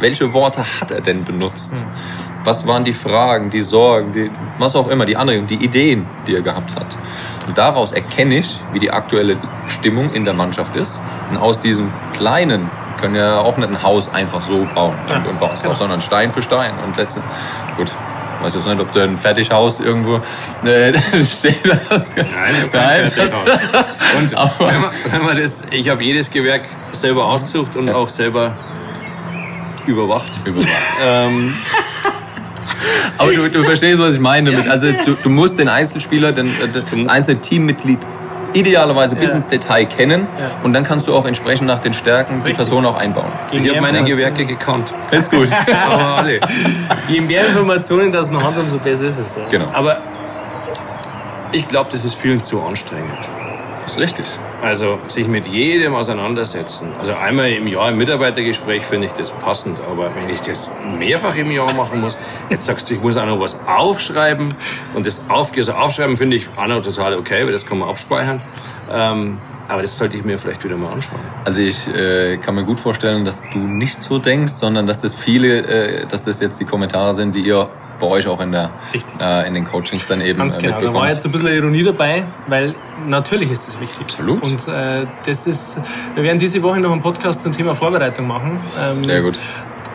Welche 0.00 0.32
Worte 0.32 0.64
hat 0.80 0.90
er 0.90 1.00
denn 1.00 1.24
benutzt? 1.24 1.86
Was 2.46 2.64
waren 2.66 2.84
die 2.84 2.92
Fragen, 2.92 3.50
die 3.50 3.60
Sorgen, 3.60 4.12
die, 4.12 4.30
was 4.58 4.76
auch 4.76 4.86
immer, 4.88 5.04
die 5.04 5.16
Anregungen, 5.16 5.48
die 5.48 5.56
Ideen, 5.64 6.06
die 6.28 6.34
er 6.36 6.42
gehabt 6.42 6.76
hat? 6.76 6.86
Und 7.48 7.58
daraus 7.58 7.90
erkenne 7.92 8.36
ich, 8.38 8.60
wie 8.72 8.78
die 8.78 8.90
aktuelle 8.90 9.36
Stimmung 9.66 10.12
in 10.14 10.24
der 10.24 10.32
Mannschaft 10.34 10.76
ist. 10.76 10.98
Und 11.28 11.36
aus 11.38 11.58
diesem 11.58 11.92
kleinen 12.12 12.70
können 13.00 13.16
ja 13.16 13.40
auch 13.40 13.56
nicht 13.56 13.68
ein 13.68 13.82
Haus 13.82 14.08
einfach 14.14 14.42
so 14.42 14.64
bauen 14.74 14.96
Ja, 15.10 15.16
und, 15.28 15.38
bauen, 15.40 15.50
genau. 15.60 15.74
sondern 15.74 16.00
Stein 16.00 16.32
für 16.32 16.40
Stein. 16.40 16.72
Und 16.84 16.96
letzten, 16.96 17.20
gut, 17.76 17.90
weiß 18.42 18.54
jetzt 18.54 18.66
nicht, 18.68 18.80
ob 18.80 18.92
du 18.92 19.00
ein 19.02 19.16
Fertighaus 19.18 19.80
irgendwo 19.80 20.20
äh, 20.64 20.92
steht. 21.22 21.58
hast. 21.90 22.16
Nein, 22.16 22.26
Nein, 22.72 23.10
Fertighaus. 23.10 23.44
Und 24.16 24.30
wenn 24.60 24.80
man, 24.80 24.90
wenn 25.10 25.24
man 25.24 25.36
das, 25.36 25.64
ich 25.72 25.88
habe 25.88 26.02
jedes 26.04 26.30
Gewerk 26.30 26.66
selber 26.92 27.24
ausgesucht 27.26 27.74
und 27.76 27.88
Ja. 27.88 27.96
auch 27.96 28.08
selber 28.08 28.54
überwacht. 29.86 30.40
Überwacht. 30.44 30.68
Ähm, 31.04 31.54
Aber 33.18 33.32
du, 33.32 33.48
du 33.48 33.62
verstehst, 33.64 33.98
was 33.98 34.14
ich 34.14 34.20
meine 34.20 34.50
damit. 34.52 34.68
Also 34.68 34.88
du, 34.90 35.14
du 35.22 35.28
musst 35.28 35.58
den 35.58 35.68
Einzelspieler, 35.68 36.32
den, 36.32 36.46
äh, 36.46 36.68
das 36.70 37.06
einzelne 37.08 37.40
Teammitglied 37.40 37.98
idealerweise 38.52 39.16
bis 39.16 39.30
Ja. 39.30 39.36
ins 39.36 39.46
Detail 39.48 39.84
kennen 39.84 40.26
Ja. 40.38 40.60
und 40.62 40.72
dann 40.72 40.82
kannst 40.84 41.06
du 41.06 41.14
auch 41.14 41.26
entsprechend 41.26 41.66
nach 41.66 41.80
den 41.80 41.92
Stärken 41.92 42.36
die 42.36 42.48
Richtig. 42.50 42.56
Person 42.56 42.86
auch 42.86 42.96
einbauen. 42.96 43.28
Je 43.52 43.58
ich 43.60 43.68
habe 43.68 43.80
meine 43.82 44.02
Gewerke 44.04 44.46
gekannt. 44.46 44.92
Ist 45.10 45.30
gut. 45.30 45.48
Aber 45.90 46.18
alle. 46.18 46.40
Je 47.08 47.20
mehr 47.20 47.48
Informationen, 47.48 48.10
dass 48.12 48.30
man 48.30 48.42
hat, 48.42 48.56
umso 48.58 48.78
besser 48.78 49.04
ist 49.06 49.18
es. 49.18 49.36
Ja. 49.36 49.42
Genau. 49.50 49.68
Aber 49.72 49.98
ich 51.52 51.66
glaube, 51.68 51.90
das 51.92 52.04
ist 52.04 52.14
vielen 52.14 52.42
zu 52.42 52.62
anstrengend. 52.62 53.18
Das 53.86 53.94
ist 53.94 54.00
richtig. 54.00 54.26
Also 54.62 54.98
sich 55.06 55.28
mit 55.28 55.46
jedem 55.46 55.94
auseinandersetzen. 55.94 56.92
Also 56.98 57.14
einmal 57.14 57.52
im 57.52 57.68
Jahr 57.68 57.90
im 57.90 57.98
Mitarbeitergespräch 57.98 58.84
finde 58.84 59.06
ich 59.06 59.12
das 59.12 59.30
passend, 59.30 59.80
aber 59.88 60.12
wenn 60.16 60.28
ich 60.28 60.40
das 60.40 60.68
mehrfach 60.98 61.36
im 61.36 61.52
Jahr 61.52 61.72
machen 61.74 62.00
muss, 62.00 62.18
jetzt 62.50 62.64
sagst 62.64 62.90
du, 62.90 62.94
ich 62.94 63.00
muss 63.00 63.16
auch 63.16 63.26
noch 63.26 63.38
was 63.38 63.60
aufschreiben 63.64 64.56
und 64.94 65.06
das 65.06 65.24
auf, 65.28 65.52
also 65.56 65.72
aufschreiben 65.72 66.16
finde 66.16 66.36
ich 66.36 66.48
auch 66.56 66.66
noch 66.66 66.82
total 66.82 67.16
okay, 67.16 67.44
weil 67.44 67.52
das 67.52 67.64
kann 67.64 67.78
man 67.78 67.88
abspeichern. 67.88 68.42
Ähm, 68.90 69.38
aber 69.68 69.82
das 69.82 69.96
sollte 69.96 70.16
ich 70.16 70.24
mir 70.24 70.38
vielleicht 70.38 70.64
wieder 70.64 70.76
mal 70.76 70.92
anschauen. 70.92 71.20
Also 71.44 71.60
ich 71.60 71.86
äh, 71.88 72.36
kann 72.38 72.54
mir 72.54 72.64
gut 72.64 72.78
vorstellen, 72.80 73.24
dass 73.24 73.42
du 73.52 73.58
nicht 73.58 74.02
so 74.02 74.18
denkst, 74.18 74.52
sondern 74.52 74.86
dass 74.86 75.00
das 75.00 75.14
viele, 75.14 76.02
äh, 76.02 76.06
dass 76.06 76.24
das 76.24 76.40
jetzt 76.40 76.60
die 76.60 76.64
Kommentare 76.64 77.14
sind, 77.14 77.34
die 77.34 77.40
ihr 77.40 77.68
bei 77.98 78.06
euch 78.06 78.26
auch 78.26 78.40
in 78.40 78.52
der 78.52 78.70
äh, 79.20 79.48
in 79.48 79.54
den 79.54 79.64
Coachings 79.64 80.06
dann 80.06 80.20
eben 80.20 80.38
Ganz 80.38 80.56
äh, 80.56 80.62
genau, 80.62 80.80
da 80.80 80.92
war 80.92 81.08
jetzt 81.08 81.24
ein 81.24 81.32
bisschen 81.32 81.48
Ironie 81.48 81.82
dabei, 81.82 82.24
weil 82.46 82.74
natürlich 83.06 83.50
ist 83.50 83.68
das 83.68 83.80
wichtig. 83.80 84.02
Absolut. 84.02 84.42
Und 84.42 84.68
äh, 84.68 85.06
das 85.24 85.46
ist, 85.46 85.78
wir 86.14 86.22
werden 86.22 86.38
diese 86.38 86.62
Woche 86.62 86.80
noch 86.80 86.92
einen 86.92 87.00
Podcast 87.00 87.42
zum 87.42 87.52
Thema 87.52 87.74
Vorbereitung 87.74 88.26
machen. 88.26 88.60
Ähm, 88.78 89.02
Sehr 89.02 89.22
gut. 89.22 89.38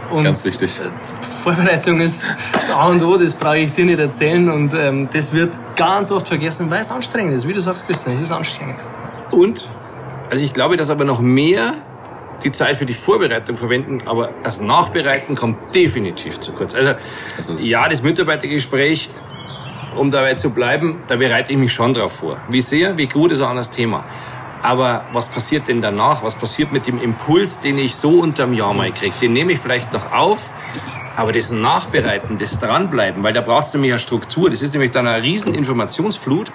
Und 0.10 0.26
Ganz 0.26 0.44
wichtig. 0.44 0.80
äh, 0.80 1.24
Vorbereitung 1.24 2.02
ist 2.02 2.30
das 2.52 2.70
A 2.70 2.88
und 2.88 3.02
O, 3.02 3.18
das 3.18 3.34
brauche 3.34 3.60
ich 3.60 3.72
dir 3.72 3.86
nicht 3.86 4.00
erzählen. 4.00 4.50
Und 4.50 4.74
ähm, 4.74 5.08
das 5.12 5.32
wird 5.32 5.54
ganz 5.76 6.12
oft 6.12 6.28
vergessen, 6.28 6.70
weil 6.70 6.82
es 6.82 6.92
anstrengend 6.92 7.34
ist. 7.34 7.48
Wie 7.48 7.54
du 7.54 7.62
sagst, 7.62 7.88
Christian, 7.88 8.14
es 8.14 8.22
ist 8.22 8.32
anstrengend. 8.32 8.78
Und, 9.32 9.70
also 10.30 10.44
ich 10.44 10.54
glaube, 10.54 10.78
dass 10.78 10.90
aber 10.90 11.06
noch 11.06 11.20
mehr 11.20 11.76
die 12.44 12.52
Zeit 12.52 12.76
für 12.76 12.86
die 12.86 12.94
Vorbereitung 12.94 13.56
verwenden, 13.56 14.02
aber 14.08 14.30
das 14.44 14.60
Nachbereiten 14.62 15.36
kommt 15.36 15.76
definitiv 15.76 16.40
zu 16.40 16.54
kurz. 16.54 16.74
Also, 16.74 16.92
ist- 17.38 17.62
ja, 17.64 17.88
das 17.88 18.02
Mitarbeitergespräch, 18.02 19.10
um 19.96 20.10
dabei 20.10 20.34
zu 20.36 20.50
bleiben, 20.52 21.02
da 21.08 21.18
bereite 21.18 21.52
ich 21.52 21.58
mich 21.60 21.72
schon 21.74 21.94
drauf 21.94 22.14
vor. 22.14 22.38
Wie 22.50 22.62
sehr, 22.62 22.98
wie 22.98 23.08
gut 23.08 23.32
ist 23.32 23.42
auch 23.42 23.54
das 23.54 23.70
Thema. 23.70 24.06
Aber 24.64 25.06
was 25.12 25.28
passiert 25.28 25.68
denn 25.68 25.82
danach? 25.82 26.24
Was 26.24 26.36
passiert 26.36 26.72
mit 26.72 26.88
dem 26.88 27.00
Impuls, 27.00 27.60
den 27.60 27.78
ich 27.78 27.96
so 27.96 28.20
unterm 28.20 28.54
Jahr 28.54 28.74
mal 28.74 28.92
kriege? 28.92 29.14
Den 29.22 29.34
nehme 29.34 29.52
ich 29.54 29.60
vielleicht 29.60 29.92
noch 29.92 30.12
auf, 30.14 30.52
aber 31.16 31.32
das 31.34 31.52
Nachbereiten, 31.52 32.38
das 32.38 32.58
Dranbleiben, 32.60 33.22
weil 33.24 33.34
da 33.34 33.42
braucht 33.42 33.68
es 33.68 33.74
nämlich 33.74 33.92
eine 33.92 34.00
Struktur. 34.00 34.50
Das 34.50 34.62
ist 34.62 34.74
nämlich 34.74 34.92
dann 34.92 35.08
eine 35.08 35.22
riesen 35.24 35.54
Informationsflut, 35.56 36.52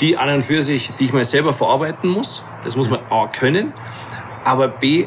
die 0.00 0.16
an 0.16 0.28
und 0.28 0.42
für 0.42 0.62
sich, 0.62 0.92
die 0.98 1.04
ich 1.04 1.12
mal 1.12 1.24
selber 1.24 1.52
verarbeiten 1.52 2.10
muss. 2.10 2.44
Das 2.64 2.76
muss 2.76 2.90
man 2.90 3.00
A 3.10 3.26
können, 3.26 3.72
aber 4.44 4.68
B 4.68 5.06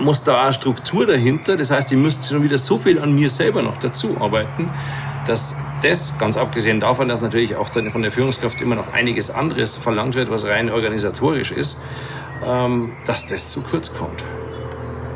muss 0.00 0.22
da 0.22 0.48
auch 0.48 0.52
Struktur 0.52 1.06
dahinter. 1.06 1.56
Das 1.56 1.70
heißt, 1.70 1.90
ich 1.92 1.98
müsste 1.98 2.34
schon 2.34 2.42
wieder 2.42 2.58
so 2.58 2.78
viel 2.78 2.98
an 3.00 3.14
mir 3.14 3.30
selber 3.30 3.62
noch 3.62 3.78
dazu 3.78 4.16
arbeiten, 4.20 4.70
dass 5.26 5.56
das, 5.82 6.16
ganz 6.18 6.36
abgesehen 6.36 6.80
davon, 6.80 7.08
dass 7.08 7.22
natürlich 7.22 7.56
auch 7.56 7.68
von 7.68 8.02
der 8.02 8.10
Führungskraft 8.10 8.60
immer 8.60 8.74
noch 8.74 8.92
einiges 8.92 9.30
anderes 9.30 9.76
verlangt 9.76 10.14
wird, 10.14 10.30
was 10.30 10.44
rein 10.44 10.70
organisatorisch 10.70 11.52
ist, 11.52 11.78
ähm, 12.44 12.92
dass 13.06 13.26
das 13.26 13.50
zu 13.50 13.60
kurz 13.60 13.92
kommt. 13.96 14.24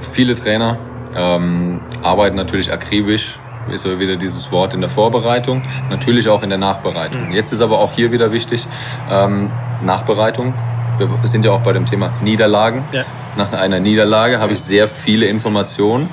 Viele 0.00 0.34
Trainer 0.34 0.78
ähm, 1.14 1.80
arbeiten 2.02 2.36
natürlich 2.36 2.72
akribisch 2.72 3.38
ist 3.70 3.84
wieder 3.84 4.16
dieses 4.16 4.50
Wort 4.50 4.74
in 4.74 4.80
der 4.80 4.90
Vorbereitung, 4.90 5.62
natürlich 5.88 6.28
auch 6.28 6.42
in 6.42 6.48
der 6.48 6.58
Nachbereitung. 6.58 7.28
Mhm. 7.28 7.32
Jetzt 7.32 7.52
ist 7.52 7.60
aber 7.60 7.78
auch 7.78 7.92
hier 7.92 8.12
wieder 8.12 8.32
wichtig, 8.32 8.66
ähm, 9.10 9.50
Nachbereitung. 9.82 10.54
Wir 10.98 11.08
sind 11.24 11.44
ja 11.44 11.52
auch 11.52 11.62
bei 11.62 11.72
dem 11.72 11.86
Thema 11.86 12.12
Niederlagen. 12.22 12.84
Ja. 12.92 13.04
Nach 13.36 13.52
einer 13.52 13.80
Niederlage 13.80 14.40
habe 14.40 14.52
ich 14.52 14.60
sehr 14.60 14.88
viele 14.88 15.26
Informationen, 15.26 16.10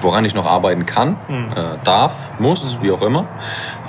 woran 0.00 0.24
ich 0.24 0.34
noch 0.34 0.46
arbeiten 0.46 0.86
kann, 0.86 1.16
mhm. 1.28 1.52
äh, 1.52 1.78
darf, 1.84 2.30
muss, 2.38 2.78
wie 2.82 2.90
auch 2.90 3.02
immer. 3.02 3.26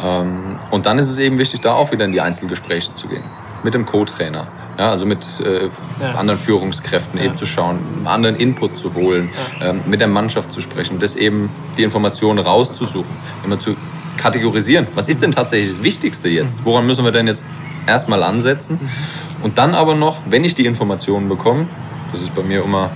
Ähm, 0.02 0.58
und 0.72 0.86
dann 0.86 0.98
ist 0.98 1.10
es 1.10 1.18
eben 1.18 1.38
wichtig, 1.38 1.62
da 1.62 1.74
auch 1.74 1.92
wieder 1.92 2.06
in 2.06 2.12
die 2.12 2.22
Einzelgespräche 2.22 2.94
zu 2.96 3.08
gehen. 3.08 3.24
Mit 3.64 3.74
dem 3.74 3.86
Co-Trainer, 3.86 4.48
ja, 4.78 4.90
also 4.90 5.06
mit 5.06 5.26
äh, 5.40 5.70
ja. 6.02 6.16
anderen 6.16 6.40
Führungskräften 6.40 7.20
ja. 7.20 7.26
eben 7.26 7.38
zu 7.38 7.46
schauen, 7.46 7.80
einen 7.98 8.08
anderen 8.08 8.36
Input 8.36 8.78
zu 8.78 8.94
holen, 8.94 9.30
ähm, 9.62 9.82
mit 9.86 10.00
der 10.00 10.08
Mannschaft 10.08 10.52
zu 10.52 10.62
sprechen, 10.62 11.00
das 11.00 11.16
eben 11.16 11.50
die 11.78 11.84
Informationen 11.84 12.40
rauszusuchen, 12.40 13.12
immer 13.44 13.60
zu 13.60 13.76
kategorisieren. 14.18 14.88
Was 14.96 15.08
ist 15.08 15.22
denn 15.22 15.32
tatsächlich 15.32 15.72
das 15.72 15.84
Wichtigste 15.84 16.30
jetzt? 16.30 16.62
Mhm. 16.62 16.66
Woran 16.66 16.86
müssen 16.88 17.04
wir 17.04 17.12
denn 17.12 17.28
jetzt 17.28 17.46
erstmal 17.88 18.24
ansetzen? 18.24 18.80
Mhm. 18.82 19.44
Und 19.44 19.58
dann 19.58 19.76
aber 19.76 19.96
noch, 19.96 20.20
wenn 20.28 20.44
ich 20.44 20.56
die 20.56 20.66
Informationen 20.66 21.30
bekomme, 21.30 21.68
das 22.12 22.22
ist 22.22 22.34
bei 22.34 22.44
mir 22.44 22.64
immer 22.64 22.92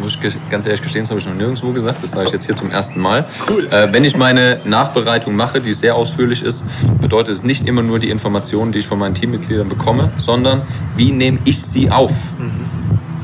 muss 0.00 0.18
ich 0.20 0.38
ganz 0.50 0.66
ehrlich 0.66 0.82
gestehen, 0.82 1.02
das 1.02 1.10
habe 1.10 1.20
ich 1.20 1.26
noch 1.26 1.34
nirgendwo 1.34 1.72
gesagt. 1.72 2.02
Das 2.02 2.10
sage 2.10 2.26
ich 2.26 2.32
jetzt 2.32 2.46
hier 2.46 2.56
zum 2.56 2.70
ersten 2.70 3.00
Mal. 3.00 3.26
Cool. 3.48 3.66
Äh, 3.68 3.92
wenn 3.92 4.04
ich 4.04 4.16
meine 4.16 4.60
Nachbereitung 4.64 5.36
mache, 5.36 5.60
die 5.60 5.72
sehr 5.74 5.94
ausführlich 5.94 6.42
ist, 6.42 6.64
bedeutet 7.00 7.34
es 7.34 7.42
nicht 7.42 7.66
immer 7.66 7.82
nur 7.82 7.98
die 7.98 8.10
Informationen, 8.10 8.72
die 8.72 8.78
ich 8.78 8.86
von 8.86 8.98
meinen 8.98 9.14
Teammitgliedern 9.14 9.68
bekomme, 9.68 10.12
sondern 10.16 10.62
wie 10.96 11.12
nehme 11.12 11.38
ich 11.44 11.62
sie 11.62 11.90
auf? 11.90 12.12
Mhm. 12.38 12.66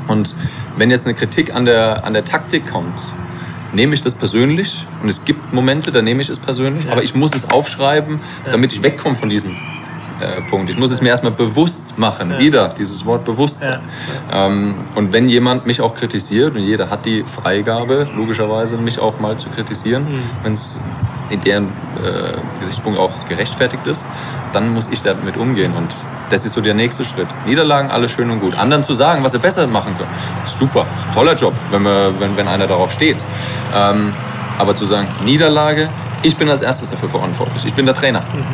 Und 0.09 0.35
wenn 0.77 0.91
jetzt 0.91 1.07
eine 1.07 1.15
Kritik 1.15 1.55
an 1.55 1.65
der, 1.65 2.05
an 2.05 2.15
der 2.15 2.25
Taktik 2.25 2.67
kommt, 2.67 3.01
nehme 3.73 3.95
ich 3.95 4.01
das 4.01 4.15
persönlich 4.15 4.85
und 5.03 5.09
es 5.09 5.25
gibt 5.25 5.53
Momente, 5.53 5.93
da 5.93 6.03
nehme 6.03 6.21
ich 6.21 6.29
es 6.29 6.39
persönlich, 6.39 6.87
ja. 6.87 6.93
aber 6.93 7.03
ich 7.03 7.15
muss 7.15 7.35
es 7.35 7.51
aufschreiben, 7.51 8.21
damit 8.45 8.73
ich 8.73 8.83
wegkomme 8.83 9.17
von 9.17 9.29
diesem 9.29 9.57
äh, 10.21 10.43
Punkt. 10.43 10.71
Ich 10.71 10.77
muss 10.77 10.91
es 10.91 11.01
mir 11.01 11.09
erstmal 11.09 11.33
bewusst 11.33 11.99
machen. 11.99 12.31
Ja. 12.31 12.39
Wieder 12.39 12.69
dieses 12.69 13.05
Wort 13.05 13.25
Bewusstsein. 13.25 13.81
Ja. 14.31 14.47
Ähm, 14.47 14.85
und 14.95 15.13
wenn 15.13 15.29
jemand 15.29 15.67
mich 15.67 15.81
auch 15.81 15.95
kritisiert, 15.95 16.57
und 16.57 16.63
jeder 16.63 16.91
hat 16.91 17.07
die 17.07 17.25
Freigabe, 17.25 18.09
logischerweise, 18.15 18.77
mich 18.77 18.99
auch 18.99 19.21
mal 19.21 19.37
zu 19.37 19.49
kritisieren, 19.49 20.05
mhm. 20.05 20.23
wenn 20.43 20.53
es 20.53 20.79
in 21.31 21.41
deren 21.41 21.67
äh, 21.67 22.61
Gesichtspunkt 22.61 22.99
auch 22.99 23.29
gerechtfertigt 23.29 23.87
ist, 23.87 24.05
dann 24.53 24.75
muss 24.75 24.89
ich 24.91 25.03
damit 25.03 25.37
umgehen. 25.37 25.75
Und 25.77 25.95
das 26.29 26.45
ist 26.45 26.53
so 26.53 26.61
der 26.61 26.75
nächste 26.75 27.05
Schritt. 27.05 27.29
Niederlagen, 27.47 27.91
alles 27.91 28.11
schön 28.11 28.31
und 28.31 28.41
gut. 28.41 28.57
Anderen 28.57 28.85
zu 28.85 28.93
sagen, 28.93 29.23
was 29.23 29.33
sie 29.33 29.39
besser 29.39 29.67
machen 29.67 29.97
können, 29.97 30.11
super, 30.45 30.87
toller 31.15 31.35
Job, 31.35 31.55
wenn, 31.71 31.83
wir, 31.83 32.13
wenn, 32.19 32.37
wenn 32.37 32.49
einer 32.49 32.67
darauf 32.67 32.93
steht. 32.93 33.25
Ähm, 33.75 34.13
aber 34.59 34.77
zu 34.77 34.85
sagen, 34.85 35.09
Niederlage, 35.25 35.89
ich 36.23 36.37
bin 36.37 36.51
als 36.51 36.63
erstes 36.63 36.91
dafür 36.91 37.09
verantwortlich. 37.09 37.65
Ich 37.65 37.75
bin 37.75 37.87
der 37.87 37.95
Trainer. 37.95 38.21
Mhm. 38.21 38.45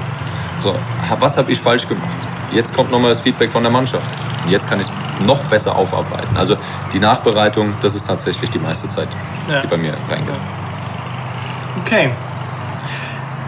So, 0.67 0.75
was 1.21 1.37
habe 1.37 1.53
ich 1.53 1.61
falsch 1.61 1.87
gemacht? 1.87 2.11
Jetzt 2.51 2.75
kommt 2.75 2.91
nochmal 2.91 3.13
das 3.13 3.21
Feedback 3.21 3.53
von 3.53 3.63
der 3.63 3.71
Mannschaft. 3.71 4.11
Und 4.45 4.51
jetzt 4.51 4.69
kann 4.69 4.81
ich 4.81 4.89
es 4.89 5.25
noch 5.25 5.45
besser 5.45 5.77
aufarbeiten. 5.77 6.37
Also 6.37 6.57
die 6.93 6.99
Nachbereitung, 6.99 7.75
das 7.83 7.95
ist 7.95 8.05
tatsächlich 8.05 8.51
die 8.51 8.59
meiste 8.59 8.89
Zeit, 8.89 9.07
ja. 9.49 9.61
die 9.61 9.69
bei 9.69 9.77
mir 9.77 9.95
reingeht. 10.11 10.35
Okay. 11.83 12.11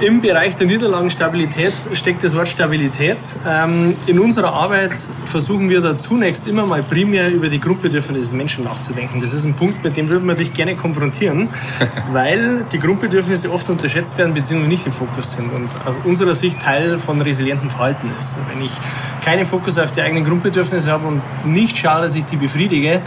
Im 0.00 0.20
Bereich 0.20 0.54
der 0.54 0.68
Niederlagenstabilität 0.68 1.72
steckt 1.92 2.22
das 2.22 2.36
Wort 2.36 2.46
Stabilität. 2.46 3.16
Ähm, 3.44 3.96
in 4.06 4.20
unserer 4.20 4.52
Arbeit 4.52 4.92
versuchen 5.24 5.68
wir 5.68 5.80
da 5.80 5.98
zunächst 5.98 6.46
immer 6.46 6.66
mal 6.66 6.84
primär 6.84 7.28
über 7.32 7.48
die 7.48 7.58
Grundbedürfnisse 7.58 8.20
des 8.20 8.32
Menschen 8.32 8.62
nachzudenken. 8.62 9.20
Das 9.20 9.34
ist 9.34 9.44
ein 9.44 9.54
Punkt, 9.54 9.82
mit 9.82 9.96
dem 9.96 10.08
würden 10.08 10.28
wir 10.28 10.36
dich 10.36 10.52
gerne 10.52 10.76
konfrontieren, 10.76 11.48
weil 12.12 12.64
die 12.70 12.78
Grundbedürfnisse 12.78 13.50
oft 13.50 13.68
unterschätzt 13.70 14.16
werden 14.18 14.34
bzw. 14.34 14.68
nicht 14.68 14.86
im 14.86 14.92
Fokus 14.92 15.32
sind 15.32 15.52
und 15.52 15.68
aus 15.84 15.98
unserer 16.04 16.34
Sicht 16.34 16.60
Teil 16.60 17.00
von 17.00 17.20
resilientem 17.20 17.68
Verhalten 17.68 18.12
ist. 18.20 18.38
Wenn 18.52 18.62
ich 18.62 18.72
keinen 19.24 19.46
Fokus 19.46 19.78
auf 19.78 19.90
die 19.90 20.00
eigenen 20.00 20.24
Grundbedürfnisse 20.24 20.92
habe 20.92 21.08
und 21.08 21.22
nicht 21.44 21.76
schaue, 21.76 22.02
dass 22.02 22.14
ich 22.14 22.24
die 22.24 22.36
befriedige, 22.36 23.02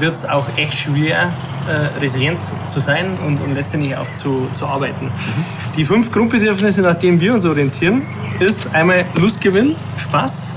wird 0.00 0.14
es 0.14 0.24
auch 0.24 0.46
echt 0.56 0.74
schwer, 0.74 1.32
äh, 1.68 1.98
resilient 2.00 2.40
zu 2.66 2.80
sein 2.80 3.18
und, 3.24 3.40
und 3.40 3.54
letztendlich 3.54 3.96
auch 3.96 4.06
zu, 4.06 4.48
zu 4.52 4.66
arbeiten. 4.66 5.06
Mhm. 5.06 5.44
Die 5.76 5.84
fünf 5.84 6.10
Grundbedürfnisse, 6.10 6.82
nach 6.82 6.94
denen 6.94 7.20
wir 7.20 7.34
uns 7.34 7.44
orientieren, 7.44 8.02
ist 8.40 8.74
einmal 8.74 9.06
Lustgewinn, 9.18 9.76
Spaß 9.96 10.52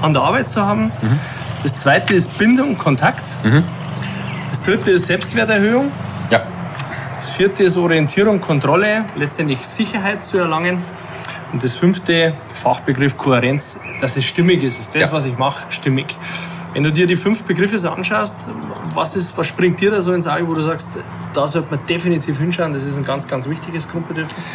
an 0.00 0.12
der 0.12 0.22
Arbeit 0.22 0.48
zu 0.50 0.64
haben. 0.64 0.92
Mhm. 1.02 1.18
Das 1.62 1.74
zweite 1.76 2.14
ist 2.14 2.36
Bindung, 2.38 2.76
Kontakt. 2.76 3.24
Mhm. 3.44 3.64
Das 4.50 4.62
dritte 4.62 4.90
ist 4.90 5.06
Selbstwerterhöhung. 5.06 5.90
Ja. 6.30 6.42
Das 7.18 7.30
vierte 7.30 7.62
ist 7.62 7.76
Orientierung, 7.76 8.40
Kontrolle, 8.40 9.04
letztendlich 9.16 9.60
Sicherheit 9.60 10.22
zu 10.22 10.38
erlangen. 10.38 10.82
Und 11.52 11.62
das 11.62 11.74
fünfte, 11.74 12.34
Fachbegriff 12.62 13.16
Kohärenz, 13.16 13.78
dass 14.00 14.16
es 14.16 14.24
stimmig 14.24 14.62
ist, 14.62 14.80
ist 14.80 14.94
das, 14.94 15.02
ja. 15.02 15.12
was 15.12 15.24
ich 15.24 15.36
mache, 15.38 15.64
stimmig. 15.70 16.16
Wenn 16.74 16.84
du 16.84 16.92
dir 16.92 17.06
die 17.06 17.16
fünf 17.16 17.42
Begriffe 17.44 17.76
so 17.78 17.90
anschaust, 17.90 18.48
was, 18.94 19.14
ist, 19.14 19.36
was 19.36 19.46
springt 19.46 19.80
dir 19.80 19.90
da 19.90 20.00
so 20.00 20.12
ins 20.12 20.26
Auge, 20.26 20.48
wo 20.48 20.54
du 20.54 20.62
sagst, 20.62 20.98
da 21.34 21.46
sollte 21.46 21.68
man 21.70 21.84
definitiv 21.86 22.38
hinschauen, 22.38 22.72
das 22.72 22.86
ist 22.86 22.96
ein 22.96 23.04
ganz, 23.04 23.28
ganz 23.28 23.48
wichtiges 23.48 23.88
Grundbedürfnis? 23.88 24.50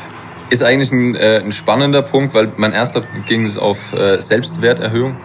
Ist 0.50 0.64
eigentlich 0.64 0.92
ein, 0.92 1.16
äh, 1.16 1.42
ein 1.44 1.52
spannender 1.52 2.02
Punkt, 2.02 2.34
weil 2.34 2.54
mein 2.58 2.74
erster 2.74 3.02
ging 3.28 3.46
es 3.46 3.58
auf 3.58 3.94
äh, 3.94 4.20
Selbstwerterhöhung, 4.20 5.18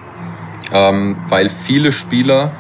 ähm, 0.71 1.17
weil 1.29 1.49
viele 1.49 1.93
Spieler 1.93 2.53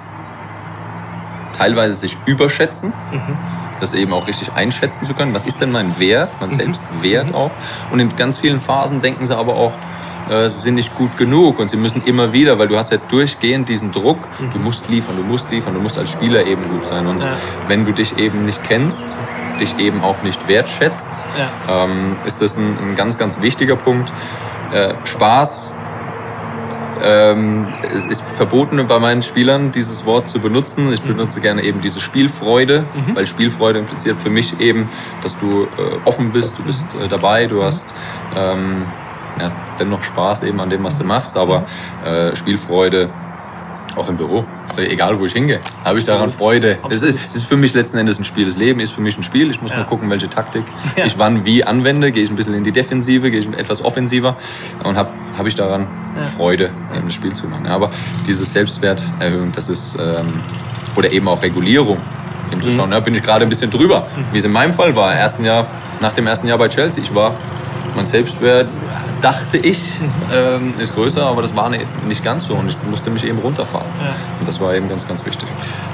teilweise 1.52 1.94
sich 1.94 2.16
überschätzen. 2.24 2.94
Mhm 3.12 3.36
das 3.82 3.92
eben 3.94 4.12
auch 4.12 4.28
richtig 4.28 4.52
einschätzen 4.52 5.04
zu 5.04 5.12
können. 5.12 5.34
Was 5.34 5.44
ist 5.44 5.60
denn 5.60 5.70
mein 5.70 5.98
Wert, 5.98 6.30
mein 6.40 6.50
mhm. 6.50 6.54
Selbstwert 6.54 7.30
mhm. 7.30 7.34
auch? 7.34 7.50
Und 7.90 8.00
in 8.00 8.14
ganz 8.16 8.38
vielen 8.38 8.60
Phasen 8.60 9.02
denken 9.02 9.26
sie 9.26 9.36
aber 9.36 9.54
auch, 9.54 9.74
äh, 10.30 10.48
sie 10.48 10.60
sind 10.60 10.74
nicht 10.74 10.94
gut 10.94 11.16
genug 11.16 11.58
und 11.58 11.68
sie 11.68 11.76
müssen 11.76 12.02
immer 12.04 12.32
wieder, 12.32 12.58
weil 12.58 12.68
du 12.68 12.76
hast 12.76 12.92
ja 12.92 12.98
durchgehend 12.98 13.68
diesen 13.68 13.92
Druck, 13.92 14.18
du 14.38 14.58
mhm. 14.58 14.64
musst 14.64 14.88
liefern, 14.88 15.16
du 15.16 15.22
musst 15.22 15.50
liefern, 15.50 15.74
du 15.74 15.80
musst 15.80 15.98
als 15.98 16.10
Spieler 16.10 16.46
eben 16.46 16.68
gut 16.70 16.86
sein. 16.86 17.06
Und 17.06 17.24
ja. 17.24 17.36
wenn 17.68 17.84
du 17.84 17.92
dich 17.92 18.18
eben 18.18 18.42
nicht 18.42 18.62
kennst, 18.64 19.16
dich 19.60 19.78
eben 19.78 20.02
auch 20.02 20.22
nicht 20.22 20.48
wertschätzt, 20.48 21.22
ja. 21.38 21.84
ähm, 21.84 22.16
ist 22.24 22.40
das 22.40 22.56
ein, 22.56 22.76
ein, 22.78 22.96
ganz, 22.96 23.18
ganz 23.18 23.40
wichtiger 23.42 23.76
Punkt. 23.76 24.12
Äh, 24.72 24.94
Spaß 25.04 25.74
ähm, 27.02 27.68
ist 28.08 28.22
verboten 28.22 28.84
bei 28.86 28.98
meinen 28.98 29.22
Spielern, 29.22 29.72
dieses 29.72 30.06
Wort 30.06 30.28
zu 30.28 30.40
benutzen. 30.40 30.92
Ich 30.92 31.02
mhm. 31.02 31.08
benutze 31.08 31.40
gerne 31.40 31.62
eben 31.62 31.80
diese 31.80 32.00
Spielfreude, 32.00 32.86
mhm. 32.94 33.16
weil 33.16 33.26
Spielfreude 33.26 33.80
impliziert 33.80 34.20
für 34.20 34.30
mich 34.30 34.60
eben, 34.60 34.88
dass 35.20 35.36
du 35.36 35.64
äh, 35.64 35.68
offen 36.04 36.32
bist, 36.32 36.58
du 36.58 36.62
bist 36.62 36.94
äh, 36.94 37.08
dabei, 37.08 37.46
du 37.46 37.62
hast 37.62 37.94
ähm, 38.36 38.86
ja, 39.42 39.52
dennoch 39.78 40.02
Spaß 40.02 40.44
eben 40.44 40.60
an 40.60 40.70
dem, 40.70 40.84
was 40.84 40.96
du 40.96 41.04
machst, 41.04 41.36
aber 41.36 41.64
äh, 42.04 42.34
Spielfreude 42.36 43.10
auch 43.96 44.08
im 44.08 44.16
Büro. 44.16 44.44
egal, 44.76 45.18
wo 45.18 45.26
ich 45.26 45.32
hingehe. 45.32 45.60
Habe 45.84 45.98
ich 45.98 46.06
daran 46.06 46.30
Freude. 46.30 46.78
Es 46.88 47.02
ist, 47.02 47.34
ist, 47.34 47.44
für 47.44 47.56
mich 47.56 47.74
letzten 47.74 47.98
Endes 47.98 48.18
ein 48.18 48.24
Spiel. 48.24 48.46
Das 48.46 48.56
Leben 48.56 48.80
ist 48.80 48.92
für 48.92 49.00
mich 49.00 49.18
ein 49.18 49.22
Spiel. 49.22 49.50
Ich 49.50 49.60
muss 49.60 49.72
ja. 49.72 49.78
nur 49.78 49.86
gucken, 49.86 50.08
welche 50.10 50.30
Taktik 50.30 50.64
ja. 50.96 51.04
ich 51.04 51.18
wann 51.18 51.44
wie 51.44 51.64
anwende. 51.64 52.12
Gehe 52.12 52.22
ich 52.22 52.30
ein 52.30 52.36
bisschen 52.36 52.54
in 52.54 52.64
die 52.64 52.72
Defensive, 52.72 53.30
gehe 53.30 53.40
ich 53.40 53.48
etwas 53.52 53.84
offensiver 53.84 54.36
und 54.84 54.96
habe 54.96 55.10
hab 55.36 55.46
ich 55.46 55.54
daran 55.54 55.88
ja. 56.16 56.22
Freude, 56.22 56.70
eben 56.94 57.06
das 57.06 57.14
Spiel 57.14 57.32
zu 57.32 57.46
machen. 57.48 57.66
Aber 57.66 57.90
diese 58.26 58.44
Selbstwerterhöhung, 58.44 59.52
das 59.52 59.68
ist, 59.68 59.96
ähm, 60.00 60.28
oder 60.96 61.12
eben 61.12 61.28
auch 61.28 61.42
Regulierung, 61.42 61.98
eben 62.50 62.62
zu 62.62 62.70
schauen, 62.70 62.88
mhm. 62.88 62.94
ja, 62.94 63.00
bin 63.00 63.14
ich 63.14 63.22
gerade 63.22 63.44
ein 63.44 63.48
bisschen 63.48 63.70
drüber. 63.70 64.08
Mhm. 64.16 64.24
Wie 64.32 64.38
es 64.38 64.44
in 64.44 64.52
meinem 64.52 64.72
Fall 64.72 64.96
war, 64.96 65.14
ersten 65.14 65.44
Jahr, 65.44 65.66
nach 66.00 66.12
dem 66.12 66.26
ersten 66.26 66.46
Jahr 66.46 66.58
bei 66.58 66.68
Chelsea. 66.68 67.02
Ich 67.02 67.14
war 67.14 67.34
mein 67.94 68.06
Selbstwert 68.06 68.68
dachte 69.22 69.56
ich, 69.56 69.98
ähm, 70.32 70.74
ist 70.78 70.94
größer, 70.94 71.24
aber 71.24 71.42
das 71.42 71.54
war 71.54 71.70
nicht 71.70 72.24
ganz 72.24 72.46
so 72.46 72.54
und 72.54 72.68
ich 72.68 72.76
musste 72.82 73.10
mich 73.10 73.24
eben 73.24 73.38
runterfahren. 73.38 73.86
Ja. 74.00 74.14
Und 74.40 74.48
das 74.48 74.60
war 74.60 74.74
eben 74.74 74.88
ganz, 74.88 75.06
ganz 75.06 75.24
wichtig. 75.24 75.48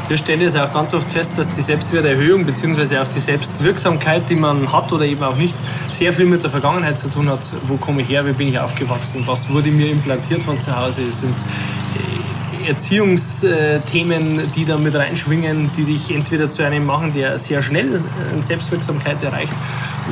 Wir 0.09 0.17
stellen 0.17 0.41
es 0.41 0.57
auch 0.57 0.73
ganz 0.73 0.95
oft 0.95 1.11
fest, 1.13 1.33
dass 1.37 1.49
die 1.51 1.61
Selbstwerterhöhung 1.61 2.47
bzw. 2.47 2.99
auch 2.99 3.09
die 3.09 3.21
Selbstwirksamkeit, 3.21 4.29
die 4.31 4.37
man 4.37 4.73
hat 4.73 4.93
oder 4.93 5.05
eben 5.05 5.23
auch 5.23 5.37
nicht, 5.37 5.55
sehr 5.91 6.13
viel 6.13 6.25
mit 6.25 6.43
der 6.43 6.51
Vergangenheit 6.51 6.99
zu 6.99 7.09
tun 7.09 7.29
hat. 7.29 7.53
Wo 7.65 7.77
komme 7.77 8.03
ich 8.03 8.09
her, 8.09 8.27
wie 8.27 8.33
bin 8.33 8.49
ich 8.49 8.59
aufgewachsen, 8.59 9.23
was 9.27 9.49
wurde 9.51 9.71
mir 9.71 9.91
implantiert 9.91 10.43
von 10.43 10.59
zu 10.59 10.75
Hause, 10.75 11.03
es 11.09 11.21
sind 11.21 11.37
äh, 11.37 12.69
Erziehungsthemen, 12.69 14.51
die 14.53 14.65
da 14.65 14.77
mit 14.77 14.95
reinschwingen, 14.95 15.71
die 15.77 15.85
dich 15.85 16.11
entweder 16.11 16.51
zu 16.51 16.63
einem 16.65 16.85
machen, 16.85 17.13
der 17.13 17.39
sehr 17.39 17.63
schnell 17.63 18.03
eine 18.31 18.43
Selbstwirksamkeit 18.43 19.23
erreicht 19.23 19.55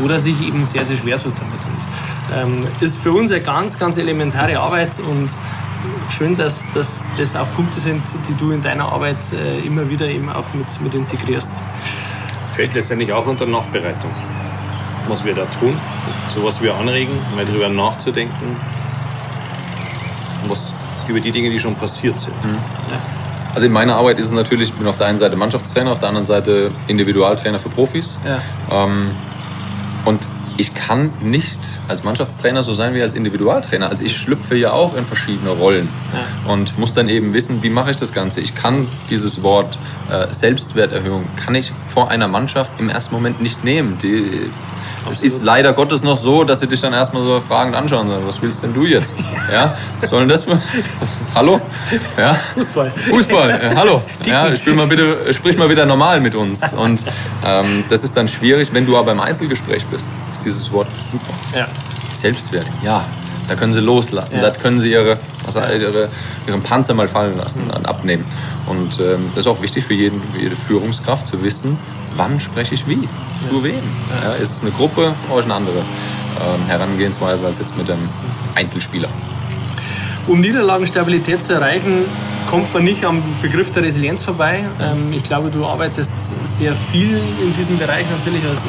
oder 0.03 0.21
sich 0.21 0.41
eben 0.41 0.65
sehr, 0.65 0.85
sehr 0.85 0.97
schwer 0.97 1.19
tut 1.19 1.35
damit. 1.39 1.65
Und 1.65 1.87
ähm, 2.35 2.67
ist 2.81 2.97
für 2.97 3.13
uns 3.13 3.31
eine 3.31 3.41
ganz, 3.41 3.79
ganz 3.79 3.97
elementare 3.97 4.59
Arbeit 4.59 4.99
und 4.99 5.31
schön, 6.11 6.37
dass, 6.37 6.71
dass 6.73 7.05
das 7.19 7.37
auch 7.37 7.51
Punkte 7.53 7.81
sind, 7.81 8.03
die 8.29 8.35
du 8.35 8.51
in 8.51 8.63
deiner 8.63 8.87
Arbeit 8.93 9.33
äh, 9.33 9.61
immer 9.61 9.89
wieder 9.89 10.07
eben 10.07 10.31
auch 10.31 10.53
mit, 10.55 10.81
mit 10.81 10.95
integrierst. 10.95 11.63
Fällt 12.53 12.75
letztendlich 12.75 13.13
auch 13.13 13.27
unter 13.27 13.47
Nachbereitung. 13.47 14.11
Was 15.09 15.25
wir 15.25 15.35
da 15.35 15.45
tun, 15.47 15.79
zu 16.31 16.43
was 16.43 16.61
wir 16.61 16.75
anregen, 16.75 17.13
mal 17.37 17.45
drüber 17.45 17.69
nachzudenken, 17.69 18.57
was 20.49 20.75
über 21.07 21.21
die 21.21 21.31
Dinge, 21.31 21.51
die 21.51 21.61
schon 21.61 21.77
passiert 21.77 22.19
sind. 22.19 22.35
Mhm. 22.45 22.59
Ja. 22.91 22.99
Also 23.55 23.67
in 23.67 23.73
meiner 23.73 23.95
Arbeit 23.95 24.19
ist 24.19 24.27
es 24.27 24.33
natürlich, 24.33 24.71
ich 24.71 24.75
bin 24.75 24.87
auf 24.87 24.99
der 24.99 25.07
einen 25.07 25.19
Seite 25.19 25.37
Mannschaftstrainer, 25.37 25.93
auf 25.93 26.01
der 26.01 26.09
anderen 26.09 26.27
Seite 26.27 26.73
Individualtrainer 26.89 27.59
für 27.59 27.69
Profis. 27.69 28.19
Ja. 28.27 28.85
Ähm, 28.85 29.13
und 30.05 30.21
ich 30.57 30.75
kann 30.75 31.13
nicht 31.23 31.59
als 31.89 32.05
Mannschaftstrainer 32.05 32.63
so 32.63 32.75
sein 32.75 32.95
wie 32.95 33.03
als 33.03 33.15
Individualtrainer. 33.15 33.89
Also 33.89 34.05
ich 34.05 34.17
schlüpfe 34.17 34.57
ja 34.57 34.73
auch 34.73 34.95
in 34.95 35.05
verschiedene 35.05 35.51
Rollen 35.51 35.89
ja. 36.13 36.53
und 36.53 36.79
muss 36.79 36.95
dann 36.95 37.09
eben 37.09 37.35
wissen, 37.35 37.63
wie 37.63 37.71
mache 37.71 37.91
ich 37.91 37.97
das 37.97 38.13
Ganze. 38.13 38.41
Ich 38.41 38.55
kann 38.55 38.89
dieses 39.11 39.43
Wort 39.43 39.79
äh, 40.11 40.33
Selbstwerterhöhung, 40.33 41.25
kann 41.37 41.55
ich 41.55 41.73
vor 41.87 42.11
einer 42.11 42.29
Mannschaft 42.29 42.73
im 42.79 42.89
ersten 42.89 43.15
Moment 43.15 43.41
nicht 43.41 43.65
nehmen. 43.65 43.99
Die, 43.99 44.51
es 45.11 45.23
ist 45.23 45.43
leider 45.43 45.73
Gottes 45.73 46.03
noch 46.03 46.17
so, 46.17 46.45
dass 46.45 46.61
sie 46.61 46.67
dich 46.67 46.81
dann 46.81 46.93
erstmal 46.93 47.23
so 47.23 47.41
fragend 47.41 47.75
anschauen. 47.75 48.09
Sagen, 48.09 48.27
was 48.27 48.41
willst 48.43 48.63
denn 48.63 48.75
du 48.75 48.85
jetzt? 48.85 49.23
Ja, 49.53 49.77
was 50.01 50.11
soll 50.11 50.21
denn 50.21 50.29
das? 50.29 50.47
hallo? 51.35 51.61
Ja? 52.17 52.35
Fußball. 52.55 52.91
Fußball, 52.91 53.51
äh, 53.51 53.75
hallo. 53.77 54.03
Ja, 54.25 54.55
spiel 54.57 54.75
mal 54.75 54.87
bitte, 54.87 55.33
sprich 55.33 55.57
mal 55.57 55.69
wieder 55.69 55.87
normal 55.87 56.21
mit 56.21 56.35
uns. 56.35 56.73
Und 56.73 57.05
ähm, 57.45 57.85
das 57.89 58.05
ist 58.05 58.17
dann 58.17 58.29
schwierig, 58.29 58.73
wenn 58.73 58.87
du 58.87 58.97
aber 58.97 59.13
im 59.13 59.21
Einzelgespräch 59.21 59.87
bist. 59.87 60.09
Ist 60.33 60.45
dieses 60.45 60.71
Wort 60.73 60.89
super. 60.99 61.33
Ja. 61.55 61.69
Selbstwert, 62.13 62.67
ja. 62.83 63.05
Da 63.49 63.55
können 63.55 63.73
sie 63.73 63.81
loslassen, 63.81 64.37
ja. 64.37 64.43
da 64.43 64.51
können 64.51 64.79
sie 64.79 64.91
ihre, 64.91 65.19
also 65.45 65.61
ihre, 65.61 66.09
ihren 66.47 66.63
Panzer 66.63 66.95
mal 66.95 67.09
fallen 67.09 67.37
lassen, 67.37 67.69
dann 67.71 67.87
abnehmen. 67.87 68.25
Und 68.67 69.01
ähm, 69.01 69.31
das 69.35 69.45
ist 69.45 69.47
auch 69.47 69.63
wichtig 69.63 69.85
für, 69.85 69.95
jeden, 69.95 70.21
für 70.33 70.39
jede 70.39 70.57
Führungskraft 70.57 71.27
zu 71.27 71.43
wissen, 71.43 71.79
wann 72.17 72.41
spreche 72.41 72.75
ich 72.75 72.89
wie, 72.89 73.09
zu 73.41 73.63
wem. 73.63 73.83
Ja, 74.23 74.33
ist 74.33 74.51
es 74.51 74.63
eine 74.63 74.73
Gruppe, 74.73 75.15
brauche 75.29 75.41
ich 75.41 75.45
eine 75.45 75.55
andere 75.55 75.79
ähm, 75.79 76.67
Herangehensweise 76.67 77.47
als 77.47 77.59
jetzt 77.59 77.77
mit 77.77 77.91
einem 77.91 78.09
Einzelspieler. 78.55 79.09
Um 80.27 80.41
Niederlagenstabilität 80.41 81.43
zu 81.43 81.53
erreichen, 81.53 82.07
kommt 82.47 82.73
man 82.75 82.85
nicht 82.85 83.05
am 83.05 83.23
Begriff 83.43 83.73
der 83.73 83.85
Resilienz 83.85 84.23
vorbei. 84.23 84.65
Ähm, 84.81 85.13
ich 85.13 85.23
glaube, 85.23 85.51
du 85.51 85.65
arbeitest 85.65 86.13
sehr 86.43 86.75
viel 86.75 87.21
in 87.43 87.53
diesem 87.53 87.79
Bereich 87.79 88.07
natürlich 88.11 88.45
als 88.49 88.63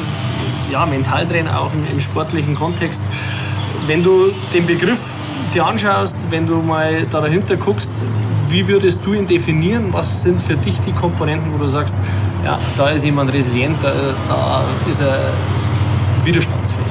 ja, 0.70 0.86
Mentaltrainer 0.86 1.60
auch 1.60 1.72
im, 1.72 1.84
im 1.90 2.00
sportlichen 2.00 2.54
Kontext. 2.54 3.02
Wenn 3.88 4.02
du 4.02 4.32
den 4.52 4.66
Begriff 4.66 5.00
dir 5.54 5.64
anschaust, 5.64 6.30
wenn 6.30 6.46
du 6.46 6.56
mal 6.56 7.06
da 7.06 7.22
dahinter 7.22 7.56
guckst, 7.56 7.90
wie 8.50 8.68
würdest 8.68 9.00
du 9.02 9.14
ihn 9.14 9.26
definieren? 9.26 9.86
Was 9.92 10.22
sind 10.22 10.42
für 10.42 10.56
dich 10.56 10.78
die 10.80 10.92
Komponenten, 10.92 11.54
wo 11.54 11.56
du 11.56 11.68
sagst, 11.68 11.96
ja, 12.44 12.58
da 12.76 12.90
ist 12.90 13.02
jemand 13.02 13.32
resilient, 13.32 13.82
da, 13.82 13.94
da 14.26 14.66
ist 14.86 15.00
er 15.00 15.32
widerstandsfähig? 16.22 16.84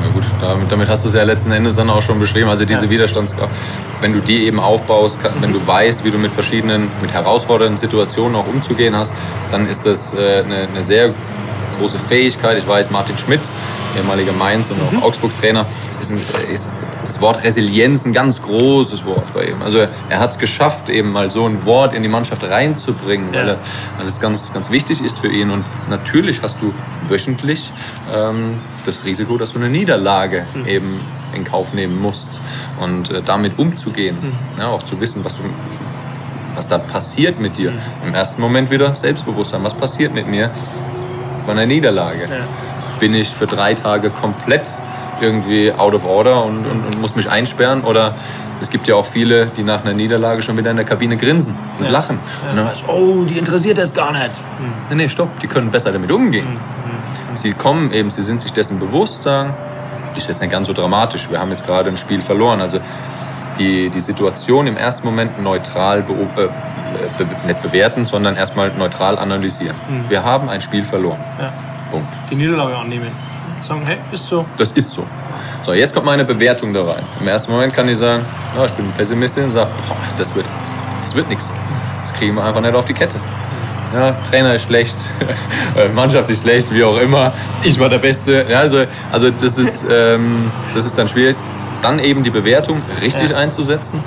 Na 0.00 0.08
gut, 0.08 0.24
damit, 0.40 0.72
damit, 0.72 0.88
hast 0.88 1.04
du 1.04 1.10
es 1.10 1.14
ja 1.14 1.22
letzten 1.22 1.52
Endes 1.52 1.76
dann 1.76 1.90
auch 1.90 2.00
schon 2.00 2.18
beschrieben. 2.18 2.48
Also 2.48 2.64
diese 2.64 2.86
ja. 2.86 2.90
Widerstandskraft, 2.90 3.54
wenn 4.00 4.14
du 4.14 4.20
die 4.20 4.46
eben 4.46 4.58
aufbaust, 4.58 5.18
wenn 5.38 5.52
du 5.52 5.66
weißt, 5.66 6.02
wie 6.02 6.10
du 6.10 6.16
mit 6.16 6.32
verschiedenen, 6.32 6.88
mit 7.02 7.12
herausfordernden 7.12 7.76
Situationen 7.76 8.36
auch 8.36 8.46
umzugehen 8.46 8.96
hast, 8.96 9.12
dann 9.50 9.68
ist 9.68 9.84
das 9.84 10.14
äh, 10.14 10.42
eine, 10.42 10.68
eine 10.68 10.82
sehr 10.82 11.12
große 11.72 11.98
Fähigkeit. 11.98 12.58
Ich 12.58 12.66
weiß, 12.66 12.90
Martin 12.90 13.18
Schmidt, 13.18 13.48
ehemaliger 13.96 14.32
Mainz 14.32 14.70
und 14.70 14.80
auch 14.80 14.92
mhm. 14.92 15.02
Augsburg-Trainer, 15.02 15.66
ist, 16.00 16.10
ein, 16.10 16.20
ist 16.50 16.68
das 17.02 17.20
Wort 17.20 17.42
Resilienz 17.44 18.04
ein 18.04 18.12
ganz 18.12 18.42
großes 18.42 19.04
Wort 19.04 19.32
bei 19.34 19.46
ihm. 19.46 19.62
Also 19.62 19.78
er 19.78 20.18
hat 20.18 20.32
es 20.32 20.38
geschafft, 20.38 20.88
eben 20.88 21.12
mal 21.12 21.30
so 21.30 21.46
ein 21.46 21.64
Wort 21.64 21.94
in 21.94 22.02
die 22.02 22.08
Mannschaft 22.08 22.42
reinzubringen, 22.44 23.32
ja. 23.32 23.40
weil, 23.40 23.48
er, 23.50 23.58
weil 23.98 24.06
es 24.06 24.20
ganz, 24.20 24.52
ganz 24.52 24.70
wichtig 24.70 25.04
ist 25.04 25.18
für 25.18 25.28
ihn. 25.28 25.50
Und 25.50 25.64
natürlich 25.88 26.42
hast 26.42 26.60
du 26.60 26.72
wöchentlich 27.08 27.72
ähm, 28.12 28.60
das 28.86 29.04
Risiko, 29.04 29.36
dass 29.36 29.52
du 29.52 29.58
eine 29.58 29.68
Niederlage 29.68 30.46
mhm. 30.54 30.66
eben 30.66 31.00
in 31.34 31.44
Kauf 31.44 31.72
nehmen 31.72 32.00
musst 32.00 32.40
und 32.78 33.10
äh, 33.10 33.22
damit 33.22 33.58
umzugehen, 33.58 34.18
mhm. 34.20 34.60
ja, 34.60 34.68
auch 34.68 34.82
zu 34.82 35.00
wissen, 35.00 35.24
was 35.24 35.34
du 35.34 35.42
was 36.54 36.68
da 36.68 36.78
passiert 36.78 37.40
mit 37.40 37.56
dir. 37.56 37.72
Mhm. 37.72 37.78
Im 38.08 38.14
ersten 38.14 38.40
Moment 38.40 38.70
wieder 38.70 38.94
Selbstbewusstsein. 38.94 39.64
Was 39.64 39.74
passiert 39.74 40.12
mit 40.12 40.26
mir 40.26 40.50
bei 41.46 41.52
einer 41.52 41.66
Niederlage? 41.66 42.22
Ja. 42.22 42.46
Bin 42.98 43.14
ich 43.14 43.28
für 43.28 43.46
drei 43.46 43.74
Tage 43.74 44.10
komplett 44.10 44.68
irgendwie 45.20 45.72
out 45.72 45.94
of 45.94 46.04
order 46.04 46.44
und, 46.44 46.66
und, 46.66 46.84
und, 46.84 47.00
muss 47.00 47.14
mich 47.14 47.30
einsperren. 47.30 47.82
Oder 47.82 48.14
es 48.60 48.70
gibt 48.70 48.88
ja 48.88 48.96
auch 48.96 49.06
viele, 49.06 49.46
die 49.46 49.62
nach 49.62 49.84
einer 49.84 49.94
Niederlage 49.94 50.42
schon 50.42 50.56
wieder 50.56 50.70
in 50.70 50.76
der 50.76 50.84
Kabine 50.84 51.16
grinsen 51.16 51.56
und 51.78 51.84
ja. 51.84 51.90
lachen. 51.90 52.18
Ja. 52.42 52.50
Und 52.50 52.56
dann 52.56 52.68
heißt 52.68 52.84
oh, 52.88 53.24
die 53.24 53.38
interessiert 53.38 53.78
das 53.78 53.94
gar 53.94 54.12
nicht. 54.12 54.36
Mhm. 54.58 54.72
Nee, 54.90 54.94
nee, 54.96 55.08
stopp, 55.08 55.38
die 55.40 55.46
können 55.46 55.70
besser 55.70 55.92
damit 55.92 56.10
umgehen. 56.10 56.54
Mhm. 56.54 57.36
Sie 57.36 57.52
kommen 57.52 57.92
eben, 57.92 58.10
sie 58.10 58.22
sind 58.22 58.40
sich 58.40 58.52
dessen 58.52 58.78
bewusst, 58.78 59.22
sagen, 59.22 59.54
ist 60.16 60.28
jetzt 60.28 60.40
nicht 60.40 60.50
ganz 60.50 60.66
so 60.66 60.74
dramatisch, 60.74 61.30
wir 61.30 61.38
haben 61.38 61.50
jetzt 61.50 61.66
gerade 61.66 61.88
ein 61.88 61.96
Spiel 61.96 62.20
verloren. 62.20 62.60
Also 62.60 62.80
die, 63.62 63.90
die 63.90 64.00
Situation 64.00 64.66
im 64.66 64.76
ersten 64.76 65.06
Moment 65.06 65.40
neutral 65.40 66.02
be 66.02 66.12
äh, 66.12 66.48
be 67.16 67.26
nicht 67.46 67.62
bewerten, 67.62 68.04
sondern 68.04 68.36
erstmal 68.36 68.72
neutral 68.76 69.18
analysieren. 69.18 69.76
Mhm. 69.88 70.10
Wir 70.10 70.22
haben 70.22 70.48
ein 70.48 70.60
Spiel 70.60 70.84
verloren. 70.84 71.20
Ja. 71.38 71.52
Punkt. 71.90 72.08
Die 72.30 72.34
Niederlage 72.34 72.76
annehmen 72.76 73.10
sagen, 73.64 73.82
hey, 73.86 73.98
ist 74.10 74.26
so. 74.26 74.44
Das 74.56 74.72
ist 74.72 74.90
so. 74.90 75.06
So, 75.62 75.72
jetzt 75.72 75.94
kommt 75.94 76.06
meine 76.06 76.24
Bewertung 76.24 76.72
da 76.72 76.82
rein. 76.82 77.04
Im 77.20 77.28
ersten 77.28 77.52
Moment 77.52 77.72
kann 77.72 77.88
ich 77.88 77.98
sagen, 77.98 78.24
ja, 78.56 78.64
ich 78.64 78.72
bin 78.72 78.90
Pessimistin 78.92 79.44
und 79.44 79.52
sage, 79.52 79.70
boah, 79.88 79.96
das 80.16 80.34
wird, 80.34 80.46
das 81.00 81.14
wird 81.14 81.28
nichts. 81.28 81.52
Das 82.00 82.12
kriegen 82.12 82.34
wir 82.34 82.44
einfach 82.44 82.60
nicht 82.60 82.74
auf 82.74 82.84
die 82.84 82.94
Kette. 82.94 83.20
Ja, 83.94 84.12
Trainer 84.28 84.54
ist 84.54 84.62
schlecht, 84.62 84.96
äh, 85.76 85.88
Mannschaft 85.88 86.30
ist 86.30 86.42
schlecht, 86.42 86.72
wie 86.72 86.82
auch 86.82 86.96
immer. 86.96 87.34
Ich 87.62 87.78
war 87.78 87.88
der 87.88 87.98
Beste. 87.98 88.46
Ja, 88.48 88.60
also, 88.60 88.84
also 89.12 89.30
das, 89.30 89.58
ist, 89.58 89.84
ähm, 89.90 90.50
das 90.74 90.86
ist 90.86 90.96
dann 90.96 91.08
schwierig. 91.08 91.36
Dann 91.82 91.98
eben 91.98 92.22
die 92.22 92.30
Bewertung 92.30 92.82
richtig 93.00 93.30
ja. 93.30 93.36
einzusetzen. 93.36 94.02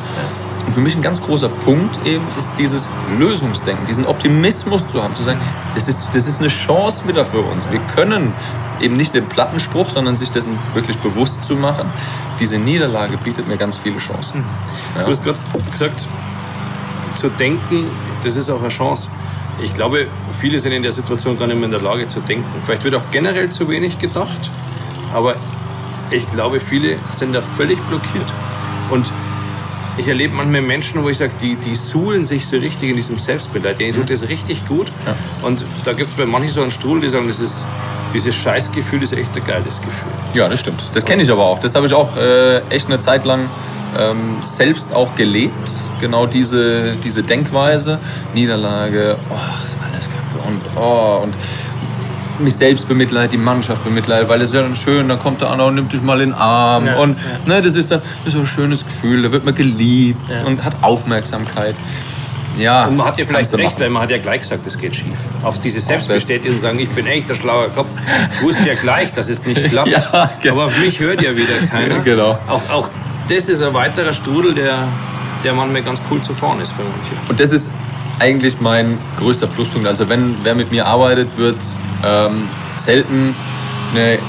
Und 0.66 0.74
für 0.74 0.80
mich 0.80 0.96
ein 0.96 1.02
ganz 1.02 1.22
großer 1.22 1.50
Punkt 1.50 2.04
eben 2.06 2.26
ist 2.38 2.54
dieses 2.58 2.88
Lösungsdenken, 3.20 3.86
diesen 3.86 4.06
Optimismus 4.06 4.88
zu 4.88 5.04
haben, 5.04 5.14
zu 5.14 5.22
sagen, 5.22 5.40
das 5.76 5.88
ist, 5.88 6.08
das 6.14 6.28
ist 6.28 6.40
eine 6.40 6.48
Chance 6.48 7.08
wieder 7.08 7.24
für 7.24 7.42
uns. 7.42 7.70
Wir 7.70 7.80
können 7.96 8.34
eben 8.82 8.96
nicht 8.96 9.14
den 9.14 9.28
Plattenspruch, 9.28 9.90
sondern 9.90 10.16
sich 10.16 10.32
dessen 10.32 10.58
wirklich 10.74 10.98
bewusst 10.98 11.46
zu 11.46 11.56
machen. 11.56 11.92
Diese 12.40 12.58
Niederlage 12.58 13.18
bietet 13.18 13.48
mir 13.48 13.58
ganz 13.58 13.76
viele 13.76 14.00
Chancen. 14.00 14.40
Mhm. 14.40 14.46
Ja. 14.96 15.04
Du 15.04 15.12
hast 15.12 15.24
gerade 15.24 15.40
gesagt, 15.72 16.08
zu 17.14 17.30
denken, 17.30 17.92
das 18.24 18.36
ist 18.36 18.50
auch 18.50 18.60
eine 18.60 18.70
Chance. 18.70 19.10
Ich 19.62 19.74
glaube, 19.74 20.08
viele 20.34 20.60
sind 20.60 20.74
in 20.74 20.84
der 20.84 20.92
Situation 20.92 21.40
gar 21.40 21.48
nicht 21.48 21.56
mehr 21.56 21.66
in 21.66 21.72
der 21.72 21.82
Lage 21.82 22.08
zu 22.08 22.20
denken. 22.20 22.46
Vielleicht 22.64 22.84
wird 22.84 22.96
auch 22.96 23.10
generell 23.12 23.50
zu 23.50 23.70
wenig 23.70 24.00
gedacht, 24.00 24.52
aber 25.14 25.36
ich 26.12 26.30
glaube, 26.32 26.60
viele 26.60 26.98
sind 27.12 27.34
da 27.34 27.42
völlig 27.42 27.80
blockiert. 27.88 28.32
Und 28.92 29.12
ich 29.98 30.08
erlebe 30.08 30.36
manchmal 30.36 30.62
Menschen, 30.62 31.04
wo 31.04 31.10
ich 31.10 31.18
sage, 31.18 31.32
die, 31.42 31.56
die 31.56 31.76
suhlen 31.76 32.24
sich 32.26 32.46
so 32.48 32.58
richtig 32.58 32.90
in 32.90 32.96
diesem 32.96 33.18
Selbstmitleid. 33.18 33.80
Denen 33.80 33.94
tut 33.94 34.04
mhm. 34.04 34.10
das 34.10 34.28
richtig 34.28 34.68
gut. 34.68 34.92
Ja. 35.06 35.16
Und 35.42 35.66
da 35.86 35.94
gibt 35.94 36.12
es 36.12 36.18
bei 36.18 36.26
manchen 36.26 36.52
so 36.52 36.62
einen 36.62 36.72
Strudel, 36.72 37.02
die 37.02 37.10
sagen, 37.10 37.28
das 37.28 37.40
ist, 37.40 37.66
dieses 38.14 38.36
Scheißgefühl 38.36 39.04
ist 39.04 39.14
echt 39.14 39.36
ein 39.36 39.46
geiles 39.46 39.82
Gefühl. 39.82 40.12
Ja, 40.34 40.50
das 40.50 40.60
stimmt. 40.60 40.84
Das 40.94 41.06
kenne 41.06 41.24
ich 41.24 41.32
aber 41.32 41.46
auch. 41.46 41.60
Das 41.60 41.76
habe 41.76 41.86
ich 41.86 41.94
auch 41.94 42.16
äh, 42.18 42.60
echt 42.70 42.88
eine 42.88 43.00
Zeit 43.00 43.26
lang 43.26 43.50
ähm, 43.98 44.38
selbst 44.42 44.94
auch 44.94 45.16
gelebt. 45.16 45.72
Genau 46.02 46.26
diese, 46.26 46.98
diese 46.98 47.24
Denkweise. 47.24 48.00
Niederlage, 48.34 49.18
oh, 49.30 49.66
ist 49.66 49.78
alles 49.82 50.06
kacke. 50.06 50.48
Und, 50.48 50.62
oh, 50.76 51.22
und 51.24 51.34
mich 52.40 52.56
selbst 52.56 52.88
bemitleidet, 52.88 53.34
die 53.34 53.38
Mannschaft 53.38 53.84
bemitleidet, 53.84 54.30
weil 54.30 54.42
es 54.42 54.50
ist 54.50 54.56
ja 54.56 54.62
dann 54.62 54.76
schön, 54.76 55.08
dann 55.08 55.20
kommt 55.20 55.42
der 55.42 55.50
andere 55.50 55.68
und 55.68 55.76
nimmt 55.76 55.94
dich 55.94 56.02
mal 56.02 56.22
in 56.22 56.30
den 56.30 56.38
Arm 56.38 56.86
ja, 56.86 56.98
und 56.98 57.18
ja. 57.18 57.56
Ne, 57.56 57.62
das 57.62 57.76
ist 57.76 57.92
dann 57.92 58.02
das 58.20 58.28
ist 58.28 58.34
so 58.34 58.40
ein 58.40 58.46
schönes 58.46 58.84
Gefühl, 58.84 59.24
da 59.24 59.32
wird 59.32 59.46
man 59.46 59.56
geliebt 59.56 60.20
ja. 60.30 60.46
und 60.46 60.64
hat 60.64 60.76
Aufmerksamkeit. 60.82 61.76
Ja, 62.58 62.86
und 62.86 62.98
man 62.98 63.08
hat 63.08 63.18
ja 63.18 63.26
vielleicht 63.26 63.54
recht, 63.54 63.80
weil 63.80 63.90
man 63.90 64.04
hat 64.04 64.10
ja 64.10 64.18
gleich 64.18 64.42
gesagt, 64.42 64.66
es 64.66 64.78
geht 64.78 64.96
schief. 64.96 65.20
Auch 65.44 65.58
diese 65.58 65.80
Selbstbestätigung 65.80 66.58
sagen, 66.58 66.80
ich 66.80 66.90
bin 66.90 67.06
echt 67.06 67.28
der 67.28 67.34
schlaue 67.34 67.70
Kopf. 67.70 67.92
Ich 68.34 68.42
wusste 68.42 68.66
ja 68.68 68.76
gleich, 68.76 69.12
dass 69.12 69.30
es 69.30 69.46
nicht 69.46 69.64
klappt. 69.70 69.90
ja, 69.90 70.32
genau. 70.42 70.56
Aber 70.56 70.66
auf 70.66 70.78
mich 70.78 71.00
hört 71.00 71.22
ja 71.22 71.36
wieder 71.36 71.68
keiner. 71.70 72.00
genau. 72.00 72.40
Auch, 72.48 72.70
auch 72.70 72.90
das 73.28 73.50
ist 73.50 73.62
ein 73.62 73.74
weiterer 73.74 74.14
Strudel, 74.14 74.54
der, 74.54 74.88
der 75.44 75.54
manchmal 75.54 75.84
ganz 75.84 76.02
cool 76.10 76.22
zu 76.22 76.34
fahren 76.34 76.62
ist 76.62 76.72
für 76.72 76.84
manche. 76.84 77.16
Und 77.28 77.40
das 77.40 77.52
ist 77.52 77.70
eigentlich 78.20 78.60
mein 78.62 78.98
größter 79.18 79.48
Pluspunkt. 79.48 79.88
Also 79.88 80.08
wenn 80.08 80.38
wer 80.44 80.56
mit 80.56 80.72
mir 80.72 80.86
arbeitet, 80.86 81.38
wird 81.38 81.58
ähm, 82.06 82.50
selten 82.78 83.36
eine, 83.92 84.20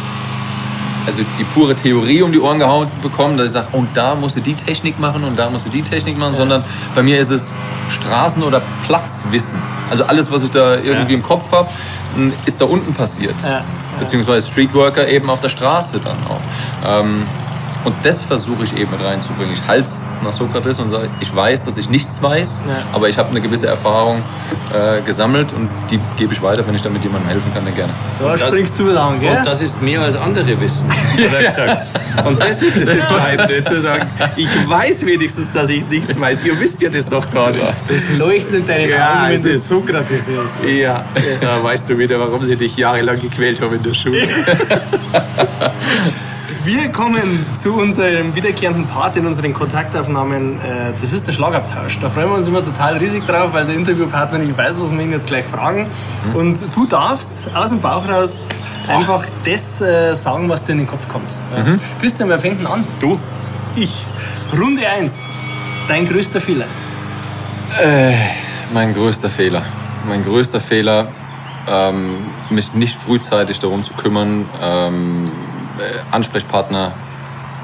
also 1.07 1.23
die 1.39 1.45
pure 1.45 1.75
Theorie 1.75 2.23
um 2.23 2.33
die 2.33 2.41
Ohren 2.41 2.59
gehauen 2.59 2.89
bekommen, 3.03 3.37
dass 3.37 3.49
ich 3.49 3.53
sage, 3.53 3.69
und 3.73 3.97
da 3.97 4.15
musst 4.15 4.37
du 4.37 4.41
die 4.41 4.55
Technik 4.55 4.99
machen 4.99 5.25
und 5.25 5.39
da 5.39 5.51
musst 5.51 5.67
du 5.67 5.71
die 5.71 5.83
Technik 5.83 6.19
machen, 6.19 6.33
ja. 6.33 6.37
sondern 6.37 6.65
bei 6.95 7.03
mir 7.03 7.19
ist 7.19 7.31
es 7.31 7.55
Straßen- 7.89 8.43
oder 8.43 8.63
Platzwissen. 8.85 9.61
Also 9.89 10.05
alles, 10.05 10.31
was 10.31 10.43
ich 10.43 10.51
da 10.51 10.75
irgendwie 10.75 11.13
ja. 11.13 11.19
im 11.19 11.23
Kopf 11.23 11.53
habe, 11.53 11.69
ist 12.45 12.61
da 12.61 12.65
unten 12.65 12.93
passiert. 12.95 13.37
Ja. 13.45 13.63
Beziehungsweise 14.01 14.47
Streetworker 14.49 15.09
eben 15.09 15.31
auf 15.31 15.41
der 15.41 15.49
Straße 15.49 16.01
dann 16.01 16.17
auch. 16.29 16.41
Ähm, 16.85 17.27
Und 17.87 17.95
das 18.03 18.21
versuche 18.21 18.65
ich 18.65 18.77
eben 18.77 18.91
mit 18.91 19.01
reinzubringen. 19.01 19.53
Ich 19.55 19.65
halte 19.65 19.89
nach 20.25 20.33
Sokrates 20.33 20.81
und 20.81 20.91
sage, 20.91 21.09
ich 21.21 21.35
weiß, 21.35 21.63
dass 21.63 21.77
ich 21.79 21.89
nichts 21.89 22.21
weiß, 22.21 22.63
Ja. 22.67 22.85
aber 22.93 23.09
ich 23.09 23.17
habe 23.17 23.31
eine 23.31 23.41
gewisse 23.41 23.69
Erfahrung 23.69 24.25
äh, 24.75 25.01
gesammelt 25.03 25.53
und 25.53 25.71
die 25.89 26.01
gebe 26.17 26.33
ich 26.35 26.43
weiter, 26.43 26.67
wenn 26.67 26.75
ich 26.75 26.83
damit 26.83 27.05
jemandem 27.05 27.29
helfen 27.31 27.55
kann, 27.55 27.65
dann 27.65 27.77
gerne. 27.77 27.93
Da 28.19 28.33
das- 28.33 28.41
springst 28.41 28.77
du 28.81 28.91
an, 28.99 29.21
gell? 29.21 29.37
Und 29.39 29.47
das 29.47 29.61
ist 29.63 29.81
mehr 29.81 30.01
als 30.03 30.17
andere 30.17 30.61
wissen, 30.61 30.89
hat 30.91 31.33
er 31.33 31.43
gesagt. 31.49 31.91
Und 32.27 32.43
das 32.43 32.61
ist 32.61 32.77
das 32.81 32.89
Entscheidende, 32.89 33.63
zu 33.63 33.81
sagen, 33.81 34.11
ich 34.35 34.49
weiß 34.69 35.07
wenigstens, 35.07 35.53
dass 35.53 35.69
ich 35.69 35.87
nichts 35.87 36.19
weiß. 36.21 36.45
Ihr 36.45 36.59
wisst 36.59 36.83
ja 36.83 36.89
das 36.91 37.09
noch 37.09 37.31
gar 37.31 37.51
nicht. 37.53 37.63
das 37.89 38.09
leuchtet 38.09 38.53
in 38.55 38.67
deinen 38.67 38.91
Ja, 38.91 39.21
Augen, 39.21 39.29
wenn 39.29 39.35
es 39.37 39.43
du 39.43 39.49
ist- 39.51 39.69
Sokrates 39.69 40.27
hörst. 40.27 40.55
Ja, 40.67 41.05
da 41.41 41.63
weißt 41.63 41.89
du 41.89 41.97
wieder, 41.97 42.19
warum 42.19 42.43
sie 42.43 42.57
dich 42.57 42.77
jahrelang 42.77 43.21
gequält 43.21 43.61
haben 43.61 43.77
in 43.77 43.83
der 43.85 43.95
Schule. 43.95 44.23
Wir 46.67 46.89
kommen 46.91 47.47
zu 47.61 47.75
unserem 47.75 48.35
wiederkehrenden 48.35 48.89
Part 48.89 49.15
in 49.15 49.25
unseren 49.25 49.55
Kontaktaufnahmen. 49.55 50.59
Äh, 50.61 50.91
Das 51.01 51.13
ist 51.13 51.25
der 51.25 51.33
Schlagabtausch. 51.33 52.01
Da 52.01 52.09
freuen 52.09 52.29
wir 52.29 52.35
uns 52.35 52.49
immer 52.49 52.65
total 52.65 52.97
riesig 52.97 53.25
drauf, 53.25 53.53
weil 53.55 53.67
der 53.67 53.77
Interviewpartner 53.77 54.39
nicht 54.39 54.59
weiß, 54.59 54.81
was 54.81 54.91
wir 54.91 54.99
ihn 55.01 55.13
jetzt 55.13 55.29
gleich 55.29 55.45
fragen. 55.45 55.87
Und 56.35 56.59
du 56.75 56.85
darfst 56.87 57.49
aus 57.55 57.69
dem 57.69 57.81
Bauch 57.81 58.09
raus 58.09 58.49
einfach 58.89 59.25
das 59.45 59.81
äh, 59.81 60.15
sagen, 60.17 60.49
was 60.49 60.65
dir 60.65 60.73
in 60.73 60.79
den 60.79 60.87
Kopf 60.89 61.07
kommt. 61.09 61.39
Ja. 61.57 61.77
Christian, 62.01 62.29
wer 62.29 62.41
fängt 62.41 62.59
denn 62.59 62.67
an? 62.67 62.85
Du? 62.99 63.21
Ich. 63.77 64.05
Runde 64.53 64.89
1. 64.89 65.25
Dein 65.87 66.09
größter 66.09 66.41
Fehler. 66.41 66.67
Mein 68.73 68.93
größter 68.93 69.31
Fehler. 69.31 69.63
Mein 70.05 70.25
größter 70.25 70.61
Fehler, 70.61 71.09
ähm, 71.69 72.27
mich 72.51 72.75
nicht 72.75 72.97
frühzeitig 72.97 73.61
darum 73.61 73.85
zu 73.85 73.93
kümmern, 73.95 74.49
ähm, 74.61 75.31
äh, 75.31 75.46
Ansprechpartner 76.11 76.93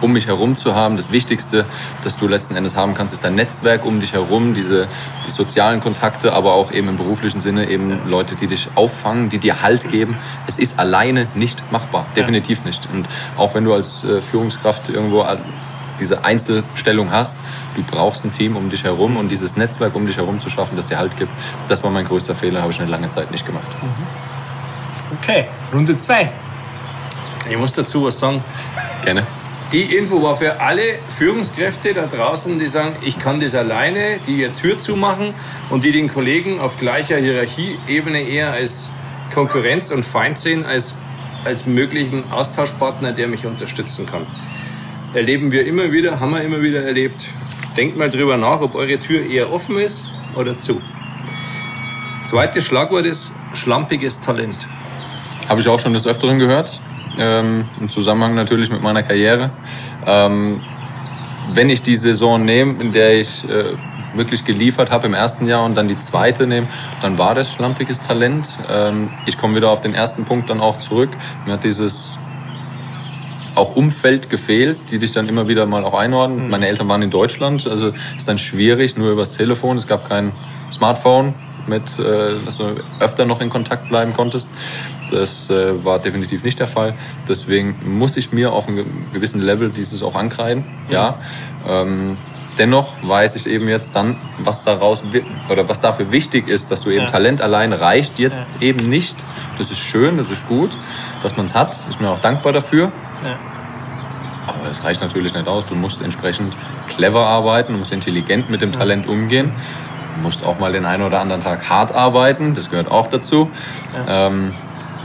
um 0.03 0.13
mich 0.13 0.27
herum 0.27 0.57
zu 0.57 0.75
haben. 0.75 0.97
Das 0.97 1.13
Wichtigste, 1.13 1.65
das 2.03 2.17
du 2.17 2.27
letzten 2.27 2.57
Endes 2.57 2.77
haben 2.77 2.95
kannst, 2.95 3.13
ist 3.13 3.25
dein 3.25 3.35
Netzwerk 3.35 3.85
um 3.85 4.01
dich 4.01 4.13
herum, 4.13 4.55
diese 4.55 4.89
die 5.27 5.31
sozialen 5.31 5.81
Kontakte, 5.81 6.33
aber 6.33 6.55
auch 6.55 6.73
eben 6.73 6.89
im 6.89 6.97
beruflichen 6.97 7.41
Sinne 7.41 7.69
eben 7.69 8.09
Leute, 8.09 8.35
die 8.35 8.47
dich 8.47 8.69
auffangen, 8.75 9.29
die 9.29 9.39
dir 9.39 9.63
Halt 9.63 9.91
geben. 9.91 10.17
Es 10.47 10.59
ist 10.59 10.79
alleine 10.79 11.29
nicht 11.35 11.71
machbar, 11.71 12.07
definitiv 12.17 12.65
nicht. 12.65 12.89
Und 12.93 13.07
auch 13.37 13.55
wenn 13.55 13.65
du 13.65 13.75
als 13.75 14.05
äh, 14.05 14.21
Führungskraft 14.21 14.89
irgendwo 14.89 15.25
diese 16.01 16.25
Einzelstellung 16.25 17.13
hast, 17.13 17.39
du 17.77 17.83
brauchst 17.83 18.25
ein 18.25 18.33
Team 18.33 18.57
um 18.57 18.71
dich 18.71 18.83
herum 18.85 19.17
und 19.17 19.31
dieses 19.31 19.57
Netzwerk 19.57 19.95
um 19.95 20.07
dich 20.07 20.17
herum 20.17 20.41
zu 20.41 20.49
schaffen, 20.49 20.75
das 20.77 20.87
dir 20.87 20.99
Halt 20.99 21.17
gibt. 21.17 21.31
Das 21.69 21.85
war 21.85 21.91
mein 21.91 22.07
größter 22.07 22.35
Fehler, 22.35 22.63
habe 22.63 22.73
ich 22.73 22.81
eine 22.81 22.91
lange 22.91 23.09
Zeit 23.11 23.31
nicht 23.31 23.47
gemacht. 23.47 23.69
Okay. 25.21 25.47
Runde 25.73 25.97
2. 25.97 26.33
Ich 27.53 27.59
muss 27.59 27.75
dazu 27.75 28.05
was 28.05 28.19
sagen. 28.19 28.43
Gerne. 29.05 29.27
Die 29.73 29.95
Info 29.95 30.23
war 30.23 30.35
für 30.35 30.59
alle 30.59 31.01
Führungskräfte 31.11 31.93
da 31.93 32.07
draußen, 32.07 32.59
die 32.59 32.67
sagen, 32.67 32.97
ich 33.03 33.19
kann 33.19 33.41
das 33.41 33.55
alleine, 33.55 34.21
die 34.27 34.39
ihr 34.39 34.55
Tür 34.55 34.79
zumachen 34.79 35.35
und 35.69 35.85
die 35.85 35.93
den 35.93 36.09
Kollegen 36.09 36.61
auf 36.61 36.79
gleicher 36.79 37.19
Hierarchieebene 37.19 38.23
eher 38.23 38.53
als 38.53 38.91
Konkurrenz 39.35 39.91
und 39.91 40.03
Feind 40.03 40.39
sehen, 40.39 40.65
als, 40.65 40.95
als 41.45 41.67
möglichen 41.67 42.33
Austauschpartner, 42.33 43.13
der 43.13 43.29
mich 43.29 43.45
unterstützen 43.45 44.07
kann. 44.07 44.27
Erleben 45.13 45.53
wir 45.53 45.67
immer 45.67 45.93
wieder, 45.93 46.21
haben 46.21 46.33
wir 46.33 46.41
immer 46.41 46.63
wieder 46.63 46.83
erlebt. 46.83 47.27
Denkt 47.77 47.99
mal 47.99 48.09
drüber 48.09 48.39
nach, 48.39 48.63
ob 48.63 48.75
eure 48.75 48.99
Tür 48.99 49.27
eher 49.27 49.53
offen 49.53 49.79
ist 49.79 50.07
oder 50.35 50.57
zu. 50.57 50.81
Zweites 52.25 52.65
Schlagwort 52.65 53.05
ist 53.05 53.31
schlampiges 53.53 54.21
Talent. 54.21 54.67
Habe 55.51 55.61
ich 55.61 55.69
auch 55.69 55.81
schon 55.81 55.93
des 55.93 56.07
Öfteren 56.07 56.39
gehört, 56.39 56.81
ähm, 57.19 57.65
im 57.81 57.89
Zusammenhang 57.89 58.35
natürlich 58.35 58.71
mit 58.71 58.83
meiner 58.83 59.03
Karriere. 59.03 59.51
Ähm, 60.07 60.61
wenn 61.53 61.71
ich 61.71 61.83
die 61.83 61.97
Saison 61.97 62.45
nehme, 62.45 62.83
in 62.83 62.93
der 62.93 63.19
ich 63.19 63.45
äh, 63.49 63.77
wirklich 64.15 64.45
geliefert 64.45 64.91
habe 64.91 65.07
im 65.07 65.15
ersten 65.15 65.47
Jahr 65.47 65.65
und 65.65 65.75
dann 65.75 65.89
die 65.89 65.99
zweite 65.99 66.47
nehme, 66.47 66.69
dann 67.01 67.19
war 67.19 67.35
das 67.35 67.53
schlampiges 67.53 68.01
Talent. 68.01 68.51
Ähm, 68.71 69.11
ich 69.27 69.39
komme 69.39 69.57
wieder 69.57 69.71
auf 69.71 69.81
den 69.81 69.95
ersten 69.95 70.25
Punkt 70.25 70.51
dann 70.51 70.61
auch 70.61 70.79
zurück. 70.79 71.11
Mir 71.47 71.55
hat 71.55 71.65
dieses 71.65 72.19
auch 73.55 73.77
Umfeld 73.77 74.31
gefehlt, 74.31 74.91
die 74.91 74.99
dich 74.99 75.13
dann 75.13 75.29
immer 75.29 75.47
wieder 75.49 75.67
mal 75.67 75.85
auch 75.85 75.95
einordnen. 75.95 76.49
Meine 76.49 76.69
Eltern 76.69 76.89
waren 76.89 77.03
in 77.03 77.11
Deutschland, 77.11 77.67
also 77.67 77.93
ist 78.17 78.27
dann 78.27 78.39
schwierig, 78.39 78.97
nur 78.97 79.11
übers 79.11 79.31
Telefon. 79.31 79.77
Es 79.77 79.87
gab 79.87 80.09
kein 80.09 80.33
Smartphone, 80.71 81.35
mit, 81.67 81.99
äh, 81.99 82.39
dass 82.45 82.59
du 82.59 82.77
öfter 83.01 83.25
noch 83.25 83.41
in 83.41 83.51
Kontakt 83.51 83.89
bleiben 83.89 84.13
konntest. 84.15 84.51
Das 85.11 85.51
äh, 85.51 85.85
war 85.85 85.99
definitiv 85.99 86.43
nicht 86.45 86.59
der 86.61 86.67
Fall. 86.67 86.95
Deswegen 87.29 87.77
muss 87.99 88.17
ich 88.17 88.33
mir 88.33 88.53
auf 88.53 88.69
einem 88.69 89.07
gewissen 89.13 89.41
Level 89.41 89.71
dieses 89.71 90.03
auch 90.03 90.15
ankreiden. 90.15 90.65
Ja. 90.89 91.19
Ähm, 91.69 92.17
dennoch 92.59 92.97
weiß 93.07 93.37
ich 93.37 93.47
eben 93.47 93.69
jetzt 93.69 93.95
dann, 93.95 94.17
was 94.39 94.63
daraus 94.63 95.05
oder 95.51 95.69
was 95.69 95.81
dafür 95.81 96.11
wichtig 96.13 96.49
ist, 96.49 96.71
dass 96.71 96.83
du 96.83 96.91
eben 96.91 97.03
Ja. 97.03 97.07
Talent 97.07 97.41
allein 97.41 97.73
reicht 97.73 98.19
jetzt 98.19 98.45
Ja. 98.61 98.67
eben 98.69 98.89
nicht. 98.89 99.17
Das 99.59 99.71
ist 99.71 99.79
schön, 99.79 100.17
das 100.19 100.31
ist 100.31 100.49
gut, 100.49 100.77
dass 101.23 101.37
man 101.37 101.47
es 101.47 101.55
hat. 101.55 101.77
Ist 101.89 102.01
mir 102.01 102.11
auch 102.11 102.19
dankbar 102.21 102.53
dafür. 102.53 102.91
Ja. 103.25 103.37
Aber 104.47 104.69
es 104.69 104.83
reicht 104.83 105.01
natürlich 105.01 105.35
nicht 105.35 105.47
aus. 105.47 105.67
Du 105.67 105.75
musst 105.75 106.03
entsprechend 106.03 106.57
clever 106.89 107.27
arbeiten, 107.27 107.75
du 107.75 107.79
musst 107.79 107.93
intelligent 107.93 108.51
mit 108.51 108.61
dem 108.61 108.73
Talent 108.73 109.07
umgehen. 109.07 109.53
Du 110.17 110.23
musst 110.23 110.45
auch 110.45 110.59
mal 110.59 110.73
den 110.73 110.85
einen 110.85 111.03
oder 111.03 111.21
anderen 111.21 111.41
Tag 111.41 111.69
hart 111.69 111.93
arbeiten, 111.93 112.55
das 112.55 112.71
gehört 112.71 112.91
auch 112.91 113.09
dazu. 113.09 113.51
Ähm, 114.07 114.53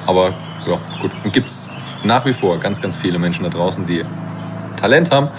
aber 0.05 0.33
ja, 0.67 0.77
gut. 1.01 1.11
Gibt 1.31 1.49
es 1.49 1.69
nach 2.03 2.25
wie 2.25 2.33
vor 2.33 2.59
ganz, 2.59 2.81
ganz 2.81 2.95
viele 2.95 3.19
Menschen 3.19 3.43
da 3.43 3.49
draußen, 3.49 3.85
die 3.85 4.03
Talent 4.75 5.11
haben, 5.11 5.29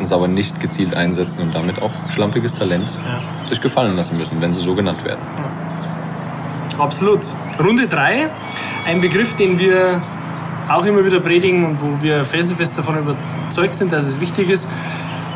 es 0.00 0.12
aber 0.12 0.28
nicht 0.28 0.60
gezielt 0.60 0.94
einsetzen 0.94 1.42
und 1.42 1.54
damit 1.54 1.80
auch 1.80 1.90
schlampiges 2.10 2.54
Talent 2.54 2.98
Ja. 3.04 3.46
sich 3.48 3.60
gefallen 3.60 3.96
lassen 3.96 4.16
müssen, 4.16 4.40
wenn 4.40 4.52
sie 4.52 4.60
so 4.60 4.74
genannt 4.74 5.04
werden. 5.04 5.20
Absolut. 6.78 7.20
Runde 7.58 7.88
3, 7.88 8.28
ein 8.86 9.00
Begriff, 9.00 9.34
den 9.36 9.58
wir 9.58 10.02
auch 10.68 10.84
immer 10.84 11.04
wieder 11.04 11.20
predigen 11.20 11.64
und 11.64 11.80
wo 11.80 12.02
wir 12.02 12.24
felsenfest 12.24 12.76
davon 12.76 12.98
überzeugt 12.98 13.74
sind, 13.76 13.92
dass 13.92 14.06
es 14.06 14.20
wichtig 14.20 14.50
ist, 14.50 14.68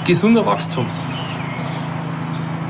gesunder 0.04 0.44
Wachstum. 0.44 0.86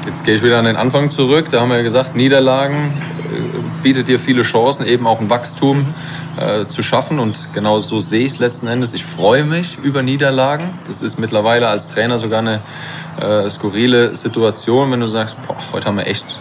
Jetzt 0.06 0.24
gehe 0.24 0.34
ich 0.34 0.42
wieder 0.42 0.58
an 0.58 0.64
den 0.64 0.76
Anfang 0.76 1.10
zurück. 1.10 1.48
Da 1.50 1.60
haben 1.60 1.68
wir 1.68 1.76
ja 1.76 1.82
gesagt, 1.82 2.16
Niederlagen 2.16 2.94
äh, 3.32 3.82
bietet 3.82 4.08
dir 4.08 4.18
viele 4.18 4.42
Chancen, 4.42 4.84
eben 4.86 5.06
auch 5.06 5.20
ein 5.20 5.28
Wachstum 5.28 5.94
äh, 6.38 6.66
zu 6.66 6.82
schaffen. 6.82 7.18
Und 7.18 7.48
genau 7.54 7.80
so 7.80 8.00
sehe 8.00 8.20
ich 8.20 8.32
es 8.32 8.38
letzten 8.38 8.66
Endes. 8.66 8.94
Ich 8.94 9.04
freue 9.04 9.44
mich 9.44 9.78
über 9.82 10.02
Niederlagen. 10.02 10.78
Das 10.86 11.02
ist 11.02 11.18
mittlerweile 11.18 11.68
als 11.68 11.88
Trainer 11.88 12.18
sogar 12.18 12.38
eine 12.40 12.60
äh, 13.20 13.48
skurrile 13.50 14.16
Situation, 14.16 14.90
wenn 14.90 15.00
du 15.00 15.06
sagst, 15.06 15.36
boah, 15.46 15.56
heute 15.72 15.86
haben 15.86 15.98
wir 15.98 16.06
echt 16.06 16.40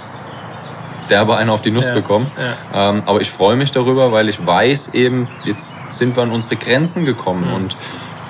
derbe 1.10 1.36
einen 1.36 1.49
auf 1.49 1.62
die 1.62 1.72
Nuss 1.72 1.88
Ja, 1.88 1.95
bekommen. 1.95 2.32
ja. 2.74 2.89
Ähm, 2.91 3.03
aber 3.05 3.20
ich 3.20 3.32
freue 3.32 3.55
mich 3.55 3.72
darüber, 3.72 4.12
weil 4.12 4.30
ich 4.30 4.45
weiß 4.45 4.93
eben, 4.93 5.28
jetzt 5.43 5.76
sind 5.91 6.16
wir 6.16 6.24
an 6.24 6.32
unsere 6.32 6.55
Grenzen 6.55 7.03
gekommen 7.03 7.51
und 7.51 7.76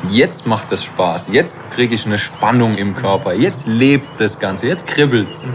jetzt 0.09 0.47
macht 0.47 0.71
es 0.71 0.83
Spaß. 0.83 1.31
Jetzt 1.31 1.55
kriege 1.71 1.95
ich 1.95 2.05
eine 2.05 2.17
Spannung 2.17 2.77
im 2.77 2.95
Körper. 2.95 3.33
Jetzt 3.33 3.67
lebt 3.67 4.19
das 4.19 4.39
Ganze. 4.39 4.67
Jetzt 4.67 4.87
kribbelt's. 4.87 5.51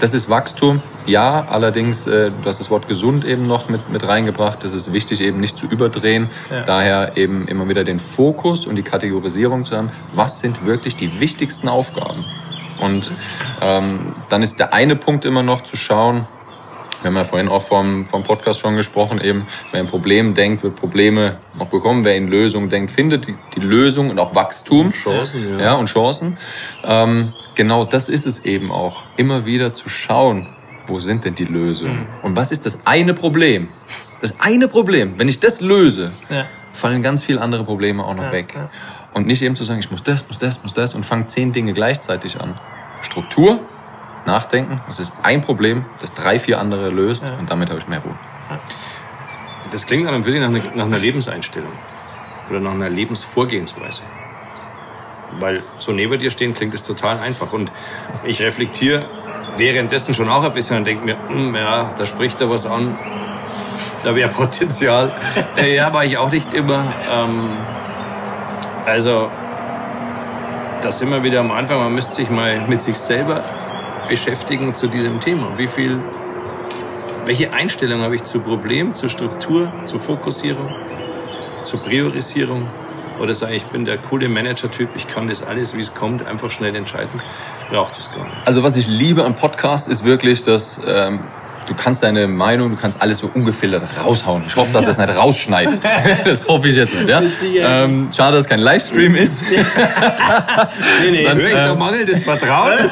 Das 0.00 0.14
ist 0.14 0.28
Wachstum. 0.28 0.82
Ja, 1.06 1.46
allerdings, 1.48 2.06
äh, 2.06 2.28
du 2.28 2.44
hast 2.44 2.60
das 2.60 2.70
Wort 2.70 2.88
gesund 2.88 3.24
eben 3.24 3.46
noch 3.46 3.68
mit, 3.68 3.90
mit 3.90 4.06
reingebracht. 4.06 4.64
Das 4.64 4.72
ist 4.72 4.92
wichtig, 4.92 5.20
eben 5.20 5.38
nicht 5.38 5.56
zu 5.56 5.66
überdrehen. 5.66 6.30
Ja. 6.50 6.62
Daher 6.62 7.16
eben 7.16 7.46
immer 7.46 7.68
wieder 7.68 7.84
den 7.84 7.98
Fokus 7.98 8.66
und 8.66 8.76
die 8.76 8.82
Kategorisierung 8.82 9.64
zu 9.64 9.76
haben. 9.76 9.90
Was 10.14 10.40
sind 10.40 10.64
wirklich 10.64 10.96
die 10.96 11.20
wichtigsten 11.20 11.68
Aufgaben? 11.68 12.24
Und 12.80 13.12
ähm, 13.60 14.14
dann 14.28 14.42
ist 14.42 14.58
der 14.58 14.72
eine 14.72 14.96
Punkt 14.96 15.24
immer 15.24 15.42
noch 15.42 15.62
zu 15.62 15.76
schauen, 15.76 16.26
wir 17.04 17.10
haben 17.10 17.16
ja 17.16 17.24
vorhin 17.24 17.48
auch 17.48 17.62
vom, 17.62 18.06
vom 18.06 18.22
Podcast 18.22 18.60
schon 18.60 18.76
gesprochen, 18.76 19.20
eben, 19.20 19.46
wer 19.70 19.80
ein 19.80 19.86
Problem 19.86 20.32
denkt, 20.32 20.62
wird 20.62 20.74
Probleme 20.74 21.38
noch 21.58 21.68
bekommen. 21.68 22.02
Wer 22.02 22.16
in 22.16 22.28
Lösungen 22.28 22.70
denkt, 22.70 22.90
findet 22.90 23.28
die, 23.28 23.34
die 23.54 23.60
Lösung 23.60 24.08
und 24.08 24.18
auch 24.18 24.34
Wachstum. 24.34 24.90
Chancen, 24.90 25.58
ja. 25.58 25.64
ja. 25.64 25.74
und 25.74 25.86
Chancen. 25.90 26.38
Ähm, 26.82 27.34
genau 27.54 27.84
das 27.84 28.08
ist 28.08 28.26
es 28.26 28.44
eben 28.46 28.72
auch. 28.72 29.02
Immer 29.18 29.44
wieder 29.44 29.74
zu 29.74 29.90
schauen, 29.90 30.48
wo 30.86 30.98
sind 30.98 31.24
denn 31.26 31.34
die 31.34 31.44
Lösungen? 31.44 32.06
Und 32.22 32.36
was 32.36 32.52
ist 32.52 32.64
das 32.64 32.86
eine 32.86 33.12
Problem? 33.12 33.68
Das 34.22 34.40
eine 34.40 34.68
Problem, 34.68 35.18
wenn 35.18 35.28
ich 35.28 35.40
das 35.40 35.60
löse, 35.60 36.12
Ja. 36.30 36.46
fallen 36.72 37.02
ganz 37.02 37.22
viele 37.22 37.42
andere 37.42 37.64
Probleme 37.64 38.02
auch 38.04 38.14
noch 38.14 38.24
Ja, 38.24 38.32
weg. 38.32 38.54
Und 39.12 39.26
nicht 39.26 39.42
eben 39.42 39.54
zu 39.54 39.64
sagen, 39.64 39.78
ich 39.78 39.90
muss 39.90 40.02
das, 40.02 40.26
muss 40.26 40.38
das, 40.38 40.62
muss 40.62 40.72
das 40.72 40.94
und 40.94 41.04
fange 41.04 41.26
zehn 41.26 41.52
Dinge 41.52 41.74
gleichzeitig 41.74 42.40
an. 42.40 42.58
Struktur, 43.02 43.60
Nachdenken, 44.26 44.80
das 44.86 44.98
ist 45.00 45.14
ein 45.22 45.40
Problem, 45.42 45.84
das 46.00 46.12
drei, 46.14 46.38
vier 46.38 46.58
andere 46.58 46.88
löst 46.90 47.24
Ja. 47.24 47.34
und 47.38 47.50
damit 47.50 47.70
habe 47.70 47.78
ich 47.80 47.86
mehr 47.86 48.00
Ruhe. 48.00 48.14
Das 49.70 49.86
klingt 49.86 50.06
dann 50.06 50.24
wirklich 50.24 50.40
nach 50.40 50.48
einer, 50.48 50.62
nach 50.76 50.84
einer 50.86 50.98
Lebenseinstellung 50.98 51.72
oder 52.48 52.60
nach 52.60 52.72
einer 52.72 52.88
Lebensvorgehensweise. 52.88 54.02
Weil 55.40 55.62
so 55.78 55.92
neben 55.92 56.18
dir 56.18 56.30
stehen 56.30 56.54
klingt 56.54 56.74
es 56.74 56.82
total 56.84 57.18
einfach. 57.18 57.52
Und 57.52 57.72
ich 58.24 58.40
reflektiere 58.40 59.06
währenddessen 59.56 60.14
schon 60.14 60.28
auch 60.28 60.44
ein 60.44 60.52
bisschen 60.54 60.76
und 60.78 60.84
denke 60.84 61.04
mir, 61.04 61.16
hm, 61.28 61.54
ja, 61.54 61.90
da 61.96 62.06
spricht 62.06 62.40
er 62.40 62.50
was 62.50 62.66
an, 62.66 62.96
da 64.04 64.14
wäre 64.14 64.28
Potenzial. 64.30 65.10
Ja, 65.56 65.92
war 65.92 66.04
ich 66.04 66.16
auch 66.18 66.30
nicht 66.30 66.52
immer. 66.52 66.92
Ähm, 67.12 67.48
also 68.86 69.30
das 70.82 70.98
sind 70.98 71.10
wir 71.10 71.22
wieder 71.22 71.40
am 71.40 71.50
Anfang, 71.50 71.78
man 71.78 71.94
müsste 71.94 72.14
sich 72.14 72.30
mal 72.30 72.60
mit 72.68 72.82
sich 72.82 72.96
selber 72.96 73.42
beschäftigen 74.08 74.74
zu 74.74 74.86
diesem 74.86 75.20
Thema. 75.20 75.56
Wie 75.56 75.68
viel, 75.68 76.00
welche 77.26 77.52
Einstellung 77.52 78.02
habe 78.02 78.16
ich 78.16 78.24
zu 78.24 78.40
Problem, 78.40 78.92
zur 78.92 79.08
Struktur, 79.08 79.72
zur 79.84 80.00
Fokussierung, 80.00 80.74
zur 81.62 81.80
Priorisierung? 81.80 82.68
Oder 83.20 83.32
sage 83.32 83.54
ich, 83.54 83.62
ich 83.62 83.70
bin 83.70 83.84
der 83.84 83.98
coole 83.98 84.28
Manager-Typ, 84.28 84.90
ich 84.96 85.06
kann 85.06 85.28
das 85.28 85.42
alles, 85.42 85.76
wie 85.76 85.80
es 85.80 85.94
kommt, 85.94 86.26
einfach 86.26 86.50
schnell 86.50 86.74
entscheiden. 86.74 87.22
Ich 87.62 87.68
brauche 87.72 87.94
das 87.94 88.12
gar 88.12 88.24
nicht. 88.24 88.36
Also 88.44 88.62
was 88.62 88.76
ich 88.76 88.88
liebe 88.88 89.24
am 89.24 89.36
Podcast 89.36 89.88
ist 89.88 90.04
wirklich, 90.04 90.42
dass 90.42 90.80
ähm, 90.84 91.20
du 91.68 91.74
kannst 91.74 92.02
deine 92.02 92.26
Meinung, 92.26 92.70
du 92.70 92.76
kannst 92.76 93.00
alles 93.00 93.18
so 93.18 93.30
ungefiltert 93.32 93.84
raushauen. 94.04 94.44
Ich 94.46 94.56
hoffe, 94.56 94.72
dass 94.72 94.84
das 94.84 94.98
nicht 94.98 95.16
rausschneidet. 95.16 95.78
das 96.24 96.44
hoffe 96.46 96.68
ich 96.68 96.76
jetzt 96.76 96.94
nicht. 96.94 97.08
Ja? 97.08 97.22
Ähm, 97.84 98.08
schade, 98.14 98.36
dass 98.36 98.48
kein 98.48 98.60
Livestream 98.60 99.14
ist. 99.14 99.44
nee, 99.50 101.10
nee, 101.10 101.24
Dann, 101.24 101.38
höre 101.38 101.50
ich 101.50 101.58
ähm, 101.58 101.78
mangelndes 101.78 102.24
Vertrauen. 102.24 102.78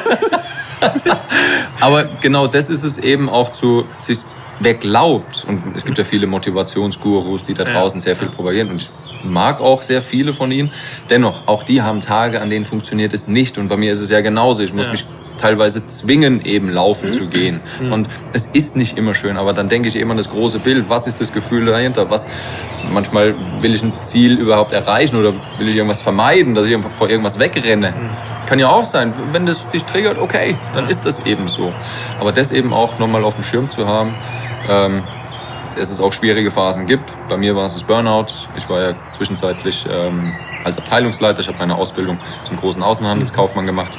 Aber 1.79 2.05
genau 2.21 2.47
das 2.47 2.69
ist 2.69 2.83
es 2.83 2.97
eben 2.97 3.29
auch 3.29 3.51
zu 3.51 3.85
sich 3.99 4.19
wer 4.59 4.75
glaubt, 4.75 5.45
und 5.47 5.75
es 5.75 5.83
gibt 5.83 5.97
ja 5.97 6.03
viele 6.03 6.27
Motivationsgurus, 6.27 7.43
die 7.43 7.53
da 7.53 7.63
draußen 7.63 7.99
sehr 7.99 8.15
viel 8.15 8.29
propagieren, 8.29 8.69
und 8.69 8.83
ich 8.83 8.89
mag 9.23 9.61
auch 9.61 9.81
sehr 9.81 10.01
viele 10.01 10.33
von 10.33 10.51
ihnen. 10.51 10.71
Dennoch, 11.09 11.47
auch 11.47 11.63
die 11.63 11.81
haben 11.81 12.01
Tage, 12.01 12.41
an 12.41 12.49
denen 12.49 12.65
funktioniert 12.65 13.13
es 13.13 13.27
nicht. 13.27 13.57
Und 13.57 13.67
bei 13.67 13.77
mir 13.77 13.91
ist 13.91 14.01
es 14.01 14.09
ja 14.09 14.21
genauso. 14.21 14.63
Ich 14.63 14.73
muss 14.73 14.87
ja. 14.87 14.91
mich 14.91 15.05
teilweise 15.37 15.85
zwingen, 15.87 16.45
eben 16.45 16.69
laufen 16.69 17.09
mhm. 17.09 17.13
zu 17.13 17.27
gehen. 17.27 17.61
Mhm. 17.81 17.91
Und 17.91 18.07
es 18.33 18.47
ist 18.53 18.75
nicht 18.75 18.97
immer 18.97 19.15
schön, 19.15 19.37
aber 19.37 19.53
dann 19.53 19.69
denke 19.69 19.87
ich 19.87 19.95
eben 19.95 20.11
an 20.11 20.17
das 20.17 20.29
große 20.29 20.59
Bild. 20.59 20.85
Was 20.89 21.07
ist 21.07 21.21
das 21.21 21.33
Gefühl 21.33 21.65
dahinter? 21.65 22.09
Was, 22.09 22.25
manchmal 22.89 23.35
will 23.61 23.73
ich 23.73 23.83
ein 23.83 23.93
Ziel 24.03 24.37
überhaupt 24.37 24.71
erreichen 24.71 25.15
oder 25.15 25.33
will 25.57 25.67
ich 25.67 25.75
irgendwas 25.75 26.01
vermeiden, 26.01 26.55
dass 26.55 26.65
ich 26.67 26.73
einfach 26.73 26.91
vor 26.91 27.09
irgendwas 27.09 27.39
wegrenne. 27.39 27.91
Mhm. 27.91 28.45
Kann 28.47 28.59
ja 28.59 28.69
auch 28.69 28.85
sein. 28.85 29.13
Wenn 29.31 29.45
das 29.45 29.69
dich 29.69 29.83
triggert, 29.85 30.17
okay, 30.17 30.57
dann 30.75 30.89
ist 30.89 31.05
das 31.05 31.25
eben 31.25 31.47
so. 31.47 31.73
Aber 32.19 32.31
das 32.31 32.51
eben 32.51 32.73
auch 32.73 32.99
nochmal 32.99 33.23
auf 33.23 33.35
dem 33.35 33.43
Schirm 33.43 33.69
zu 33.69 33.87
haben, 33.87 34.15
ähm, 34.69 35.03
dass 35.75 35.89
es 35.89 35.99
auch 35.99 36.13
schwierige 36.13 36.51
Phasen 36.51 36.85
gibt. 36.85 37.11
Bei 37.29 37.37
mir 37.37 37.55
war 37.55 37.65
es 37.65 37.73
das 37.73 37.83
Burnout. 37.83 38.27
Ich 38.55 38.69
war 38.69 38.81
ja 38.81 38.95
zwischenzeitlich 39.11 39.85
ähm, 39.89 40.33
als 40.63 40.77
Abteilungsleiter. 40.77 41.41
Ich 41.41 41.47
habe 41.47 41.57
meine 41.57 41.75
Ausbildung 41.75 42.19
zum 42.43 42.57
großen 42.57 42.83
Außenhandelskaufmann 42.83 43.65
gemacht. 43.65 43.97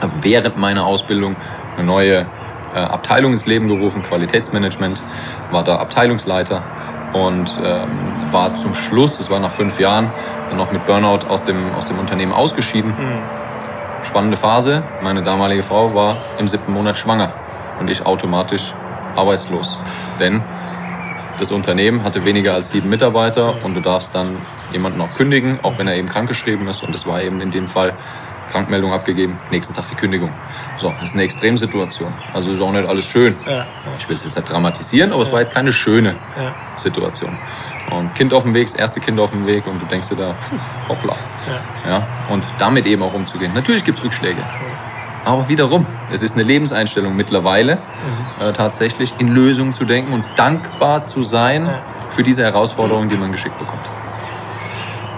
Habe 0.00 0.12
während 0.22 0.56
meiner 0.56 0.84
Ausbildung 0.84 1.36
eine 1.76 1.86
neue 1.86 2.26
äh, 2.74 2.78
Abteilung 2.78 3.32
ins 3.32 3.46
Leben 3.46 3.68
gerufen, 3.68 4.02
Qualitätsmanagement. 4.02 5.02
War 5.50 5.64
da 5.64 5.76
Abteilungsleiter 5.76 6.62
und 7.12 7.58
ähm, 7.64 8.28
war 8.30 8.54
zum 8.56 8.74
Schluss, 8.74 9.18
das 9.18 9.30
war 9.30 9.40
nach 9.40 9.52
fünf 9.52 9.80
Jahren, 9.80 10.12
dann 10.48 10.58
noch 10.58 10.72
mit 10.72 10.84
Burnout 10.84 11.26
aus 11.28 11.44
dem, 11.44 11.72
aus 11.74 11.86
dem 11.86 11.98
Unternehmen 11.98 12.32
ausgeschieden. 12.32 12.90
Mhm. 12.90 13.22
Spannende 14.02 14.36
Phase. 14.36 14.84
Meine 15.02 15.22
damalige 15.22 15.62
Frau 15.62 15.94
war 15.94 16.18
im 16.38 16.46
siebten 16.46 16.72
Monat 16.72 16.96
schwanger 16.96 17.32
und 17.80 17.90
ich 17.90 18.04
automatisch 18.04 18.74
arbeitslos. 19.16 19.80
Denn 20.20 20.42
das 21.38 21.52
Unternehmen 21.52 22.04
hatte 22.04 22.24
weniger 22.24 22.54
als 22.54 22.70
sieben 22.70 22.88
Mitarbeiter 22.88 23.64
und 23.64 23.74
du 23.74 23.80
darfst 23.80 24.14
dann 24.14 24.42
jemanden 24.72 25.00
auch 25.00 25.14
kündigen, 25.14 25.60
auch 25.62 25.78
wenn 25.78 25.88
er 25.88 25.96
eben 25.96 26.08
krankgeschrieben 26.08 26.66
ist. 26.68 26.82
Und 26.82 26.94
das 26.94 27.06
war 27.06 27.22
eben 27.22 27.40
in 27.40 27.50
dem 27.50 27.66
Fall 27.66 27.94
Krankmeldung 28.50 28.92
abgegeben, 28.92 29.38
nächsten 29.50 29.74
Tag 29.74 29.88
die 29.88 29.94
Kündigung. 29.94 30.32
So, 30.76 30.92
das 31.00 31.10
ist 31.10 31.14
eine 31.14 31.24
Extremsituation. 31.24 32.14
Also 32.32 32.52
ist 32.52 32.60
auch 32.60 32.72
nicht 32.72 32.88
alles 32.88 33.06
schön. 33.06 33.36
Ja, 33.46 33.66
Ich 33.98 34.08
will 34.08 34.16
es 34.16 34.24
jetzt 34.24 34.36
nicht 34.36 34.50
dramatisieren, 34.50 35.12
aber 35.12 35.22
es 35.22 35.32
war 35.32 35.40
jetzt 35.40 35.52
keine 35.52 35.72
schöne 35.72 36.16
Situation. 36.76 37.38
Und 37.90 38.14
Kind 38.14 38.34
auf 38.34 38.42
dem 38.42 38.54
Weg, 38.54 38.66
das 38.66 38.74
erste 38.74 39.00
Kind 39.00 39.20
auf 39.20 39.30
dem 39.30 39.46
Weg 39.46 39.66
und 39.66 39.80
du 39.80 39.86
denkst 39.86 40.08
dir 40.08 40.16
da, 40.16 40.34
hoppla. 40.88 41.16
Ja. 41.88 42.06
Und 42.30 42.48
damit 42.58 42.86
eben 42.86 43.02
auch 43.02 43.14
umzugehen. 43.14 43.54
Natürlich 43.54 43.84
gibt 43.84 43.98
es 43.98 44.04
Rückschläge. 44.04 44.44
Aber 45.24 45.48
wiederum, 45.48 45.86
es 46.12 46.22
ist 46.22 46.34
eine 46.34 46.44
Lebenseinstellung 46.44 47.16
mittlerweile, 47.16 47.76
mhm. 47.76 48.42
äh, 48.42 48.52
tatsächlich 48.52 49.12
in 49.18 49.34
Lösungen 49.34 49.74
zu 49.74 49.84
denken 49.84 50.12
und 50.12 50.24
dankbar 50.36 51.02
zu 51.02 51.24
sein 51.24 51.66
ja. 51.66 51.82
für 52.10 52.22
diese 52.22 52.44
Herausforderungen, 52.44 53.08
die 53.08 53.16
man 53.16 53.32
geschickt 53.32 53.58
bekommt. 53.58 53.82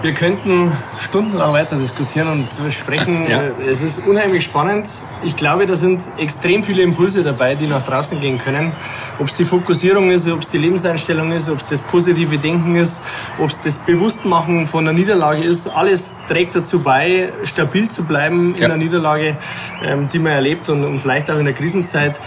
Wir 0.01 0.13
könnten 0.13 0.71
stundenlang 0.97 1.51
weiter 1.51 1.75
diskutieren 1.75 2.29
und 2.29 2.73
sprechen. 2.73 3.29
Ja. 3.29 3.43
Es 3.67 3.81
ist 3.81 4.07
unheimlich 4.07 4.45
spannend. 4.45 4.87
Ich 5.25 5.35
glaube, 5.35 5.65
da 5.65 5.75
sind 5.75 6.01
extrem 6.17 6.63
viele 6.63 6.83
Impulse 6.83 7.21
dabei, 7.21 7.55
die 7.55 7.67
nach 7.67 7.81
draußen 7.81 8.21
gehen 8.21 8.37
können. 8.37 8.71
Ob 9.19 9.27
es 9.27 9.33
die 9.33 9.43
Fokussierung 9.43 10.09
ist, 10.09 10.25
ob 10.29 10.39
es 10.39 10.47
die 10.47 10.57
Lebenseinstellung 10.57 11.33
ist, 11.33 11.49
ob 11.49 11.57
es 11.57 11.65
das 11.65 11.81
positive 11.81 12.37
Denken 12.37 12.77
ist, 12.77 13.01
ob 13.39 13.49
es 13.49 13.59
das 13.61 13.77
Bewusstmachen 13.79 14.67
von 14.67 14.85
der 14.85 14.93
Niederlage 14.93 15.43
ist. 15.43 15.67
Alles 15.67 16.15
trägt 16.29 16.55
dazu 16.55 16.81
bei, 16.81 17.33
stabil 17.43 17.89
zu 17.89 18.05
bleiben 18.05 18.55
in 18.55 18.61
ja. 18.61 18.67
der 18.69 18.77
Niederlage, 18.77 19.35
ähm, 19.83 20.07
die 20.07 20.19
man 20.19 20.31
erlebt 20.31 20.69
und, 20.69 20.85
und 20.85 21.01
vielleicht 21.01 21.29
auch 21.29 21.37
in 21.37 21.45
der 21.45 21.53
Krisenzeit. 21.53 22.21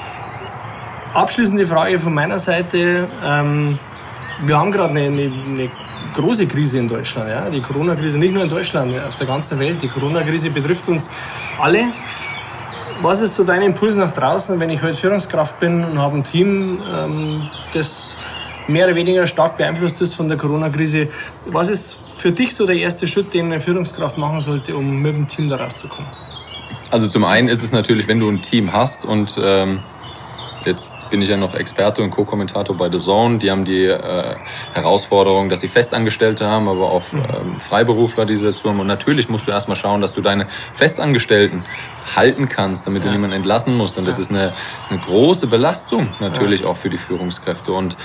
Abschließende 1.15 1.65
Frage 1.65 1.99
von 1.99 2.13
meiner 2.13 2.39
Seite. 2.39 3.09
Ähm, 3.25 3.79
wir 4.45 4.59
haben 4.59 4.73
gerade 4.73 4.91
eine, 4.91 5.07
eine, 5.07 5.23
eine 5.23 5.71
große 6.13 6.47
Krise 6.47 6.79
in 6.79 6.89
Deutschland. 6.89 7.31
Ja? 7.31 7.49
Die 7.49 7.61
Corona-Krise 7.61 8.19
nicht 8.19 8.33
nur 8.33 8.43
in 8.43 8.49
Deutschland, 8.49 8.93
auf 8.99 9.17
der 9.17 9.27
ganzen 9.27 9.59
Welt. 9.59 9.83
Die 9.83 9.89
Corona-Krise 9.89 10.51
betrifft 10.51 10.89
uns 10.89 11.09
alle. 11.59 11.93
Was 13.01 13.21
ist 13.21 13.35
so 13.35 13.45
dein 13.45 13.63
Impuls 13.63 13.97
nach 13.97 14.11
draußen, 14.11 14.59
wenn 14.61 14.71
ich 14.71 14.83
heute 14.83 14.95
Führungskraft 14.95 15.59
bin 15.59 15.85
und 15.85 15.99
habe 15.99 16.19
ein 16.19 16.25
Team, 16.25 16.81
ähm, 16.93 17.51
das 17.73 18.15
mehr 18.69 18.87
oder 18.87 18.95
weniger 18.95 19.27
stark 19.27 19.57
beeinflusst 19.57 20.01
ist 20.03 20.15
von 20.15 20.29
der 20.29 20.37
Corona-Krise? 20.37 21.09
Was 21.47 21.69
ist 21.69 21.97
für 22.17 22.33
dich 22.33 22.55
so 22.55 22.67
der 22.67 22.77
erste 22.77 23.07
Schritt, 23.09 23.35
den 23.35 23.47
eine 23.47 23.61
Führungskraft 23.61 24.19
machen 24.19 24.41
sollte, 24.41 24.77
um 24.77 25.03
mit 25.03 25.15
dem 25.15 25.27
Team 25.27 25.49
da 25.49 25.57
rauszukommen? 25.57 26.11
Also 26.91 27.09
zum 27.09 27.25
einen 27.25 27.49
ist 27.49 27.63
es 27.63 27.73
natürlich, 27.73 28.07
wenn 28.07 28.21
du 28.21 28.29
ein 28.29 28.43
Team 28.43 28.73
hast 28.73 29.05
und 29.05 29.37
ähm, 29.43 29.81
Jetzt 30.67 31.09
bin 31.11 31.23
ich 31.23 31.29
ja 31.29 31.37
noch 31.37 31.55
Experte 31.55 32.03
und 32.03 32.11
Co-Kommentator 32.11 32.77
bei 32.77 32.91
The 32.91 32.99
Zone. 32.99 33.39
Die 33.39 33.51
haben 33.51 33.65
die 33.65 33.85
äh, 33.85 34.37
Herausforderung, 34.73 35.49
dass 35.49 35.61
sie 35.61 35.69
Festangestellte 35.69 36.47
haben, 36.47 36.69
aber 36.69 36.91
auch 36.91 37.13
mhm. 37.13 37.25
ähm, 37.25 37.61
Freiberufler, 37.61 38.27
die 38.27 38.37
sie 38.37 38.47
dazu 38.47 38.69
haben. 38.69 38.81
Und 38.81 38.87
natürlich 38.87 39.29
musst 39.29 39.47
du 39.47 39.51
erstmal 39.51 39.77
schauen, 39.77 40.01
dass 40.01 40.13
du 40.13 40.21
deine 40.21 40.47
Festangestellten 40.73 41.65
halten 42.15 42.49
kannst, 42.49 42.87
damit 42.87 43.03
ja. 43.03 43.09
du 43.09 43.15
niemanden 43.15 43.37
entlassen 43.37 43.77
musst. 43.77 43.99
Und 43.99 44.05
das 44.05 44.19
ist 44.19 44.31
eine, 44.31 44.55
ist 44.81 44.91
eine 44.91 45.01
große 45.01 45.47
Belastung 45.47 46.09
natürlich 46.21 46.61
ja. 46.61 46.69
auch 46.69 46.77
für 46.77 46.91
die 46.91 46.99
Führungskräfte. 46.99 47.73
Und 47.73 47.97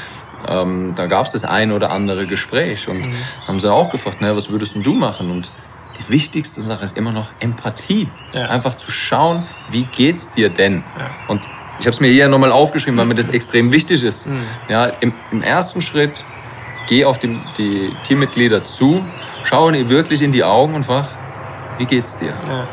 ähm, 0.47 0.93
da 0.95 1.07
gab 1.07 1.25
es 1.25 1.31
das 1.33 1.43
ein 1.43 1.71
oder 1.71 1.91
andere 1.91 2.27
Gespräch 2.27 2.87
und 2.87 3.05
mhm. 3.05 3.13
haben 3.47 3.59
sie 3.59 3.71
auch 3.71 3.89
gefragt, 3.89 4.21
naja, 4.21 4.35
was 4.35 4.49
würdest 4.49 4.75
du 4.75 4.93
machen? 4.93 5.31
Und 5.31 5.51
die 5.99 6.09
wichtigste 6.09 6.61
Sache 6.61 6.83
ist 6.83 6.97
immer 6.97 7.11
noch 7.11 7.27
Empathie. 7.39 8.09
Ja. 8.33 8.47
Einfach 8.47 8.75
zu 8.75 8.91
schauen, 8.91 9.47
wie 9.71 9.83
geht's 9.83 10.29
dir 10.29 10.49
denn? 10.49 10.83
Ja. 10.97 11.09
Und 11.27 11.41
ich 11.79 11.85
habe 11.85 11.91
es 11.91 11.99
mir 11.99 12.09
hier 12.09 12.27
nochmal 12.27 12.51
aufgeschrieben, 12.51 12.97
weil 12.97 13.05
mir 13.05 13.15
das 13.15 13.29
extrem 13.29 13.71
wichtig 13.71 14.03
ist. 14.03 14.27
Mhm. 14.27 14.41
Ja, 14.67 14.85
im, 14.85 15.13
im, 15.31 15.41
ersten 15.41 15.81
Schritt 15.81 16.25
geh 16.87 17.05
auf 17.05 17.19
die, 17.19 17.39
die 17.57 17.93
Teammitglieder 18.03 18.63
zu, 18.63 19.03
schau 19.43 19.69
ihnen 19.69 19.89
wirklich 19.89 20.21
in 20.21 20.31
die 20.31 20.43
Augen 20.43 20.75
und 20.75 20.85
frag, 20.85 21.05
wie 21.77 21.85
geht's 21.85 22.15
dir? 22.15 22.33
Ja. 22.47 22.67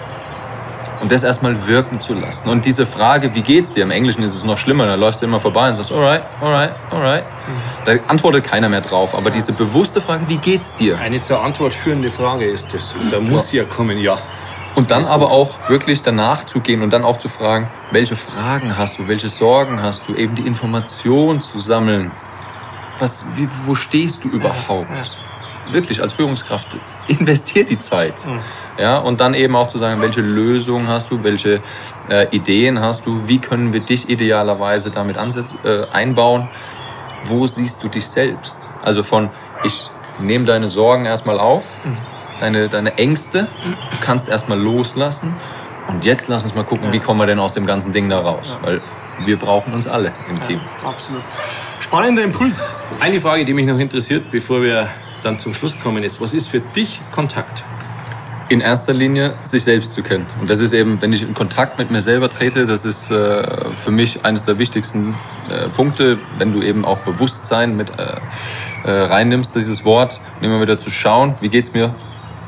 Und 1.00 1.12
das 1.12 1.22
erstmal 1.22 1.66
wirken 1.66 1.98
zu 1.98 2.14
lassen. 2.14 2.48
Und 2.48 2.66
diese 2.66 2.86
Frage, 2.86 3.34
wie 3.34 3.42
geht's 3.42 3.72
dir? 3.72 3.82
Im 3.82 3.90
Englischen 3.90 4.22
ist 4.22 4.34
es 4.34 4.44
noch 4.44 4.58
schlimmer, 4.58 4.86
da 4.86 4.94
läufst 4.94 5.22
du 5.22 5.26
immer 5.26 5.40
vorbei 5.40 5.68
und 5.68 5.74
sagst, 5.74 5.92
alright, 5.92 6.22
alright, 6.40 6.72
alright. 6.90 7.24
Mhm. 7.24 7.84
Da 7.84 7.92
antwortet 8.08 8.44
keiner 8.44 8.68
mehr 8.68 8.80
drauf. 8.80 9.14
Aber 9.14 9.30
diese 9.30 9.52
bewusste 9.52 10.00
Frage, 10.00 10.28
wie 10.28 10.38
geht's 10.38 10.74
dir? 10.74 10.98
Eine 10.98 11.20
zur 11.20 11.42
Antwort 11.42 11.74
führende 11.74 12.10
Frage 12.10 12.46
ist 12.46 12.72
das. 12.74 12.94
Da 13.10 13.20
muss 13.20 13.52
ja 13.52 13.64
kommen, 13.64 13.98
ja. 13.98 14.18
Und 14.74 14.90
dann 14.90 15.04
aber 15.04 15.30
auch 15.30 15.68
wirklich 15.68 16.02
danach 16.02 16.44
zu 16.44 16.60
gehen 16.60 16.82
und 16.82 16.92
dann 16.92 17.04
auch 17.04 17.18
zu 17.18 17.28
fragen, 17.28 17.68
welche 17.92 18.16
Fragen 18.16 18.76
hast 18.76 18.98
du, 18.98 19.06
welche 19.06 19.28
Sorgen 19.28 19.80
hast 19.82 20.08
du, 20.08 20.14
eben 20.14 20.34
die 20.34 20.42
Information 20.42 21.40
zu 21.40 21.58
sammeln. 21.58 22.10
Was, 22.98 23.24
wie, 23.36 23.48
wo 23.66 23.74
stehst 23.74 24.24
du 24.24 24.28
überhaupt? 24.28 24.90
Ja, 24.90 24.96
ja. 24.96 25.72
Wirklich 25.72 26.02
als 26.02 26.12
Führungskraft 26.12 26.76
investier 27.08 27.64
die 27.64 27.78
Zeit. 27.78 28.26
Mhm. 28.26 28.40
Ja, 28.76 28.98
und 28.98 29.20
dann 29.20 29.34
eben 29.34 29.54
auch 29.54 29.68
zu 29.68 29.78
sagen, 29.78 30.00
welche 30.00 30.20
Lösungen 30.20 30.88
hast 30.88 31.10
du, 31.10 31.22
welche 31.22 31.62
äh, 32.08 32.26
Ideen 32.34 32.80
hast 32.80 33.06
du, 33.06 33.28
wie 33.28 33.38
können 33.38 33.72
wir 33.72 33.80
dich 33.80 34.08
idealerweise 34.08 34.90
damit 34.90 35.16
ansetz, 35.16 35.54
äh, 35.64 35.86
einbauen, 35.86 36.48
wo 37.24 37.46
siehst 37.46 37.82
du 37.82 37.88
dich 37.88 38.06
selbst? 38.06 38.70
Also 38.82 39.04
von, 39.04 39.30
ich 39.62 39.88
nehme 40.18 40.44
deine 40.44 40.66
Sorgen 40.66 41.06
erstmal 41.06 41.38
auf, 41.38 41.64
mhm 41.84 42.13
deine, 42.40 42.68
deine 42.68 42.96
Ängste. 42.98 43.48
Du 43.64 43.96
kannst 44.00 44.28
erstmal 44.28 44.58
loslassen. 44.58 45.34
Und 45.88 46.04
jetzt 46.04 46.28
lass 46.28 46.44
uns 46.44 46.54
mal 46.54 46.64
gucken, 46.64 46.86
ja. 46.86 46.92
wie 46.92 47.00
kommen 47.00 47.20
wir 47.20 47.26
denn 47.26 47.38
aus 47.38 47.52
dem 47.52 47.66
ganzen 47.66 47.92
Ding 47.92 48.08
da 48.08 48.20
raus? 48.20 48.58
Ja. 48.60 48.66
Weil 48.66 48.82
wir 49.24 49.38
brauchen 49.38 49.72
uns 49.74 49.86
alle 49.86 50.12
im 50.28 50.36
ja, 50.36 50.40
Team. 50.40 50.60
Absolut. 50.84 51.22
Spannender 51.80 52.22
Impuls. 52.22 52.74
Eine 53.00 53.20
Frage, 53.20 53.44
die 53.44 53.52
mich 53.52 53.66
noch 53.66 53.78
interessiert, 53.78 54.30
bevor 54.30 54.62
wir 54.62 54.88
dann 55.22 55.38
zum 55.38 55.54
Schluss 55.54 55.78
kommen, 55.78 56.02
ist, 56.02 56.20
was 56.20 56.32
ist 56.34 56.48
für 56.48 56.60
dich 56.60 57.00
Kontakt? 57.12 57.64
in 58.48 58.60
erster 58.60 58.92
Linie 58.92 59.34
sich 59.42 59.64
selbst 59.64 59.94
zu 59.94 60.02
kennen. 60.02 60.26
Und 60.40 60.50
das 60.50 60.60
ist 60.60 60.72
eben, 60.72 61.00
wenn 61.00 61.12
ich 61.12 61.22
in 61.22 61.34
Kontakt 61.34 61.78
mit 61.78 61.90
mir 61.90 62.00
selber 62.00 62.28
trete, 62.28 62.66
das 62.66 62.84
ist 62.84 63.10
äh, 63.10 63.42
für 63.72 63.90
mich 63.90 64.24
eines 64.24 64.44
der 64.44 64.58
wichtigsten 64.58 65.14
äh, 65.48 65.68
Punkte, 65.68 66.18
wenn 66.36 66.52
du 66.52 66.62
eben 66.62 66.84
auch 66.84 66.98
Bewusstsein 66.98 67.76
mit 67.76 67.90
äh, 67.98 68.16
äh, 68.84 68.90
reinnimmst, 68.90 69.54
dieses 69.56 69.84
Wort, 69.84 70.20
und 70.36 70.44
immer 70.44 70.60
wieder 70.60 70.78
zu 70.78 70.90
schauen, 70.90 71.34
wie 71.40 71.48
geht's 71.48 71.72
mir, 71.72 71.94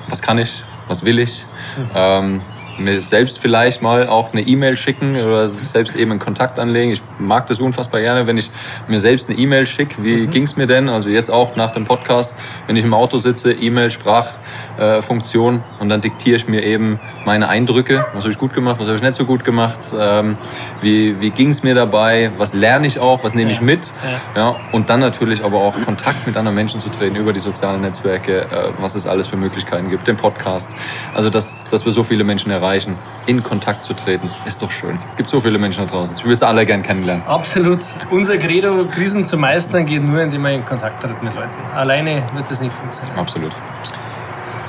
was 0.09 0.23
kann 0.23 0.39
ich, 0.39 0.65
was 0.89 1.05
will 1.05 1.19
ich. 1.19 1.45
Mhm. 1.77 1.91
Ähm, 1.95 2.43
mir 2.79 3.01
selbst 3.03 3.39
vielleicht 3.39 3.83
mal 3.83 4.09
auch 4.09 4.33
eine 4.33 4.43
E-Mail 4.43 4.77
schicken 4.77 5.17
oder 5.17 5.49
selbst 5.49 5.97
eben 5.97 6.11
einen 6.13 6.21
Kontakt 6.21 6.59
anlegen. 6.59 6.93
Ich 6.93 7.03
mag 7.19 7.47
das 7.47 7.61
unfassbar 7.61 8.01
gerne, 8.01 8.27
wenn 8.27 8.37
ich 8.37 8.51
mir 8.89 9.01
selbst 9.01 9.29
eine 9.29 9.39
E-Mail 9.39 9.67
schicke. 9.67 10.03
Wie 10.03 10.27
mhm. 10.27 10.31
ging's 10.31 10.57
mir 10.57 10.67
denn? 10.67 10.89
Also 10.89 11.09
jetzt 11.09 11.31
auch 11.31 11.57
nach 11.57 11.71
dem 11.71 11.85
Podcast, 11.85 12.37
wenn 12.67 12.77
ich 12.77 12.85
im 12.85 12.95
Auto 12.95 13.19
sitze, 13.19 13.53
E-Mail, 13.53 13.91
Sprachfunktion 13.91 15.57
äh, 15.57 15.83
und 15.83 15.89
dann 15.89 16.01
diktiere 16.01 16.37
ich 16.37 16.49
mir 16.49 16.63
eben 16.63 17.01
meine 17.25 17.49
Eindrücke. 17.49 18.07
Was 18.13 18.25
habe 18.25 18.33
ich 18.33 18.39
gut 18.39 18.55
gemacht, 18.55 18.79
was 18.79 18.87
habe 18.87 18.97
ich 18.97 19.03
nicht 19.03 19.17
so 19.17 19.25
gut 19.25 19.45
gemacht? 19.45 19.79
Ähm, 19.99 20.37
wie 20.83 21.21
wie 21.21 21.31
ging's 21.31 21.63
mir 21.63 21.75
dabei? 21.75 22.33
Was 22.37 22.53
lerne 22.53 22.87
ich 22.87 22.99
auch? 22.99 23.25
Was 23.25 23.35
nehme 23.35 23.51
ich 23.51 23.61
mit? 23.61 23.91
Ja. 24.35 24.43
ja. 24.43 24.57
Und 24.73 24.91
dann 24.91 25.01
natürlich 25.01 25.43
aber 25.43 25.59
auch 25.59 25.75
Kontakt 25.85 26.27
mit 26.27 26.37
anderen 26.37 26.55
Menschen 26.55 26.81
zu 26.81 26.91
treten 26.91 27.17
über 27.17 27.33
die 27.33 27.41
sozialen 27.41 27.81
Netzwerke, 27.81 28.43
äh, 28.43 28.73
was 28.79 28.95
es 28.95 29.07
alles 29.07 29.29
für 29.29 29.37
Möglichkeiten 29.37 29.91
gibt, 29.91 30.07
den 30.07 30.17
Podcast. 30.17 30.75
Also 31.15 31.31
dass, 31.31 31.69
dass 31.69 31.85
wir 31.85 31.93
so 31.93 32.03
viele 32.03 32.25
Menschen 32.25 32.51
erreichen 32.51 32.66
erreichen, 32.67 32.99
in 33.27 33.43
Kontakt 33.43 33.85
zu 33.85 33.95
treten. 33.95 34.31
Ist 34.45 34.63
doch 34.63 34.71
schön. 34.71 34.99
Es 35.07 35.17
gibt 35.17 35.31
so 35.31 35.41
viele 35.41 35.59
Menschen 35.59 35.87
da 35.87 35.93
draußen. 35.93 36.17
Ich 36.17 36.25
würde 36.25 36.35
es 36.35 36.43
alle 36.43 36.67
gern 36.67 36.83
kennenlernen. 36.83 37.25
Absolut. 37.27 37.81
Unser 38.11 38.39
Credo, 38.39 38.87
Krisen 38.91 39.25
zu 39.25 39.37
meistern, 39.37 39.87
geht 39.87 40.05
nur, 40.05 40.21
indem 40.21 40.43
man 40.43 40.53
in 40.53 40.65
Kontakt 40.65 41.03
tritt 41.03 41.23
mit 41.23 41.35
Leuten. 41.35 41.51
Alleine 41.75 42.23
wird 42.35 42.51
das 42.51 42.61
nicht 42.61 42.73
funktionieren. 42.73 43.19
Absolut. 43.19 43.53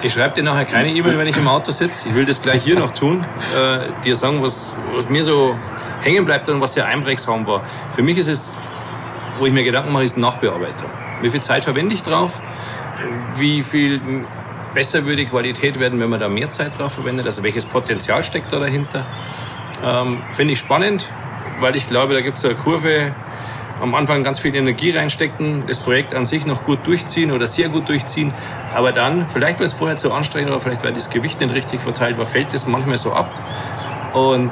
Ich 0.04 0.14
schreibe 0.14 0.36
dir 0.36 0.44
nachher 0.44 0.66
keine 0.66 0.90
E-Mail, 0.90 1.18
wenn 1.18 1.28
ich 1.28 1.38
im 1.38 1.48
Auto 1.48 1.72
sitze. 1.72 2.08
Ich 2.08 2.16
will 2.16 2.26
das 2.26 2.42
gleich 2.42 2.64
hier 2.64 2.78
noch 2.78 2.92
tun. 2.92 3.26
Äh, 3.60 3.90
dir 4.04 4.16
sagen, 4.16 4.44
was, 4.44 4.76
was 4.94 5.10
mir 5.10 5.24
so 5.24 5.56
hängen 6.02 6.26
bleibt 6.26 6.48
und 6.50 6.62
was 6.62 6.76
sehr 6.76 6.86
einprägsam 6.86 7.48
war. 7.48 7.64
Für 7.96 8.04
mich 8.04 8.18
ist 8.18 8.28
es, 8.28 8.52
wo 9.40 9.48
ich 9.48 9.54
mir 9.54 9.64
Gedanken 9.64 9.92
mache, 9.92 10.04
ist 10.04 10.18
Nachbearbeitung. 10.18 10.90
Wie 11.22 11.30
viel 11.30 11.42
Zeit 11.42 11.64
verwende 11.64 11.96
ich 11.96 12.04
drauf? 12.04 12.42
Wie 13.36 13.64
viel 13.64 14.26
besser 14.78 15.06
würde 15.06 15.16
die 15.16 15.26
Qualität 15.26 15.80
werden, 15.80 16.00
wenn 16.00 16.08
man 16.08 16.20
da 16.20 16.30
mehr 16.30 16.52
Zeit 16.52 16.78
drauf 16.78 16.94
verwendet? 16.94 17.26
Also 17.26 17.42
welches 17.42 17.66
Potenzial 17.66 18.22
steckt 18.22 18.54
da 18.54 18.60
dahinter? 18.60 19.08
Ähm, 19.84 20.22
Finde 20.34 20.54
ich 20.54 20.60
spannend, 20.60 21.10
weil 21.60 21.76
ich 21.76 21.88
glaube, 21.88 22.14
da 22.14 22.22
gibt 22.22 22.38
es 22.38 22.46
eine 22.46 22.54
Kurve, 22.54 23.12
am 23.82 23.96
Anfang 23.96 24.24
ganz 24.24 24.38
viel 24.38 24.56
Energie 24.56 24.92
reinstecken, 24.92 25.64
das 25.68 25.80
Projekt 25.80 26.14
an 26.14 26.26
sich 26.26 26.46
noch 26.46 26.64
gut 26.64 26.86
durchziehen 26.86 27.32
oder 27.32 27.48
sehr 27.48 27.70
gut 27.70 27.90
durchziehen, 27.90 28.36
aber 28.76 28.92
dann, 28.92 29.28
vielleicht 29.30 29.58
war 29.58 29.66
es 29.66 29.74
vorher 29.74 29.98
zu 29.98 30.14
anstrengend 30.14 30.52
oder 30.52 30.62
vielleicht 30.62 30.84
weil 30.84 30.94
das 30.94 31.10
Gewicht 31.10 31.40
nicht 31.40 31.56
richtig 31.56 31.82
verteilt 31.82 32.20
war, 32.20 32.28
fällt 32.28 32.54
es 32.54 32.68
manchmal 32.68 32.98
so 33.00 33.14
ab 33.14 33.32
und 34.14 34.52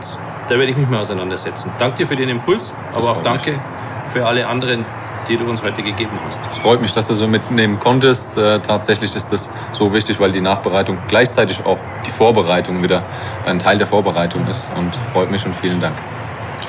da 0.50 0.58
werde 0.58 0.72
ich 0.72 0.78
mich 0.78 0.90
mal 0.90 1.02
auseinandersetzen. 1.02 1.72
Danke 1.78 1.98
dir 1.98 2.08
für 2.08 2.16
den 2.16 2.30
Impuls, 2.30 2.74
aber 2.96 3.12
auch 3.12 3.22
danke 3.22 3.60
für 4.10 4.26
alle 4.26 4.48
anderen, 4.48 4.86
die 5.28 5.38
du 5.38 5.46
uns 5.46 5.62
heute 5.62 5.84
gegeben 5.84 6.20
hast. 6.26 6.42
Es 6.50 6.58
freut 6.58 6.82
mich, 6.82 6.94
dass 6.94 7.08
du 7.08 7.14
so 7.14 7.28
mitnehmen 7.28 7.80
konntest. 7.80 8.38
Äh, 8.38 8.60
tatsächlich 8.60 9.16
ist 9.16 9.32
das 9.32 9.50
so 9.72 9.94
wichtig, 9.94 10.20
weil 10.20 10.32
die 10.32 10.42
Nachbereitung 10.42 10.98
gleichzeitig 11.08 11.66
auch 11.66 11.80
die 12.06 12.12
Vorbereitung 12.12 12.84
wieder 12.84 13.04
ein 13.46 13.60
Teil 13.60 13.78
der 13.78 13.88
Vorbereitung 13.88 14.48
ist. 14.48 14.70
Und 14.76 14.96
freut 15.12 15.32
mich 15.32 15.46
und 15.46 15.56
vielen 15.56 15.80
Dank. 15.80 15.96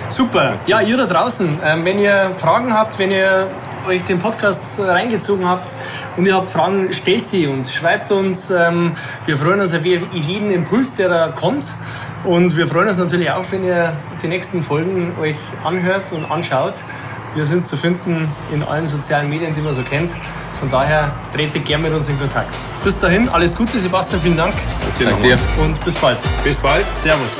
Super. 0.09 0.55
Ja, 0.67 0.81
ihr 0.81 0.97
da 0.97 1.07
draußen, 1.07 1.61
ähm, 1.65 1.85
wenn 1.85 1.99
ihr 1.99 2.33
Fragen 2.37 2.73
habt, 2.73 2.99
wenn 2.99 3.11
ihr 3.11 3.49
euch 3.87 4.03
den 4.03 4.19
Podcast 4.19 4.63
reingezogen 4.79 5.49
habt 5.49 5.71
und 6.17 6.27
ihr 6.27 6.35
habt 6.35 6.51
Fragen, 6.51 6.93
stellt 6.93 7.27
sie 7.27 7.47
uns, 7.47 7.73
schreibt 7.73 8.11
uns. 8.11 8.51
Ähm, 8.51 8.93
wir 9.27 9.37
freuen 9.37 9.61
uns 9.61 9.75
auf 9.75 9.85
jeden 9.85 10.51
Impuls, 10.51 10.97
der 10.97 11.09
da 11.09 11.29
kommt. 11.29 11.73
Und 12.25 12.57
wir 12.57 12.67
freuen 12.67 12.89
uns 12.89 12.99
natürlich 12.99 13.31
auch, 13.31 13.45
wenn 13.51 13.63
ihr 13.63 13.97
die 14.23 14.29
nächsten 14.29 14.63
Folgen 14.63 15.17
euch 15.21 15.37
anhört 15.63 16.11
und 16.13 16.25
anschaut. 16.25 16.75
Wir 17.37 17.45
sind 17.45 17.67
zu 17.67 17.77
finden 17.77 18.33
in 18.51 18.63
allen 18.63 18.87
sozialen 18.87 19.29
Medien, 19.29 19.55
die 19.55 19.61
man 19.61 19.75
so 19.75 19.83
kennt. 19.83 20.11
Von 20.59 20.71
daher 20.71 21.13
trete 21.35 21.61
gerne 21.61 21.83
mit 21.85 21.93
uns 21.93 22.09
in 22.09 22.19
Kontakt. 22.19 22.49
Bis 22.83 22.99
dahin, 22.99 23.29
alles 23.29 23.55
Gute, 23.55 23.79
Sebastian, 23.79 24.23
vielen 24.23 24.39
Dank. 24.39 24.55
Danke 24.99 25.21
dir. 25.21 25.39
Und 25.63 25.79
bis 25.85 25.95
bald. 25.97 26.17
Bis 26.43 26.57
bald. 26.57 26.87
Servus. 26.97 27.37